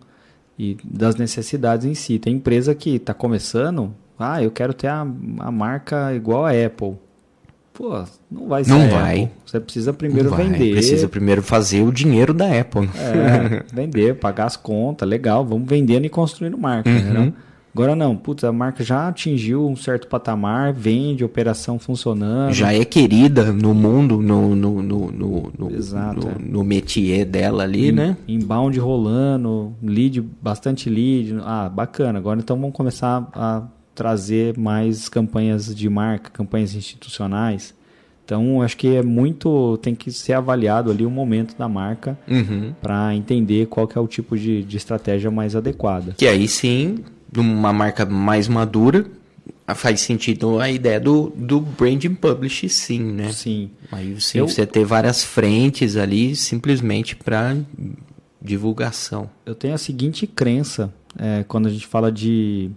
[0.58, 2.20] e das necessidades em si.
[2.20, 6.96] Tem empresa que está começando, ah, eu quero ter a, a marca igual a Apple.
[7.74, 9.24] Pô, não vai ser Não vai.
[9.24, 9.32] Apple.
[9.46, 10.74] Você precisa primeiro vender.
[10.74, 12.88] Precisa primeiro fazer o dinheiro da Apple.
[12.96, 15.44] É, vender, pagar as contas, legal.
[15.44, 17.14] Vamos vendendo e construindo marca, uhum.
[17.14, 17.34] né?
[17.74, 22.54] Agora não, putz, a marca já atingiu um certo patamar, vende, operação funcionando.
[22.54, 26.36] Já é querida no mundo, no, no, no, no, Exato, no, é.
[26.40, 28.18] no métier dela ali, In, né?
[28.28, 31.36] Inbound rolando, lead, bastante lead.
[31.44, 32.20] Ah, bacana.
[32.20, 33.64] Agora então vamos começar a
[33.96, 37.74] trazer mais campanhas de marca, campanhas institucionais.
[38.26, 39.78] Então, acho que é muito.
[39.82, 42.74] tem que ser avaliado ali o momento da marca Uhum.
[42.82, 46.14] para entender qual que é o tipo de, de estratégia mais adequada.
[46.18, 47.00] Que aí sim,
[47.36, 49.06] numa marca mais madura,
[49.76, 53.32] faz sentido a ideia do, do branding publish sim, né?
[53.32, 53.72] Sim.
[53.92, 57.56] Aí sim, Eu- você ter várias frentes ali simplesmente para
[58.42, 59.30] divulgação.
[59.46, 62.70] Eu tenho a seguinte crença é, quando a gente fala de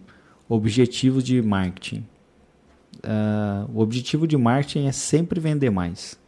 [0.49, 2.05] objetivos de marketing.
[3.03, 6.19] Ah, o objetivo de marketing é sempre vender mais.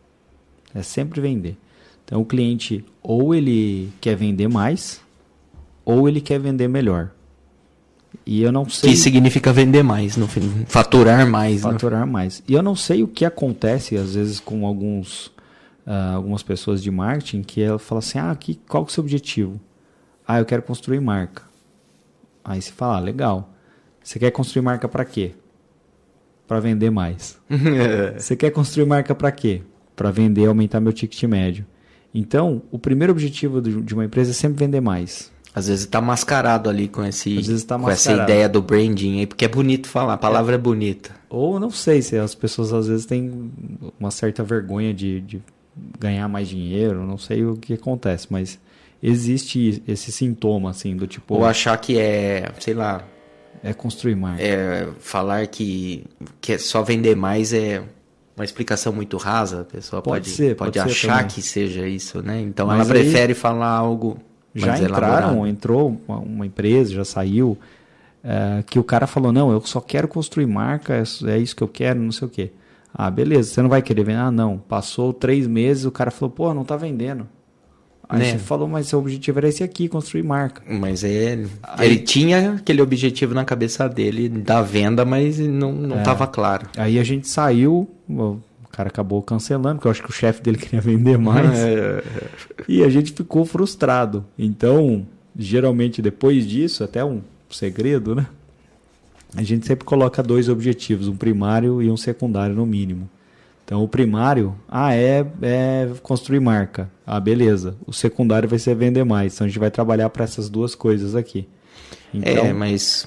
[0.74, 1.56] É sempre vender.
[2.04, 5.00] Então o cliente ou ele quer vender mais
[5.84, 7.10] ou ele quer vender melhor.
[8.24, 11.72] E eu não sei Que significa vender mais, no fim, faturar mais, né?
[11.72, 12.42] faturar mais.
[12.46, 15.30] E eu não sei o que acontece às vezes com alguns
[15.86, 18.94] ah, algumas pessoas de marketing que ela fala assim: "Ah, que, qual que é o
[18.94, 19.60] seu objetivo?"
[20.26, 21.42] "Ah, eu quero construir marca."
[22.44, 23.50] Aí você fala: ah, "Legal.
[24.02, 25.32] Você quer construir marca para quê?"
[26.46, 27.38] Para vender mais.
[28.16, 29.60] Você quer construir marca para quê?
[29.94, 31.66] Para vender e aumentar meu ticket médio.
[32.14, 35.30] Então, o primeiro objetivo de uma empresa é sempre vender mais.
[35.54, 39.44] Às vezes tá mascarado ali com esse tá com essa ideia do branding aí, porque
[39.44, 41.10] é bonito falar, a palavra é, bonita.
[41.28, 43.50] Ou não sei se as pessoas às vezes têm
[43.98, 45.42] uma certa vergonha de, de
[45.98, 48.58] ganhar mais dinheiro, não sei o que acontece, mas
[49.02, 53.02] existe esse sintoma assim do tipo Ou achar que é, sei lá,
[53.62, 54.42] é construir marca.
[54.42, 56.04] é, falar que,
[56.40, 57.82] que é só vender mais é
[58.36, 61.28] uma explicação muito rasa, a pessoa Pode pode, ser, pode, pode ser achar também.
[61.34, 62.40] que seja isso, né?
[62.40, 64.18] Então Mas ela aí- prefere falar algo
[64.60, 65.46] já mais entraram, elaborado.
[65.46, 67.56] entrou uma, uma empresa, já saiu,
[68.24, 71.54] é, que o cara falou, não, eu só quero construir marca, é isso- é isso
[71.56, 72.50] que eu quero, não sei o quê.
[72.92, 74.18] Ah, beleza, você não vai querer vender?
[74.18, 74.58] Ah, não.
[74.58, 77.28] Passou três meses, o cara falou, pô, não tá vendendo.
[78.08, 78.24] Aí Né?
[78.32, 80.62] você falou, mas seu objetivo era esse aqui, construir marca.
[80.66, 85.72] Mas é, Aí- ele tinha aquele objetivo na cabeça dele da venda, mas não É.
[85.74, 86.66] não estava claro.
[86.78, 87.86] Aí a gente saiu,
[88.78, 91.58] cara acabou cancelando, porque eu acho que o chefe dele queria vender mais.
[91.58, 92.02] É.
[92.68, 94.24] E a gente ficou frustrado.
[94.38, 95.04] Então,
[95.36, 98.26] geralmente depois disso, até um segredo, né?
[99.34, 103.10] A gente sempre coloca dois objetivos, um primário e um secundário no mínimo.
[103.64, 106.88] Então, o primário, ah, é, é construir marca.
[107.04, 107.76] Ah, beleza.
[107.84, 109.34] O secundário vai ser vender mais.
[109.34, 111.46] Então, a gente vai trabalhar para essas duas coisas aqui.
[112.14, 113.06] Então, É, mas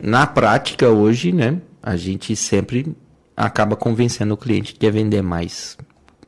[0.00, 2.94] na prática hoje, né, a gente sempre
[3.36, 5.76] acaba convencendo o cliente quer vender mais.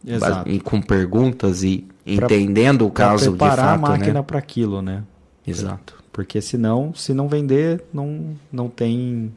[0.07, 0.49] Exato.
[0.51, 4.23] E com perguntas e Pra- entendendo o pra caso de preparar fato, a máquina né?
[4.23, 5.03] para aquilo, né?
[5.47, 6.03] Exato.
[6.13, 9.33] Porque senão, se não vender, não, não tem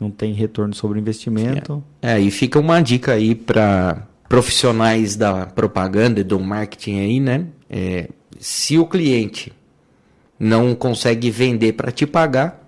[0.00, 1.82] não tem retorno sobre o investimento.
[2.02, 7.46] É, e fica uma dica aí para profissionais da propaganda e do marketing aí, né?
[7.70, 8.08] É,
[8.38, 9.52] se o cliente
[10.38, 12.63] não consegue vender para te pagar,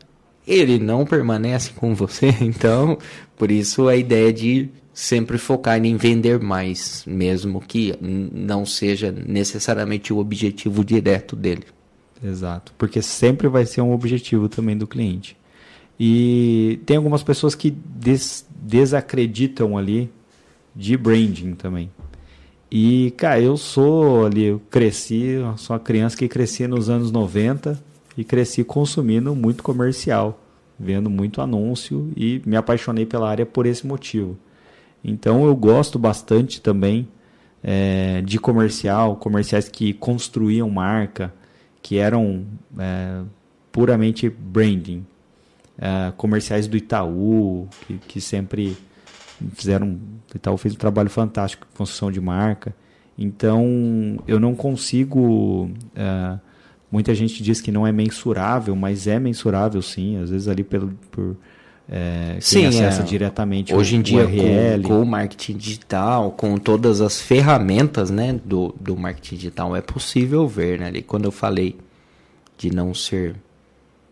[0.46, 2.34] ele não permanece com você.
[2.40, 2.98] Então,
[3.36, 10.12] por isso a ideia de sempre focar em vender mais, mesmo que não seja necessariamente
[10.12, 11.64] o objetivo direto dele.
[12.24, 12.72] Exato.
[12.78, 15.36] Porque sempre vai ser um objetivo também do cliente.
[16.00, 20.10] E tem algumas pessoas que des- desacreditam ali
[20.74, 21.90] de branding também.
[22.70, 27.10] E, cara, eu sou ali, eu cresci, eu sou uma criança que cresci nos anos
[27.10, 27.82] 90
[28.16, 30.40] e cresci consumindo muito comercial,
[30.78, 34.36] vendo muito anúncio e me apaixonei pela área por esse motivo.
[35.04, 37.08] Então eu gosto bastante também
[37.62, 41.32] eh, de comercial, comerciais que construíam marca,
[41.82, 42.44] que eram
[42.78, 43.22] eh,
[43.70, 45.04] puramente branding.
[45.78, 48.76] Eh, comerciais do Itaú, que, que sempre
[49.52, 49.98] fizeram.
[50.32, 52.74] O Itaú fez um trabalho fantástico com construção de marca.
[53.18, 55.70] Então eu não consigo.
[56.90, 60.20] Muita gente diz que não é mensurável, mas é mensurável sim.
[60.22, 61.36] Às vezes ali pelo, por
[61.88, 63.04] quem Sim, acessa é.
[63.04, 64.82] diretamente Hoje em dia, URL.
[64.82, 69.80] com, com o marketing digital, com todas as ferramentas né, do, do marketing digital, é
[69.80, 70.86] possível ver, né?
[70.86, 71.76] Ali, quando eu falei
[72.58, 73.36] de não ser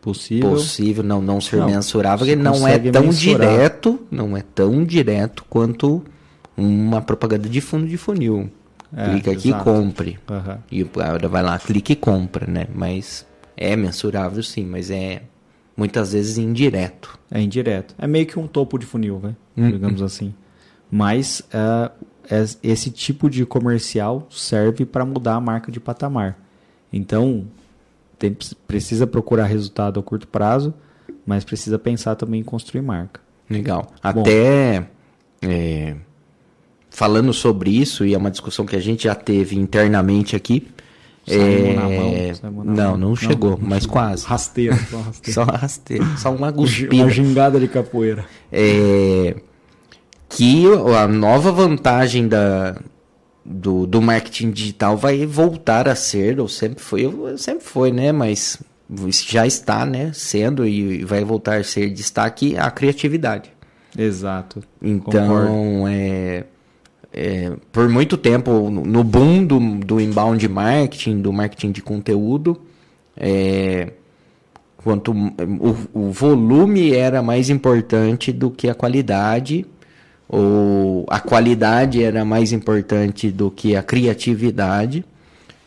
[0.00, 0.50] possível.
[0.50, 3.50] possível, não, não ser Não, mensurável, ele não é tão mensurar.
[3.50, 6.04] direto, não é tão direto quanto
[6.56, 8.50] uma propaganda de fundo de funil.
[8.96, 9.64] É, Clica aqui e exato.
[9.64, 10.18] compre.
[10.30, 10.58] Aham.
[10.70, 12.66] E vai lá, clica e compra, né?
[12.74, 13.26] Mas
[13.56, 15.22] é mensurável sim, mas é
[15.76, 17.18] muitas vezes indireto.
[17.30, 17.94] É indireto.
[17.98, 19.34] É meio que um topo de funil, né?
[19.56, 20.32] Hum, Digamos assim.
[20.90, 21.42] Mas
[22.30, 26.38] es- esse tipo de comercial serve para mudar a marca de patamar.
[26.92, 27.46] Então,
[28.18, 28.36] tem-
[28.68, 30.72] precisa procurar resultado a curto prazo,
[31.26, 33.20] mas precisa pensar também em construir marca.
[33.50, 33.92] Legal.
[34.02, 34.86] Até
[35.42, 35.96] é,
[36.94, 40.68] falando sobre isso, e é uma discussão que a gente já teve internamente aqui.
[41.26, 42.96] É, na mão, não, mão.
[42.96, 44.24] não chegou, mas quase.
[44.24, 45.32] Rasteiro, só rasteiro.
[45.32, 47.10] Só rasteiro, só uma Uma guspida.
[47.10, 48.24] gingada de capoeira.
[48.52, 49.34] É,
[50.28, 50.66] que
[50.96, 52.76] a nova vantagem da,
[53.44, 58.12] do, do marketing digital vai voltar a ser, ou sempre foi, sempre foi, né?
[58.12, 58.62] Mas
[59.26, 60.12] já está, né?
[60.14, 63.50] Sendo e vai voltar a ser destaque a criatividade.
[63.96, 64.62] Exato.
[64.82, 66.44] Então, é,
[67.16, 72.60] é, por muito tempo, no boom do, do inbound marketing, do marketing de conteúdo,
[73.16, 73.92] é,
[74.76, 79.64] quanto o, o volume era mais importante do que a qualidade
[80.28, 85.04] ou a qualidade era mais importante do que a criatividade.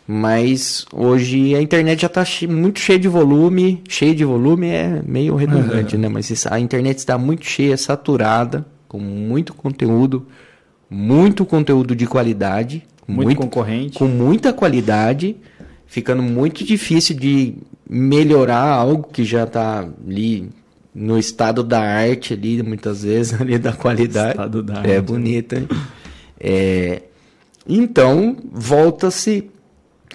[0.06, 3.84] Mas hoje a internet já está muito cheia de volume.
[3.88, 6.02] Cheia de volume é meio redundante, uhum.
[6.02, 6.10] né?
[6.10, 10.26] Mas a internet está muito cheia, saturada, com muito conteúdo,
[10.89, 12.84] muito conteúdo de qualidade.
[13.07, 13.97] Muito, muito concorrente.
[13.97, 15.38] Com muita qualidade,
[15.85, 17.55] ficando muito difícil de
[17.89, 20.49] melhorar algo que já está ali
[20.93, 24.31] no estado da arte ali, muitas vezes, ali da qualidade.
[24.31, 25.05] Estado da é arte.
[25.05, 25.68] bonito, hein?
[26.39, 27.03] É,
[27.68, 29.49] então, volta-se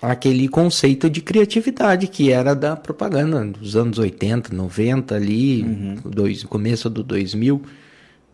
[0.01, 5.97] aquele conceito de criatividade que era da propaganda dos anos 80, 90 ali, uhum.
[6.05, 7.62] dois, começo do 2000,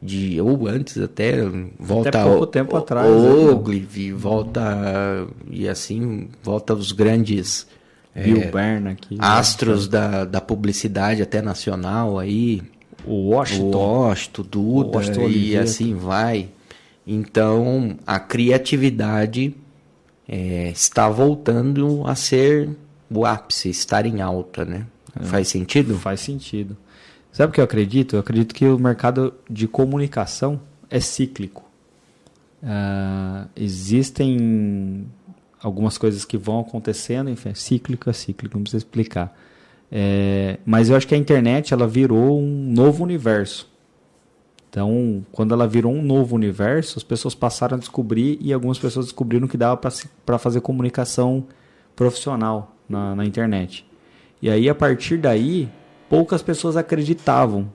[0.01, 1.43] de, ou antes até,
[1.79, 3.11] volta até pouco tempo o, atrás.
[3.11, 4.17] Ogilvy, né?
[4.17, 7.67] volta, e assim, volta os grandes
[8.15, 9.15] Bill é, Byrne aqui.
[9.15, 9.21] Né?
[9.21, 12.63] Astros da, da publicidade até nacional aí.
[13.05, 13.77] O Washington.
[13.77, 16.49] O Washington, Duda, o Washington e assim vai.
[17.07, 19.55] Então, a criatividade
[20.29, 22.69] é, está voltando a ser
[23.11, 24.87] o ápice, estar em alta, né?
[25.19, 25.25] É.
[25.25, 25.97] Faz sentido?
[25.99, 26.77] Faz sentido.
[27.39, 28.17] Sabe o que eu acredito?
[28.17, 30.61] Eu acredito que o mercado de comunicação
[30.91, 31.65] é cíclico.
[32.61, 35.07] Uh, existem
[35.63, 39.39] algumas coisas que vão acontecendo, enfim, é cíclico a cíclico, não precisa explicar.
[39.89, 43.71] É, mas eu acho que a internet ela virou um novo universo.
[44.69, 49.07] Então, quando ela virou um novo universo, as pessoas passaram a descobrir e algumas pessoas
[49.07, 51.47] descobriram que dava para fazer comunicação
[51.95, 53.87] profissional na, na internet.
[54.43, 55.71] E aí, a partir daí,
[56.09, 57.71] poucas pessoas acreditavam.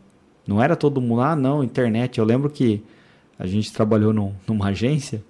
[0.45, 2.19] Não era todo mundo, ah, não, internet.
[2.19, 2.83] Eu lembro que
[3.37, 5.23] a gente trabalhou num, numa agência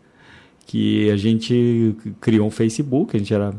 [0.65, 3.53] que a gente criou um Facebook, a gente era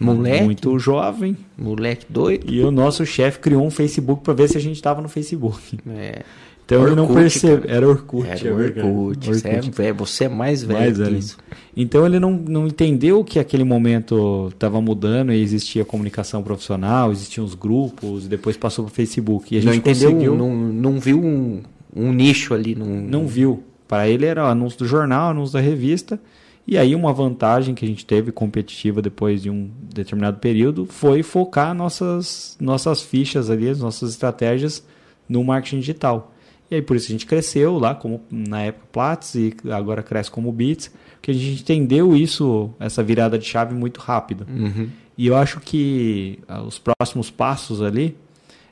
[0.00, 1.36] moleque, muito jovem.
[1.56, 2.52] Moleque doido.
[2.52, 5.78] E o nosso chefe criou um Facebook para ver se a gente estava no Facebook.
[5.88, 6.22] É.
[6.64, 7.70] Então Orkut, ele não percebeu.
[7.70, 8.28] Era Orkut.
[8.28, 8.80] Era é Orkut.
[8.80, 9.26] Orkut.
[9.26, 9.48] Você,
[9.82, 11.16] é, você é mais velho mais velho.
[11.16, 11.36] isso.
[11.76, 17.44] Então ele não, não entendeu que aquele momento estava mudando e existia comunicação profissional, existiam
[17.44, 19.54] os grupos, depois passou para o Facebook.
[19.54, 20.36] E a gente não entendeu, conseguiu...
[20.36, 21.62] não, não viu um,
[21.94, 22.74] um nicho ali.
[22.74, 23.02] Num...
[23.02, 23.62] Não viu.
[23.88, 26.18] Para ele era anúncio do jornal, anúncio da revista.
[26.66, 31.22] E aí uma vantagem que a gente teve competitiva depois de um determinado período foi
[31.22, 34.86] focar nossas, nossas fichas ali, as nossas estratégias
[35.28, 36.31] no marketing digital.
[36.72, 40.30] E aí por isso a gente cresceu lá, como na época Platts e agora cresce
[40.30, 44.46] como Bits, porque a gente entendeu isso, essa virada de chave muito rápido.
[44.48, 44.88] Uhum.
[45.18, 48.16] E eu acho que ah, os próximos passos ali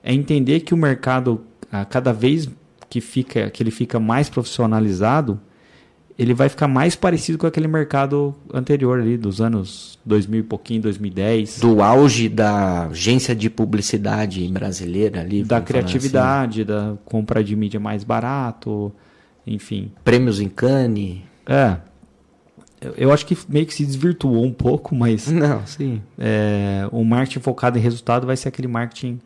[0.02, 2.48] é entender que o mercado, ah, cada vez
[2.88, 5.38] que, fica, que ele fica mais profissionalizado,
[6.20, 10.82] ele vai ficar mais parecido com aquele mercado anterior ali, dos anos 2000 e pouquinho,
[10.82, 11.60] 2010.
[11.60, 15.42] Do auge da agência de publicidade brasileira ali.
[15.42, 16.68] Da criatividade, assim.
[16.70, 18.92] da compra de mídia mais barato,
[19.46, 19.90] enfim.
[20.04, 21.20] Prêmios em Cannes.
[21.46, 21.78] É.
[22.98, 25.26] Eu acho que meio que se desvirtuou um pouco, mas...
[25.32, 26.02] Não, sim.
[26.18, 29.18] É, o marketing focado em resultado vai ser aquele marketing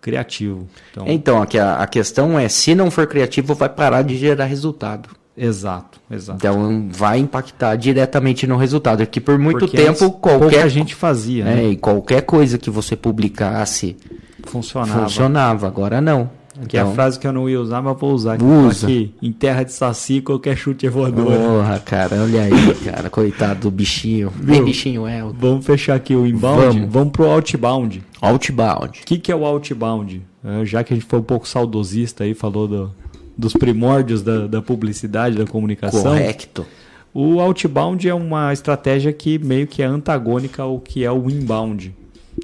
[0.00, 0.66] criativo.
[0.90, 5.19] Então, então a, a questão é, se não for criativo, vai parar de gerar resultado.
[5.42, 6.36] Exato, exato.
[6.36, 9.06] Então vai impactar diretamente no resultado.
[9.06, 11.64] Que por muito Porque tempo qualquer a gente fazia, né?
[11.64, 13.96] É, e qualquer coisa que você publicasse
[14.44, 15.04] funcionava.
[15.04, 16.28] Funcionava, agora não.
[16.68, 18.42] Que então, é a então frase que eu não ia usar, mas vou usar.
[18.42, 18.86] Usa.
[18.86, 21.32] Aqui, em terra de saci, qualquer chute é voador.
[21.32, 23.08] Porra, cara, olha aí, cara.
[23.08, 24.30] Coitado do bichinho.
[24.36, 24.62] Viu?
[24.62, 25.22] bichinho é.
[25.22, 26.78] Vamos fechar aqui o inbound?
[26.78, 28.02] Vamos, vamos pro outbound.
[28.20, 29.00] Outbound.
[29.00, 30.22] O que, que é o outbound?
[30.44, 32.94] É, já que a gente foi um pouco saudosista aí, falou do,
[33.40, 36.02] dos primórdios da, da publicidade, da comunicação.
[36.02, 36.66] Correto.
[37.12, 41.94] O outbound é uma estratégia que meio que é antagônica ao que é o inbound.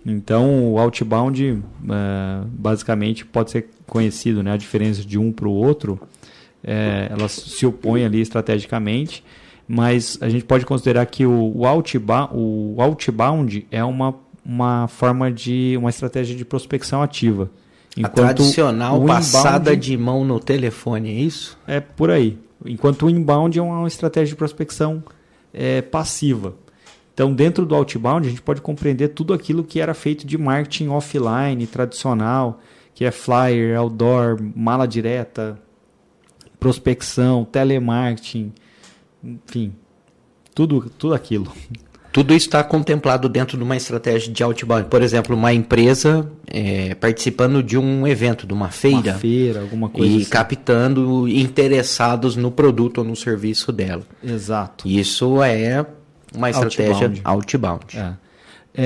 [0.05, 4.52] Então, o outbound é, basicamente pode ser conhecido, né?
[4.52, 6.01] A diferença de um para o outro,
[6.64, 9.23] é, elas se opõem ali estrategicamente,
[9.68, 14.14] mas a gente pode considerar que o, o, outbound, o outbound é uma,
[14.44, 17.51] uma forma de uma estratégia de prospecção ativa.
[17.97, 21.59] Enquanto a tradicional passada de mão no telefone, é isso?
[21.66, 22.39] É por aí.
[22.64, 25.02] Enquanto o inbound é uma estratégia de prospecção
[25.52, 26.55] é, passiva.
[27.14, 30.89] Então, dentro do outbound, a gente pode compreender tudo aquilo que era feito de marketing
[30.89, 32.60] offline, tradicional,
[32.94, 35.59] que é flyer, outdoor, mala direta,
[36.60, 38.52] prospecção, telemarketing,
[39.24, 39.73] enfim,
[40.55, 41.51] tudo, tudo aquilo.
[42.17, 44.89] Tudo isso está contemplado dentro de uma estratégia de outbound.
[44.89, 49.13] Por exemplo, uma empresa é, participando de um evento, de uma feira.
[49.13, 50.31] Uma feira, alguma coisa E assim.
[50.31, 54.03] captando interessados no produto ou no serviço dela.
[54.25, 54.89] Exato.
[54.89, 55.85] Isso é
[56.35, 57.23] uma estratégia Outbound.
[57.25, 57.99] outbound.
[57.99, 58.15] É.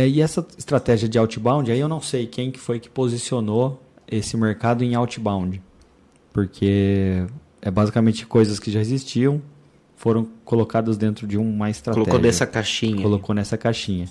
[0.01, 3.81] É, e essa estratégia de outbound, aí eu não sei quem que foi que posicionou
[4.11, 5.63] esse mercado em outbound.
[6.33, 7.25] Porque
[7.63, 9.41] é basicamente coisas que já existiam,
[10.01, 12.05] foram colocadas dentro de uma estratégia.
[12.05, 13.03] Colocou dessa caixinha.
[13.03, 14.09] colocou nessa caixinha.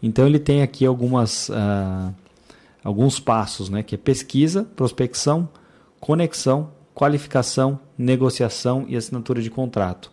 [0.00, 2.12] Então ele tem aqui algumas ah,
[2.84, 3.82] alguns passos, né?
[3.82, 5.48] Que é pesquisa, prospecção,
[5.98, 10.12] conexão, qualificação, negociação e assinatura de contrato.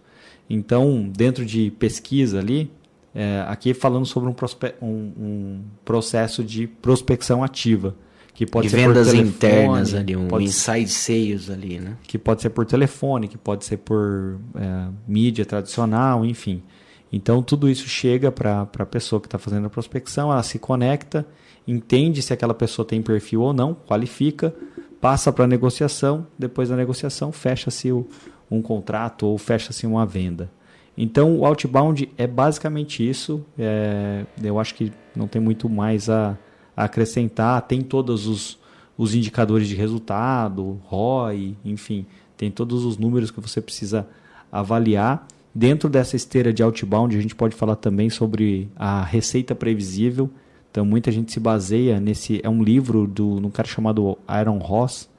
[0.50, 2.72] Então, dentro de pesquisa ali,
[3.14, 4.36] é, aqui falando sobre um,
[4.82, 7.94] um- um processo de prospecção ativa,
[8.40, 11.98] que pode e ser vendas por telefone, internas ali, um pode inside sales ali, né?
[12.04, 16.64] que pode ser por telefone, que pode ser por é, mídia tradicional, enfim.
[17.12, 21.28] Então tudo isso chega para a pessoa que está fazendo a prospecção, ela se conecta,
[21.68, 24.56] entende se aquela pessoa tem perfil ou não, qualifica,
[25.02, 30.50] passa para a negociação, depois da negociação fecha-se um contrato ou fecha-se uma venda.
[30.98, 33.46] Então o outbound é basicamente isso.
[33.58, 36.38] é, eu acho que não tem muito mais a
[36.80, 37.62] acrescentar.
[37.64, 38.58] Tem todos os,
[38.98, 42.06] os indicadores de resultado, ROI, enfim,
[42.38, 44.08] tem todos os números que você precisa
[44.52, 45.28] avaliar.
[45.54, 50.30] Dentro dessa esteira de outbound, a gente pode falar também sobre a receita previsível.
[50.72, 52.40] Então, muita gente se baseia nesse.
[52.44, 55.10] É um livro do um cara chamado Aaron Ross,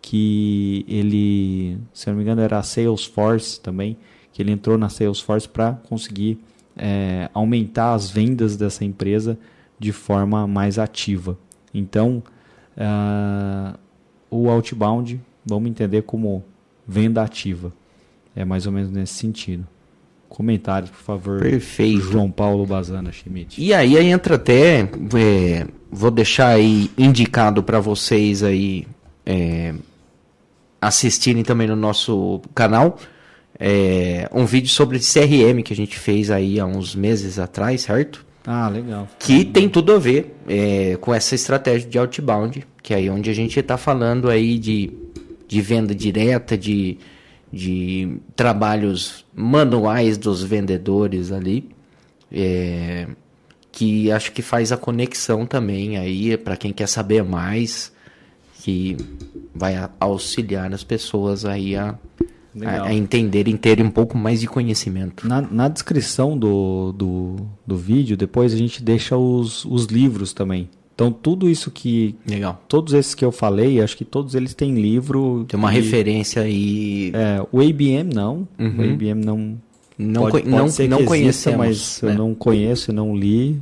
[0.00, 3.96] que ele, se não me engano, era a Salesforce também,
[4.32, 6.38] que ele entrou na Salesforce para conseguir
[6.76, 9.38] é, aumentar as vendas dessa empresa
[9.82, 11.36] de forma mais ativa.
[11.74, 12.22] Então,
[12.76, 13.74] ah,
[14.30, 16.44] o outbound, vamos entender como
[16.86, 17.72] venda ativa.
[18.34, 19.66] É mais ou menos nesse sentido.
[20.28, 21.40] Comentários, por favor.
[21.40, 22.00] Perfeito.
[22.00, 23.60] João Paulo Bazana Schmidt.
[23.60, 28.86] E aí aí entra até, é, vou deixar aí indicado para vocês aí
[29.26, 29.74] é,
[30.80, 32.98] assistirem também no nosso canal
[33.58, 38.24] é, um vídeo sobre CRM que a gente fez aí há uns meses atrás, certo?
[38.46, 39.08] Ah, legal.
[39.18, 43.30] Que tem tudo a ver é, com essa estratégia de outbound, que é aí onde
[43.30, 44.90] a gente está falando aí de,
[45.46, 46.98] de venda direta, de,
[47.52, 51.70] de trabalhos manuais dos vendedores ali,
[52.30, 53.06] é,
[53.70, 57.92] que acho que faz a conexão também aí para quem quer saber mais,
[58.60, 58.96] que
[59.54, 61.94] vai auxiliar as pessoas aí a,
[62.54, 62.84] Legal.
[62.84, 65.26] a, a entenderem, terem um pouco mais de conhecimento.
[65.26, 70.68] Na, na descrição do, do, do vídeo, depois a gente deixa os, os livros também.
[70.94, 72.14] Então, tudo isso que.
[72.28, 72.62] Legal.
[72.68, 75.44] Todos esses que eu falei, acho que todos eles têm livro.
[75.48, 77.10] Tem uma e- referência aí.
[77.14, 78.46] É, o ABM não.
[78.58, 78.76] Uhum.
[78.78, 79.58] O ABM não.
[79.98, 81.58] Não, pode, conhe- não, pode ser não que exista, conhecemos.
[81.58, 82.10] mas né?
[82.12, 83.60] eu não conheço e não li.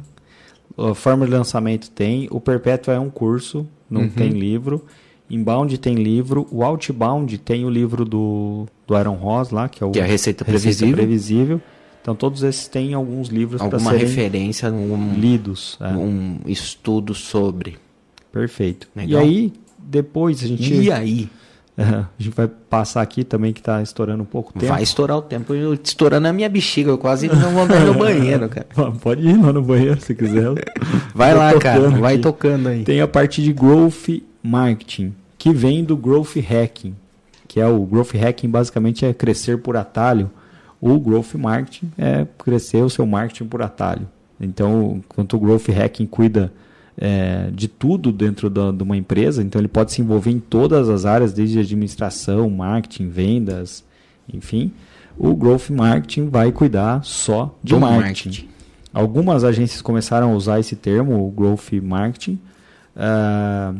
[0.76, 2.26] A forma de lançamento tem.
[2.30, 4.08] O Perpétua é um curso, não Uhum.
[4.10, 4.84] tem livro.
[5.30, 6.46] Inbound tem livro.
[6.50, 10.02] O Outbound tem o livro do, do Aaron Ross lá, que é o Que é
[10.02, 10.96] a Receita Receita Previsível.
[10.96, 11.60] Previsível.
[12.02, 15.78] Então todos esses têm alguns livros para Alguma serem referência, um, lidos.
[15.80, 15.88] é.
[15.88, 17.76] um estudo sobre.
[18.32, 18.88] Perfeito.
[18.96, 19.20] Legal.
[19.22, 21.28] E aí, depois a gente, E aí?
[21.78, 24.72] a gente vai passar aqui também, que está estourando um pouco o tempo.
[24.72, 25.54] Vai estourar o tempo.
[25.54, 26.90] Eu estourando a minha bexiga.
[26.90, 28.66] Eu quase não vou no banheiro, cara.
[29.00, 30.46] Pode ir lá no banheiro se quiser.
[31.14, 31.80] Vai lá, cara.
[31.80, 32.22] tocando Vai aqui.
[32.22, 32.84] tocando aí.
[32.84, 34.08] Tem a parte de Growth
[34.42, 36.94] Marketing, que vem do Growth Hacking,
[37.48, 40.30] que é o Growth Hacking basicamente é crescer por atalho.
[40.78, 44.06] O Growth Marketing é crescer o seu marketing por atalho.
[44.38, 46.52] Então, enquanto o Growth Hacking cuida
[46.94, 50.90] é, de tudo dentro da, de uma empresa, então ele pode se envolver em todas
[50.90, 53.82] as áreas, desde administração, marketing, vendas,
[54.30, 54.70] enfim.
[55.16, 58.28] O Growth Marketing vai cuidar só de Do marketing.
[58.28, 58.48] marketing.
[58.92, 62.38] Algumas agências começaram a usar esse termo, o Growth Marketing.
[62.94, 63.72] Ah,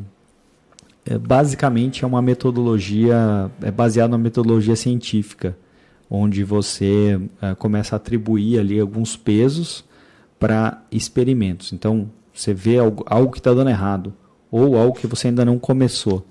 [1.07, 5.57] é, basicamente é uma metodologia, é baseado numa metodologia científica,
[6.09, 9.85] onde você ah, começa a atribuir ali alguns pesos
[10.39, 11.73] para experimentos.
[11.73, 14.13] Então, você vê algo, algo que está dando errado,
[14.51, 16.27] ou algo que você ainda não começou.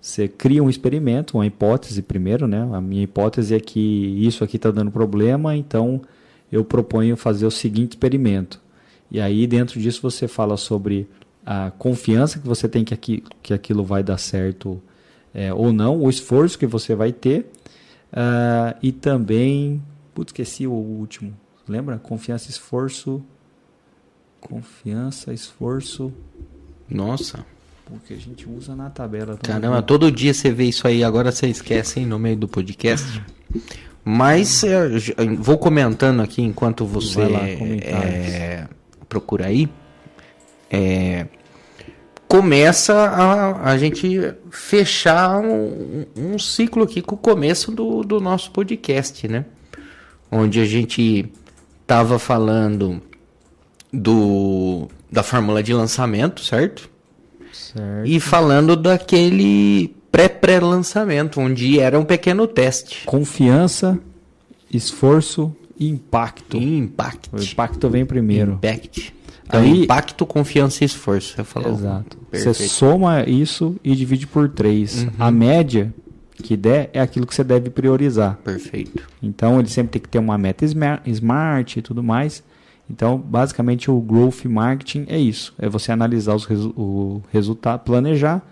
[0.00, 2.68] Você cria um experimento, uma hipótese primeiro, né?
[2.72, 6.02] A minha hipótese é que isso aqui está dando problema, então
[6.50, 8.60] eu proponho fazer o seguinte experimento.
[9.10, 11.08] E aí, dentro disso, você fala sobre
[11.44, 14.80] a confiança que você tem que, aqui, que aquilo vai dar certo
[15.34, 17.46] é, ou não, o esforço que você vai ter,
[18.12, 19.82] ah, e também.
[20.14, 21.34] Putz, esqueci o último.
[21.66, 21.98] Lembra?
[21.98, 23.22] Confiança, esforço.
[24.40, 26.12] Confiança, esforço.
[26.88, 27.46] Nossa.
[27.86, 29.38] Porque a gente usa na tabela.
[29.42, 33.22] Caramba, todo dia você vê isso aí, agora você esquece hein, no meio do podcast.
[34.04, 34.88] Mas é,
[35.38, 37.22] vou comentando aqui enquanto você
[37.82, 38.68] é,
[39.08, 39.68] procura aí.
[40.72, 41.26] É,
[42.26, 48.50] começa a, a gente fechar um, um, ciclo aqui com o começo do, do nosso
[48.52, 49.44] podcast, né?
[50.30, 51.30] Onde a gente
[51.82, 53.02] estava falando
[53.92, 56.88] do da fórmula de lançamento, certo?
[57.52, 58.06] Certo.
[58.06, 63.04] E falando daquele pré-pré-lançamento, onde era um pequeno teste.
[63.04, 63.98] Confiança,
[64.72, 66.56] esforço e impacto.
[66.56, 67.28] Impact.
[67.30, 68.52] O impacto vem primeiro.
[68.52, 69.14] Impact.
[69.44, 71.34] Então, Aí, impacto, confiança e esforço.
[71.34, 71.72] Você falou.
[71.72, 72.16] Exato.
[72.30, 72.56] Perfeito.
[72.56, 75.02] Você soma isso e divide por três.
[75.02, 75.10] Uhum.
[75.18, 75.92] A média
[76.42, 78.38] que der é aquilo que você deve priorizar.
[78.44, 79.08] Perfeito.
[79.22, 80.64] Então ele sempre tem que ter uma meta
[81.06, 82.42] smart e tudo mais.
[82.90, 88.42] Então, basicamente, o growth marketing é isso: é você analisar os resu o resultado, planejar,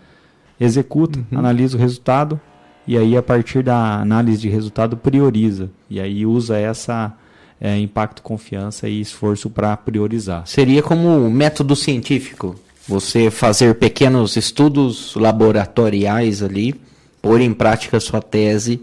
[0.59, 1.39] executa, uhum.
[1.39, 2.41] analisa o resultado
[2.87, 7.13] e aí a partir da análise de resultado prioriza e aí usa essa
[7.61, 10.47] é, impacto, confiança e esforço para priorizar.
[10.47, 12.57] Seria como um método científico,
[12.89, 16.75] você fazer pequenos estudos laboratoriais ali,
[17.21, 18.81] pôr em prática sua tese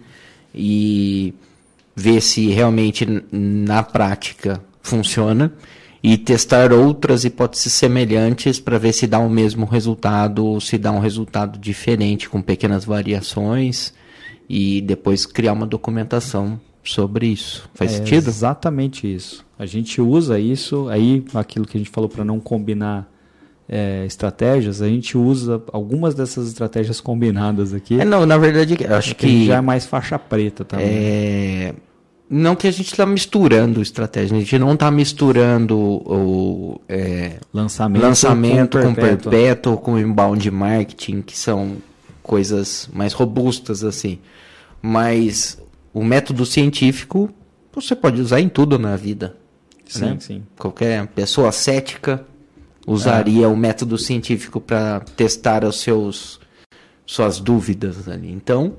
[0.54, 1.34] e
[1.96, 5.52] ver se realmente na prática funciona
[6.04, 10.92] e testar outras hipóteses semelhantes para ver se dá o mesmo resultado ou se dá
[10.92, 13.94] um resultado diferente com pequenas variações
[14.48, 16.60] e depois criar uma documentação
[16.92, 17.70] sobre isso.
[17.74, 18.28] Faz é sentido?
[18.28, 19.46] Exatamente isso.
[19.58, 23.12] A gente usa isso aí, aquilo que a gente falou para não combinar
[23.68, 28.00] é, estratégias, a gente usa algumas dessas estratégias combinadas aqui.
[28.00, 30.88] É, não, na verdade, acho que, que já é mais faixa preta também.
[30.88, 31.74] É
[32.30, 38.02] não que a gente está misturando estratégia, a gente não está misturando o é, lançamento,
[38.02, 39.32] lançamento com, perpétuo.
[39.32, 41.78] perpétuo, com inbound marketing, que são
[42.22, 44.20] coisas mais robustas assim.
[44.82, 45.58] Mas
[45.98, 47.28] o método científico
[47.74, 49.36] você pode usar em tudo na vida.
[49.88, 50.18] Sim, né?
[50.20, 50.44] sim.
[50.58, 52.24] Qualquer pessoa cética
[52.86, 53.48] usaria é.
[53.48, 56.40] o método científico para testar os seus
[57.04, 58.32] suas dúvidas ali.
[58.32, 58.76] Então,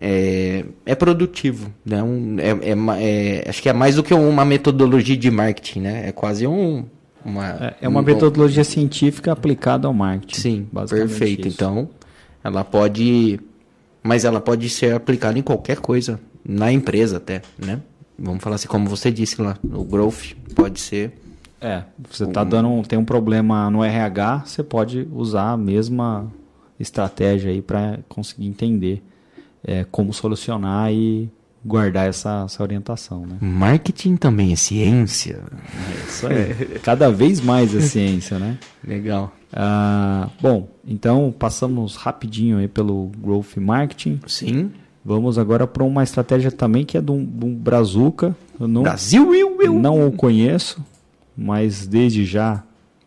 [0.00, 2.02] é, é produtivo, né?
[2.02, 6.08] Um, é, é, é, acho que é mais do que uma metodologia de marketing, né?
[6.08, 6.84] É quase um
[7.24, 10.40] uma é, é uma um, metodologia um, científica aplicada ao marketing.
[10.40, 11.46] Sim, perfeito.
[11.46, 11.56] Isso.
[11.56, 11.88] Então,
[12.42, 13.38] ela pode,
[14.02, 17.80] mas ela pode ser aplicada em qualquer coisa, na empresa até, né?
[18.18, 21.12] Vamos falar assim, como você disse lá, o growth pode ser.
[21.60, 26.30] É, você está um, dando tem um problema no RH, você pode usar a mesma
[26.78, 29.02] estratégia aí para conseguir entender
[29.64, 31.30] é, como solucionar e
[31.64, 33.26] guardar essa, essa orientação.
[33.26, 33.36] Né?
[33.40, 35.42] Marketing também é ciência.
[35.88, 36.78] É isso aí.
[36.82, 38.58] Cada vez mais é ciência, né?
[38.86, 39.34] Legal.
[39.52, 44.20] Ah, bom, então passamos rapidinho aí pelo Growth Marketing.
[44.26, 44.70] Sim.
[45.06, 48.36] Vamos agora para uma estratégia também que é do, do Brazuca.
[48.58, 49.72] Eu não, Brasil, eu, eu.
[49.72, 50.84] não o conheço,
[51.38, 52.64] mas desde já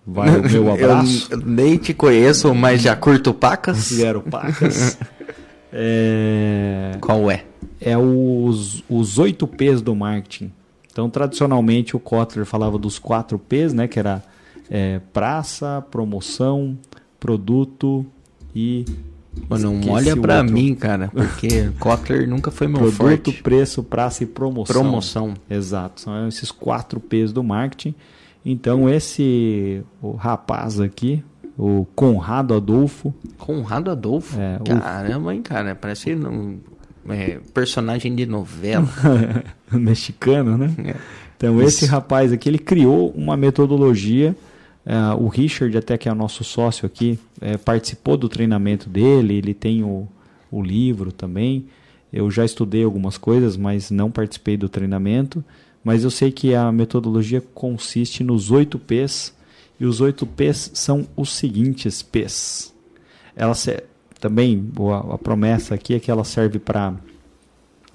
[0.07, 1.27] vai o meu abraço.
[1.29, 3.89] eu nem te conheço, mas já curto pacas.
[3.99, 4.97] Quero pacas.
[5.71, 6.93] É...
[6.99, 7.45] Qual é?
[7.79, 10.51] É os, os 8 P's do marketing.
[10.91, 13.87] Então, tradicionalmente, o Kotler falava dos 4 P's, né?
[13.87, 14.23] Que era
[14.67, 16.75] é, praça, promoção,
[17.19, 18.03] produto
[18.55, 18.83] e...
[19.47, 23.21] Mano, não olha para mim, cara, porque Kotler nunca foi meu Produto, forte.
[23.21, 24.81] Produto, preço, praça e promoção.
[24.81, 25.33] Promoção.
[25.49, 27.95] Exato, são esses 4 P's do marketing.
[28.45, 31.23] Então, esse o rapaz aqui,
[31.57, 33.13] o Conrado Adolfo.
[33.37, 34.39] Conrado Adolfo?
[34.39, 35.31] É, Caramba, o...
[35.31, 35.75] hein, cara?
[35.75, 36.59] Parece um
[37.07, 38.87] é, personagem de novela.
[39.71, 40.73] Mexicano, né?
[40.85, 40.95] É.
[41.35, 41.67] Então, Isso.
[41.67, 44.35] esse rapaz aqui, ele criou uma metodologia.
[44.85, 49.35] É, o Richard, até que é o nosso sócio aqui, é, participou do treinamento dele.
[49.35, 50.07] Ele tem o,
[50.51, 51.67] o livro também.
[52.11, 55.43] Eu já estudei algumas coisas, mas não participei do treinamento.
[55.83, 59.33] Mas eu sei que a metodologia consiste nos oito P's
[59.79, 62.73] e os oito P's são os seguintes P's.
[63.35, 63.53] Ela
[64.19, 66.95] também a, a, promessa aqui é que ela serve para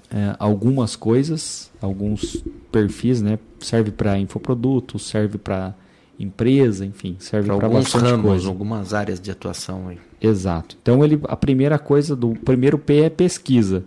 [0.09, 3.37] é, algumas coisas, alguns perfis, né?
[3.59, 5.75] Serve para infoprodutos, serve para
[6.19, 8.47] empresa, enfim, serve para alguns ramos, coisa.
[8.47, 9.97] algumas áreas de atuação aí.
[10.21, 10.77] Exato.
[10.81, 13.83] Então ele, a primeira coisa do primeiro P é pesquisa.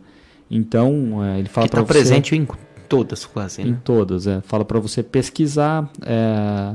[0.50, 2.46] Então é, ele fala para tá você presente em
[2.88, 3.62] todas quase.
[3.62, 3.70] Né?
[3.70, 4.40] Em todas, é.
[4.42, 5.90] Fala para você pesquisar.
[6.04, 6.74] É,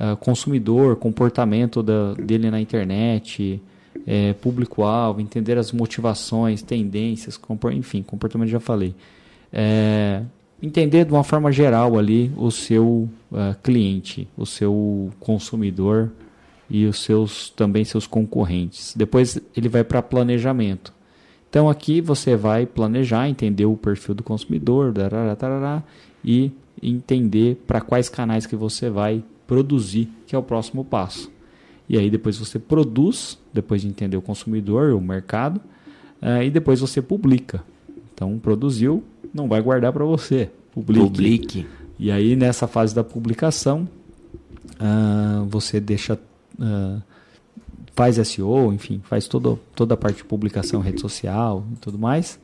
[0.00, 3.62] uh, consumidor, comportamento da, dele na internet,
[4.06, 8.94] é, público-alvo, entender as motivações, tendências, compor, enfim, comportamento já falei.
[9.52, 10.22] É,
[10.62, 16.10] entender de uma forma geral ali o seu uh, cliente, o seu consumidor
[16.68, 18.94] e os seus também seus concorrentes.
[18.96, 20.92] Depois ele vai para planejamento.
[21.48, 25.82] Então aqui você vai planejar, entender o perfil do consumidor, tarará, tarará,
[26.24, 31.30] e entender para quais canais que você vai produzir, que é o próximo passo.
[31.88, 35.60] E aí depois você produz, depois de entender o consumidor, o mercado,
[36.22, 37.64] uh, e depois você publica.
[38.14, 39.02] Então produziu,
[39.32, 41.04] não vai guardar para você, publique.
[41.04, 41.66] publique.
[41.98, 43.88] E aí nessa fase da publicação,
[44.80, 46.18] uh, você deixa
[46.58, 47.02] uh,
[47.94, 52.40] faz SEO, enfim, faz todo, toda a parte de publicação, rede social e tudo mais.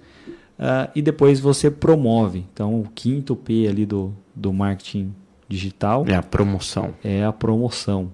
[0.59, 2.45] Uh, e depois você promove.
[2.53, 5.15] Então, o quinto P ali do, do marketing
[5.49, 6.95] digital é a promoção.
[7.03, 8.13] É a promoção.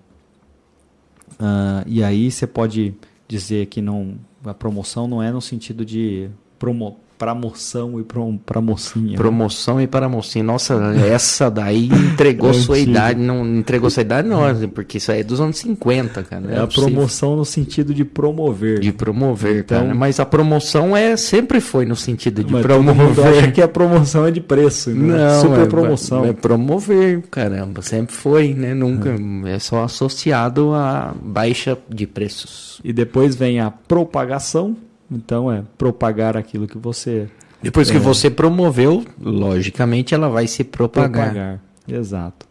[1.87, 2.95] E aí você pode
[3.27, 8.61] dizer que não, a promoção não é no sentido de promo, para moção e para
[8.61, 9.17] mocinha.
[9.17, 9.85] Promoção né?
[9.85, 10.43] e para mocinha.
[10.43, 10.75] Nossa,
[11.07, 13.21] essa daí entregou é sua idade.
[13.21, 14.41] Não entregou sua idade, não,
[14.71, 16.53] porque isso aí é dos anos 50, cara.
[16.53, 18.81] É, é a promoção no sentido de promover.
[18.81, 19.95] De promover, então, cara.
[19.95, 23.25] Mas a promoção é sempre foi no sentido de promover.
[23.25, 25.17] acha que a promoção é de preço, né?
[25.17, 25.41] não?
[25.43, 26.25] Super é, promoção.
[26.25, 27.83] É promover, caramba.
[27.83, 28.75] Sempre foi, né?
[28.75, 29.15] Nunca.
[29.47, 32.81] É só associado a baixa de preços.
[32.83, 34.77] E depois vem a propagação
[35.13, 37.29] então é propagar aquilo que você.
[37.63, 41.31] Depois que é, você promoveu, logicamente ela vai se propagar.
[41.31, 41.61] propagar.
[41.87, 42.47] Exato.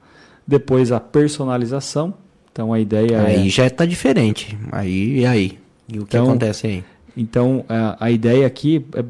[0.48, 2.14] Depois a personalização.
[2.52, 3.38] Então a ideia aí é.
[3.40, 4.58] Aí já está diferente.
[4.72, 5.60] Aí e aí?
[5.88, 6.84] E o que então, acontece aí?
[7.16, 9.04] Então a, a ideia aqui é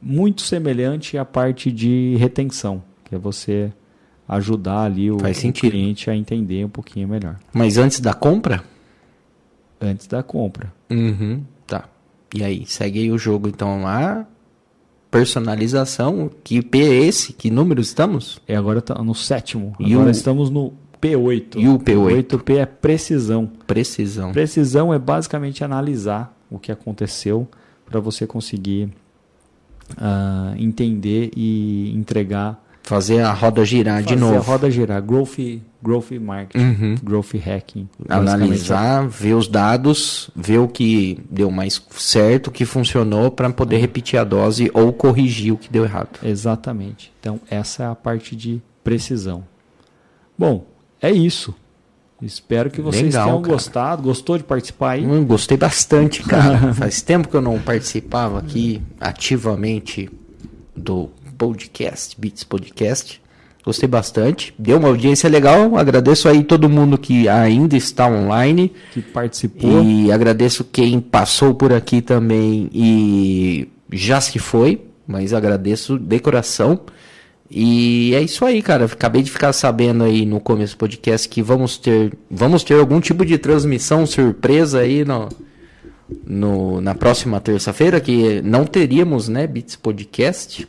[0.00, 3.72] muito semelhante à parte de retenção, que é você
[4.28, 7.36] ajudar ali o, o cliente a entender um pouquinho melhor.
[7.52, 8.62] Mas antes da compra?
[9.80, 10.72] Antes da compra.
[10.88, 11.42] Uhum.
[12.34, 14.26] E aí, segue aí o jogo então lá.
[15.10, 17.32] Personalização, que P é esse?
[17.32, 18.40] Que número estamos?
[18.46, 19.74] É, agora tá no sétimo.
[19.80, 20.10] E agora o...
[20.12, 21.56] estamos no P8.
[21.56, 22.38] E o P8?
[22.38, 23.50] 8P é precisão.
[23.66, 24.32] Precisão.
[24.32, 27.48] Precisão é basicamente analisar o que aconteceu
[27.86, 28.90] para você conseguir
[29.92, 34.34] uh, entender e entregar Fazer a roda girar de novo.
[34.34, 35.00] Fazer a roda girar.
[35.00, 35.38] Growth,
[35.80, 36.94] growth marketing, uhum.
[37.00, 37.88] growth hacking.
[38.08, 43.76] Analisar, ver os dados, ver o que deu mais certo, o que funcionou, para poder
[43.76, 43.82] uhum.
[43.82, 46.18] repetir a dose ou corrigir o que deu errado.
[46.20, 47.12] Exatamente.
[47.20, 49.44] Então, essa é a parte de precisão.
[50.36, 50.66] Bom,
[51.00, 51.54] é isso.
[52.20, 53.54] Espero que vocês Legal, tenham cara.
[53.54, 54.02] gostado.
[54.02, 55.06] Gostou de participar aí?
[55.06, 56.74] Hum, gostei bastante, cara.
[56.74, 60.10] Faz tempo que eu não participava aqui ativamente
[60.74, 61.08] do
[61.40, 63.18] podcast, Beats Podcast.
[63.64, 65.76] Gostei bastante, deu uma audiência legal.
[65.78, 69.82] Agradeço aí todo mundo que ainda está online, que participou.
[69.82, 76.80] E agradeço quem passou por aqui também e já se foi, mas agradeço de coração.
[77.50, 78.84] E é isso aí, cara.
[78.84, 83.00] Acabei de ficar sabendo aí no começo do podcast que vamos ter, vamos ter algum
[83.00, 85.28] tipo de transmissão surpresa aí no,
[86.24, 90.66] no na próxima terça-feira, que não teríamos, né, Beats Podcast.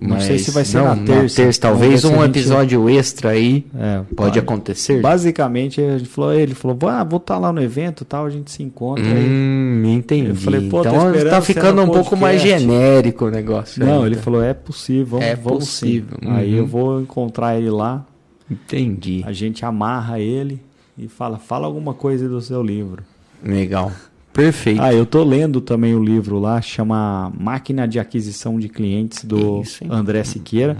[0.00, 1.42] Não Mas sei se vai ser não, na terça.
[1.42, 2.98] Na terça talvez um episódio gente...
[2.98, 5.02] extra aí é, pode acontecer.
[5.02, 8.50] Basicamente, ele falou, ele falou, ah, vou estar tá lá no evento tal, a gente
[8.50, 9.04] se encontra.
[9.04, 9.92] Hum, aí.
[9.92, 10.30] entendi.
[10.30, 13.84] Eu falei, Pô, então está ficando um pouco mais genérico o negócio.
[13.84, 14.24] Não, ele então.
[14.24, 16.16] falou, é possível, vamos, é vamos possível.
[16.22, 16.34] Uhum.
[16.34, 18.06] Aí eu vou encontrar ele lá.
[18.50, 19.22] Entendi.
[19.26, 20.62] A gente amarra ele
[20.96, 23.02] e fala, fala alguma coisa do seu livro.
[23.44, 23.92] Legal.
[24.32, 24.80] Perfeito.
[24.80, 29.60] Ah, eu tô lendo também o livro lá, chama Máquina de Aquisição de Clientes, do
[29.62, 30.76] Isso, André Siqueira.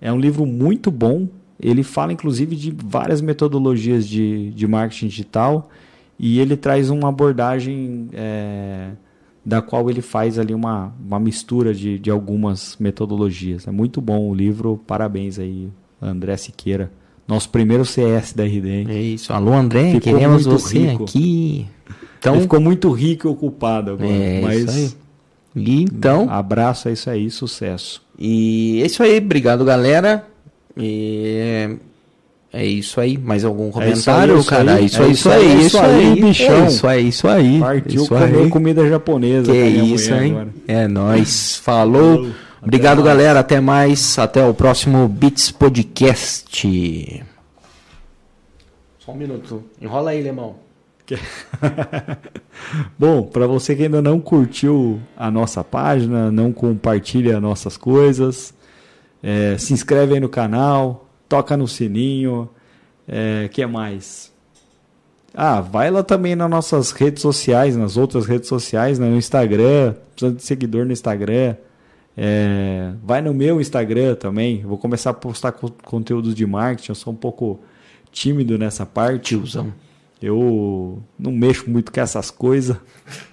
[0.00, 1.26] É um livro muito bom.
[1.60, 5.70] Ele fala, inclusive, de várias metodologias de, de marketing digital
[6.18, 8.90] e ele traz uma abordagem é,
[9.44, 13.66] da qual ele faz ali uma, uma mistura de, de algumas metodologias.
[13.66, 14.80] É muito bom o livro.
[14.86, 15.68] Parabéns aí,
[16.00, 16.92] André Siqueira.
[17.26, 18.86] Nosso primeiro CS da RD.
[18.88, 19.32] É isso.
[19.32, 21.04] Alô, André, Ficou queremos você rico.
[21.04, 21.66] aqui.
[22.22, 24.08] Então, Ele ficou muito rico e ocupado agora.
[24.08, 24.96] É, mas isso
[25.56, 25.62] aí.
[25.64, 26.30] E então.
[26.30, 28.00] Abraço, é isso aí, sucesso.
[28.16, 30.24] E é isso aí, obrigado, galera.
[30.76, 31.76] E
[32.52, 33.18] é isso aí.
[33.18, 34.74] Mais algum é comentário, é cara?
[34.74, 36.54] Aí, isso, é isso aí, isso aí, bichão.
[36.54, 37.58] É isso aí, isso aí.
[37.58, 38.48] Partiu isso comer aí.
[38.50, 39.50] comida japonesa.
[39.52, 40.30] Que isso, hein?
[40.30, 40.48] Agora.
[40.68, 41.56] É nóis.
[41.56, 42.18] Falou.
[42.18, 42.32] Falou.
[42.62, 43.40] Obrigado, Até galera.
[43.40, 44.16] Até mais.
[44.16, 47.24] Até o próximo Beats Podcast.
[49.00, 49.64] Só um minuto.
[49.80, 50.54] Enrola aí, Lemão.
[52.98, 58.54] Bom, para você que ainda não curtiu a nossa página, não compartilha nossas coisas,
[59.22, 62.48] é, se inscreve aí no canal, toca no sininho,
[63.06, 64.32] é, que mais?
[65.34, 69.08] Ah, vai lá também nas nossas redes sociais, nas outras redes sociais, né?
[69.08, 71.56] no Instagram, precisa de seguidor no Instagram.
[72.14, 74.62] É, vai no meu Instagram também.
[74.62, 76.90] vou começar a postar conteúdos de marketing.
[76.90, 77.60] Eu sou um pouco
[78.10, 79.36] tímido nessa parte.
[79.36, 79.72] Tiozão.
[80.22, 82.76] Eu não mexo muito com essas coisas.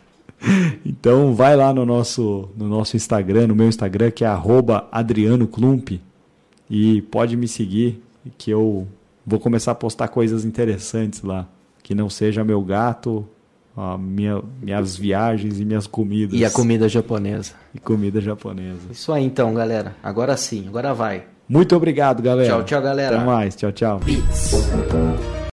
[0.85, 4.27] Então vai lá no nosso, no nosso Instagram, no meu Instagram, que é
[4.89, 5.99] @adriano_klump
[6.69, 8.01] e pode me seguir,
[8.37, 8.87] que eu
[9.25, 11.47] vou começar a postar coisas interessantes lá.
[11.81, 13.27] Que não seja meu gato,
[13.75, 16.39] a minha, minhas viagens e minhas comidas.
[16.39, 17.53] E a comida japonesa.
[17.73, 18.91] E comida japonesa.
[18.91, 19.95] Isso aí então, galera.
[20.03, 21.23] Agora sim, agora vai.
[21.47, 22.49] Muito obrigado, galera.
[22.49, 23.15] Tchau, tchau, galera.
[23.15, 23.55] Até mais.
[23.55, 23.99] Tchau, tchau.
[23.99, 25.38] Beats.